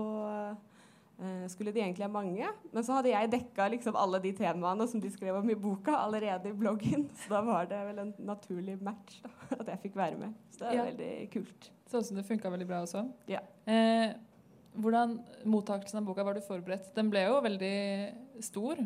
eh, 1.22 1.44
skulle 1.52 1.72
de 1.74 1.82
egentlig 1.82 2.06
ha 2.06 2.12
mange. 2.12 2.48
Men 2.72 2.86
så 2.86 2.98
hadde 2.98 3.12
jeg 3.12 3.32
dekka 3.32 3.68
liksom 3.74 3.98
alle 3.98 4.20
de 4.22 4.32
temaene 4.38 4.86
som 4.90 5.02
de 5.02 5.10
skrev 5.12 5.36
om 5.40 5.50
i 5.50 5.58
boka, 5.58 5.96
allerede 5.98 6.52
i 6.52 6.56
bloggen. 6.56 7.08
Så 7.18 7.34
da 7.34 7.42
var 7.46 7.68
det 7.70 7.82
vel 7.90 8.02
en 8.06 8.14
naturlig 8.18 8.78
match 8.82 9.20
da, 9.24 9.34
at 9.58 9.68
jeg 9.74 9.82
fikk 9.88 9.98
være 9.98 10.20
med. 10.20 10.34
Så 10.54 10.62
det 10.64 10.70
er 10.70 10.78
Ja. 10.78 10.88
veldig 10.90 11.14
kult. 11.34 11.70
Så 11.92 12.00
ut 12.00 12.06
som 12.08 12.16
det 12.16 12.24
funka 12.24 12.48
veldig 12.52 12.66
bra 12.70 12.80
også. 12.86 13.02
Ja. 13.28 13.42
Eh, 13.68 14.14
hvordan 14.80 15.18
mottakelsen 15.44 16.00
av 16.00 16.06
boka 16.08 16.24
var 16.24 16.38
du 16.38 16.40
forberedt? 16.46 16.88
Den 16.96 17.10
ble 17.12 17.26
jo 17.26 17.38
veldig 17.44 17.72
stor. 18.44 18.80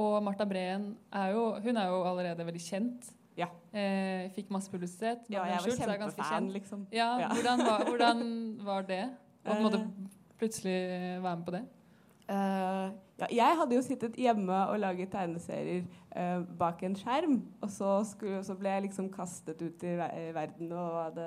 Og 0.00 0.16
Marta 0.26 0.44
Breen 0.46 0.90
er 1.14 1.32
jo, 1.34 1.44
hun 1.62 1.76
er 1.78 1.88
jo 1.90 2.02
allerede 2.10 2.44
veldig 2.46 2.62
kjent. 2.62 3.08
Ja. 3.38 3.46
Eh, 3.72 4.26
fikk 4.34 4.50
masse 4.50 4.70
publisitet. 4.70 5.24
Ja, 5.30 5.44
jeg 5.46 5.62
var 5.62 5.78
kjempefan, 5.86 6.50
liksom. 6.54 6.86
Ja, 6.92 7.12
Ja. 7.22 7.28
Hvordan, 7.34 7.62
var, 7.66 7.84
hvordan 7.88 8.24
var 8.66 8.82
det? 8.90 9.04
Å 9.46 9.48
på 9.48 9.56
en 9.56 9.62
måte 9.64 9.80
Eh. 9.80 10.10
plutselig 10.40 10.76
være 11.22 11.36
med 11.36 11.46
på 11.46 11.52
det? 11.54 11.62
Eh, 12.30 12.90
ja, 13.20 13.26
jeg 13.34 13.56
hadde 13.58 13.74
jo 13.74 13.82
sittet 13.82 14.16
hjemme 14.20 14.54
og 14.70 14.78
laget 14.80 15.10
tegneserier 15.12 15.82
uh, 16.14 16.44
bak 16.60 16.82
en 16.86 16.94
skjerm. 16.96 17.40
Og 17.60 17.70
så, 17.74 17.90
skulle, 18.06 18.40
så 18.46 18.54
ble 18.56 18.70
jeg 18.70 18.86
liksom 18.86 19.10
kastet 19.12 19.60
ut 19.60 19.84
i 19.84 19.96
verden 20.36 20.70
og 20.72 20.98
hadde, 21.08 21.26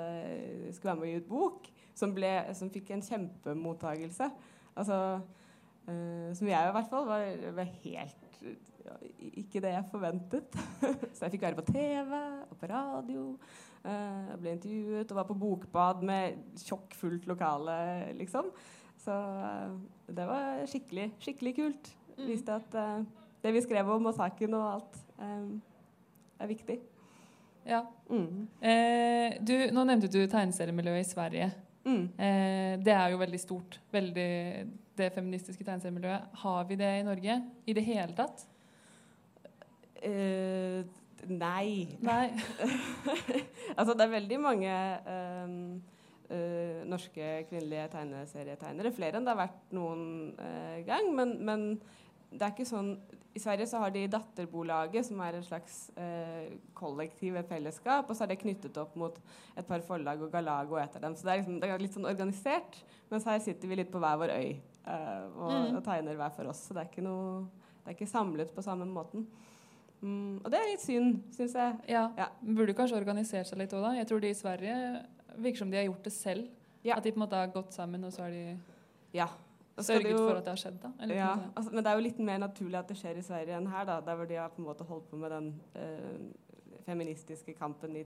skulle 0.74 0.94
være 0.94 1.00
med 1.00 1.06
å 1.06 1.10
gi 1.12 1.20
ut 1.20 1.30
bok. 1.30 1.70
Som, 1.94 2.14
ble, 2.16 2.32
som 2.58 2.72
fikk 2.74 2.90
en 2.90 3.04
kjempemottagelse. 3.04 4.30
Altså, 4.74 4.98
uh, 5.86 6.30
som 6.34 6.50
jeg 6.50 6.70
i 6.70 6.76
hvert 6.78 6.90
fall 6.90 7.06
var, 7.10 7.26
var 7.60 7.74
helt 7.84 8.40
ja, 8.84 8.96
ikke 9.44 9.62
det 9.62 9.74
jeg 9.76 9.90
forventet. 9.92 10.56
så 11.14 11.26
jeg 11.26 11.36
fikk 11.36 11.46
være 11.46 11.60
på 11.60 11.66
TV 11.68 12.16
og 12.48 12.56
på 12.58 12.70
radio. 12.72 13.26
jeg 13.84 14.40
ble 14.40 14.56
intervjuet 14.56 15.12
og 15.12 15.20
var 15.20 15.28
på 15.28 15.36
bokbad 15.36 16.02
med 16.08 16.40
tjokkfullt 16.64 17.28
lokale, 17.28 17.76
liksom. 18.16 18.48
Så 19.04 19.12
eh, 19.44 19.76
det 20.16 20.26
var 20.28 20.64
skikkelig, 20.70 21.10
skikkelig 21.22 21.54
kult. 21.58 21.92
Mm. 22.16 22.26
Viste 22.30 22.56
at 22.56 22.80
eh, 22.80 23.04
det 23.44 23.52
vi 23.52 23.62
skrev 23.64 23.90
om 23.92 24.10
og 24.10 24.16
saken 24.16 24.56
og 24.56 24.66
alt, 24.70 24.98
eh, 25.20 25.46
er 26.40 26.50
viktig. 26.50 26.78
Ja. 27.68 27.84
Mm. 28.10 28.48
Eh, 28.60 29.36
du, 29.40 29.54
nå 29.72 29.84
nevnte 29.88 30.10
du 30.12 30.24
tegneseriemiljøet 30.24 31.04
i 31.04 31.10
Sverige. 31.10 31.52
Mm. 31.84 32.02
Eh, 32.16 32.72
det 32.84 32.96
er 32.96 33.12
jo 33.12 33.20
veldig 33.20 33.40
stort. 33.40 33.78
Veldig, 33.92 34.32
det 34.96 35.12
feministiske 35.14 35.64
tegneseriemiljøet. 35.64 36.36
Har 36.44 36.68
vi 36.68 36.80
det 36.80 36.90
i 37.00 37.06
Norge 37.06 37.40
i 37.66 37.76
det 37.76 37.84
hele 37.84 38.16
tatt? 38.16 38.46
Eh, 40.04 40.84
nei. 41.28 41.96
Nei. 42.04 42.28
altså, 43.78 43.92
det 43.92 44.06
er 44.06 44.16
veldig 44.16 44.40
mange 44.40 44.72
ehm, 44.72 45.82
eh, 46.30 46.84
norske 46.88 47.44
kvinnelige 47.50 47.88
tegneserietegnere. 47.94 48.92
Flere 48.94 49.18
enn 49.18 49.26
det 49.26 49.34
har 49.34 49.42
vært 49.42 49.74
noen 49.76 50.06
uh, 50.38 50.78
gang. 50.86 51.10
Men, 51.16 51.36
men 51.44 51.66
det 52.34 52.42
er 52.42 52.54
ikke 52.54 52.66
sånn 52.66 52.94
I 53.34 53.42
Sverige 53.42 53.66
så 53.70 53.80
har 53.82 53.90
de 53.94 54.06
Datterbolaget, 54.10 55.08
som 55.08 55.20
er 55.26 55.38
et 55.38 55.46
slags 55.46 55.78
uh, 55.98 56.54
kollektiv, 56.78 57.36
et 57.36 57.50
fellesskap. 57.50 58.08
Og 58.08 58.16
så 58.16 58.26
er 58.26 58.34
det 58.34 58.40
knyttet 58.42 58.78
opp 58.80 58.94
mot 58.98 59.18
et 59.56 59.66
par 59.66 59.82
forlag 59.86 60.22
og 60.22 60.32
Galago 60.32 60.78
etter 60.80 61.02
dem. 61.02 61.16
Så 61.18 61.26
det 61.26 61.32
er, 61.34 61.42
liksom, 61.42 61.58
det 61.62 61.70
er 61.70 61.82
litt 61.82 61.98
sånn 61.98 62.10
organisert. 62.10 62.80
Mens 63.10 63.26
her 63.28 63.42
sitter 63.42 63.70
vi 63.70 63.82
litt 63.82 63.92
på 63.92 64.02
hver 64.02 64.20
vår 64.22 64.34
øy 64.38 64.54
og, 64.84 65.50
Mm. 65.50 65.76
og 65.78 65.84
tegner 65.86 66.16
hver 66.18 66.32
for 66.36 66.50
oss. 66.50 66.66
Så 66.66 66.74
det 66.76 66.82
er 66.82 66.90
ikke 66.90 67.04
noe 67.06 67.46
det 67.84 67.92
er 67.92 67.96
ikke 67.98 68.08
samlet 68.08 68.52
på 68.56 68.62
samme 68.64 68.86
måten. 68.88 69.26
Mm, 70.00 70.40
og 70.44 70.50
det 70.52 70.58
er 70.58 70.70
litt 70.70 70.80
synd, 70.84 71.18
syns 71.36 71.54
jeg. 71.56 71.76
Ja. 71.88 72.06
Ja. 72.16 72.30
Burde 72.40 72.74
kanskje 72.76 72.96
organisert 72.96 73.48
seg 73.48 73.60
litt 73.60 73.72
òg, 73.76 73.84
da. 73.84 73.92
Jeg 73.98 74.08
tror 74.08 74.22
de 74.24 74.30
i 74.32 74.36
Sverige 74.36 74.76
virker 75.38 75.58
som 75.58 75.70
de 75.70 75.76
har 75.76 75.84
gjort 75.88 76.02
det 76.04 76.12
selv. 76.12 76.48
Ja. 76.84 76.96
At 76.98 77.02
de 77.04 77.12
på 77.12 77.16
en 77.20 77.24
måte 77.26 77.36
har 77.38 77.46
gått 77.54 77.72
sammen, 77.72 78.04
og 78.04 78.12
så 78.12 78.22
har 78.26 78.30
de 78.30 78.58
Ja. 79.14 79.28
Sørget 79.78 80.10
jo- 80.12 80.28
for 80.28 80.36
at 80.36 80.44
det 80.44 80.52
har 80.52 80.56
skjedd. 80.56 80.80
da. 80.82 80.90
Eller 81.02 81.14
ja, 81.16 81.36
altså, 81.56 81.72
men 81.72 81.82
det 81.82 81.90
er 81.90 81.94
jo 81.96 82.02
litt 82.02 82.18
mer 82.18 82.38
naturlig 82.38 82.78
at 82.78 82.86
det 82.88 82.96
skjer 82.96 83.16
i 83.18 83.22
Sverige 83.22 83.56
enn 83.56 83.66
her, 83.66 83.84
da, 83.84 84.00
der 84.00 84.14
hvor 84.16 84.26
de 84.28 84.34
har 84.38 84.48
på 84.50 84.58
en 84.62 84.64
måte 84.68 84.84
holdt 84.86 85.08
på 85.10 85.16
med 85.16 85.30
den 85.30 85.60
øh, 85.74 86.20
feministiske 86.86 87.54
kampen 87.58 87.96
i 87.96 88.04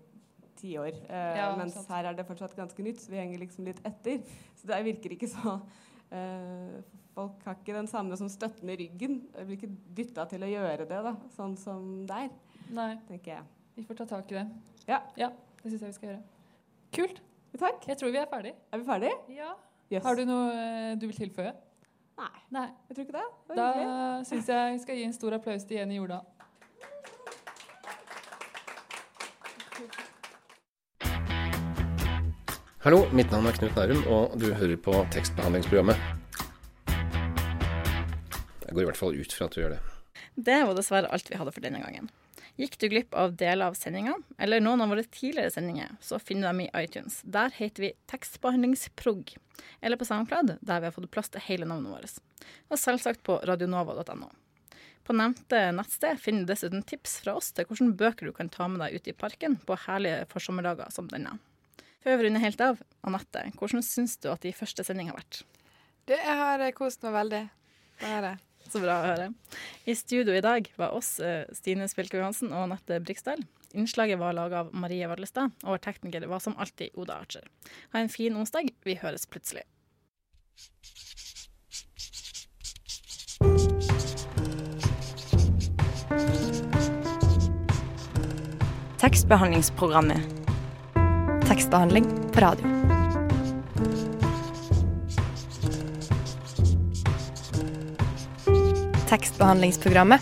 tiår. 0.56 0.94
Uh, 1.04 1.36
Ja, 1.36 1.56
mens 1.56 1.74
sant. 1.74 1.88
her 1.88 2.04
er 2.08 2.14
det 2.14 2.26
fortsatt 2.26 2.54
ganske 2.56 2.82
nytt, 2.82 3.00
så 3.00 3.10
vi 3.10 3.16
henger 3.20 3.38
liksom 3.38 3.64
litt 3.64 3.80
etter. 3.84 4.22
Så 4.56 4.66
det 4.66 4.84
virker 4.84 5.10
ikke 5.14 5.28
så 5.28 5.60
eh, 6.10 6.80
Folk 7.14 7.42
har 7.44 7.54
ikke 7.58 7.74
den 7.74 7.86
samme 7.90 8.16
som 8.16 8.28
støtten 8.30 8.70
i 8.70 8.76
ryggen. 8.76 9.28
Jeg 9.36 9.46
blir 9.46 9.56
ikke 9.56 9.76
dytta 9.96 10.24
til 10.30 10.40
å 10.46 10.46
gjøre 10.46 10.86
det, 10.88 11.02
da, 11.02 11.16
sånn 11.36 11.56
som 11.58 12.06
der, 12.06 12.28
Nei, 12.70 12.92
tenker 13.08 13.32
jeg. 13.34 13.42
vi 13.76 13.82
får 13.82 13.96
ta 13.96 14.04
tak 14.04 14.30
i 14.32 14.34
det. 14.36 14.44
Ja. 14.86 15.00
det 15.16 15.70
syns 15.72 15.80
jeg 15.82 15.88
vi 15.88 15.92
skal 15.92 16.08
gjøre. 16.12 16.22
Kult. 16.94 17.22
Takk. 17.58 17.88
Jeg 17.88 17.98
tror 17.98 18.12
vi 18.14 18.20
er 18.20 18.28
ferdig. 18.30 18.52
Er 18.72 18.80
vi 18.80 18.86
ferdig? 18.86 19.12
Ja. 19.34 19.54
Yes. 19.90 20.04
Har 20.04 20.16
du 20.18 20.24
noe 20.28 20.52
eh, 20.52 20.96
du 21.00 21.06
vil 21.08 21.16
tilføye? 21.16 21.54
Nei, 22.18 22.32
Nei. 22.54 22.66
jeg 22.88 22.96
tror 22.96 23.04
ikke 23.06 23.14
det. 23.14 23.26
det 23.48 23.56
Da 23.56 23.68
syns 24.26 24.48
jeg 24.50 24.74
vi 24.74 24.82
skal 24.82 24.98
gi 24.98 25.06
en 25.06 25.14
stor 25.16 25.36
applaus 25.38 25.64
til 25.68 25.78
Jenny 25.78 26.00
Jordal. 26.00 26.26
Hallo, 32.82 33.02
mitt 33.12 33.30
navn 33.30 33.46
er 33.46 33.56
Knut 33.58 33.74
Nærum, 33.76 34.04
og 34.10 34.34
du 34.40 34.48
hører 34.54 34.78
på 34.82 34.92
tekstbehandlingsprogrammet. 35.14 35.98
Jeg 38.64 38.74
går 38.74 38.80
i 38.82 38.88
hvert 38.90 39.00
fall 39.00 39.18
ut 39.18 39.34
fra 39.34 39.48
at 39.48 39.54
du 39.56 39.60
gjør 39.60 39.74
det. 39.76 39.80
Det 40.48 40.58
var 40.66 40.78
dessverre 40.78 41.10
alt 41.12 41.30
vi 41.30 41.38
hadde 41.40 41.52
for 41.54 41.64
denne 41.64 41.82
gangen. 41.82 42.10
Gikk 42.58 42.74
du 42.82 42.88
glipp 42.90 43.14
av 43.14 43.36
deler 43.38 43.70
av 43.70 43.76
sendinga, 43.78 44.16
eller 44.38 44.58
noen 44.58 44.80
av 44.82 44.90
våre 44.90 45.04
tidligere 45.06 45.52
sendinger, 45.54 45.92
så 46.02 46.18
finner 46.18 46.48
du 46.48 46.48
dem 46.48 46.62
i 46.64 46.70
iTunes. 46.74 47.20
Der 47.22 47.52
heter 47.54 47.84
vi 47.84 47.90
Tekstbehandlingsprog. 48.10 49.30
Eller 49.80 50.00
på 50.00 50.08
SoundCloud, 50.08 50.56
der 50.60 50.80
vi 50.80 50.88
har 50.88 50.96
fått 50.96 51.06
plass 51.14 51.30
til 51.30 51.44
hele 51.46 51.68
navnet 51.70 51.92
vårt. 51.94 52.16
Og 52.66 52.80
selvsagt 52.82 53.22
på 53.22 53.36
radionova.no. 53.46 54.32
På 55.06 55.14
nevnte 55.14 55.60
nettsted 55.72 56.18
finner 56.18 56.42
du 56.42 56.50
dessuten 56.50 56.82
tips 56.82 57.20
fra 57.22 57.36
oss 57.38 57.52
til 57.54 57.68
hvilke 57.70 57.94
bøker 58.02 58.28
du 58.28 58.34
kan 58.34 58.50
ta 58.50 58.66
med 58.68 58.82
deg 58.82 58.98
ut 58.98 59.06
i 59.06 59.14
parken 59.22 59.54
på 59.62 59.78
herlige 59.86 60.26
forsommerdager 60.34 60.90
som 60.92 61.06
denne. 61.14 61.38
Før 62.02 62.18
vi 62.18 62.26
runder 62.26 62.42
helt 62.42 62.66
av, 62.66 62.82
Anette, 63.06 63.46
hvordan 63.54 63.86
syns 63.86 64.18
du 64.18 64.32
at 64.34 64.42
de 64.42 64.50
første 64.50 64.82
sendingene 64.82 65.14
har 65.14 65.22
vært? 65.22 65.44
Du, 66.10 66.16
jeg 66.18 66.36
har 66.42 66.66
kost 66.74 67.06
meg 67.06 67.14
veldig. 67.22 67.42
Det 68.02 68.12
har 68.16 68.30
jeg. 68.32 68.47
Så 68.68 68.82
bra 68.82 68.98
å 69.00 69.06
høre. 69.06 69.30
I 69.88 69.94
studio 69.96 70.34
i 70.36 70.44
dag 70.44 70.68
var 70.76 70.92
oss 70.96 71.16
eh, 71.24 71.48
Stine 71.56 71.88
Spilke 71.88 72.18
Johansen 72.20 72.52
og 72.52 72.66
Anette 72.66 73.00
Briksdal. 73.00 73.40
Innslaget 73.76 74.20
var 74.20 74.36
laga 74.36 74.64
av 74.64 74.74
Marie 74.76 75.08
Vadlestad, 75.08 75.52
og 75.64 75.74
vår 75.74 75.82
tekniker 75.84 76.24
var 76.28 76.40
som 76.44 76.56
alltid 76.60 76.92
Oda 76.96 77.18
Archer. 77.20 77.48
Ha 77.92 78.00
en 78.00 78.12
fin 78.12 78.36
onsdag. 78.36 78.72
Vi 78.84 78.96
høres 79.00 79.28
plutselig. 79.28 79.64
Tekstbehandlingsprogrammet. 88.98 90.20
Tekstbehandling 91.48 92.08
på 92.32 92.40
radio. 92.40 92.97
Tekstbehandlingsprogrammet 99.08 100.20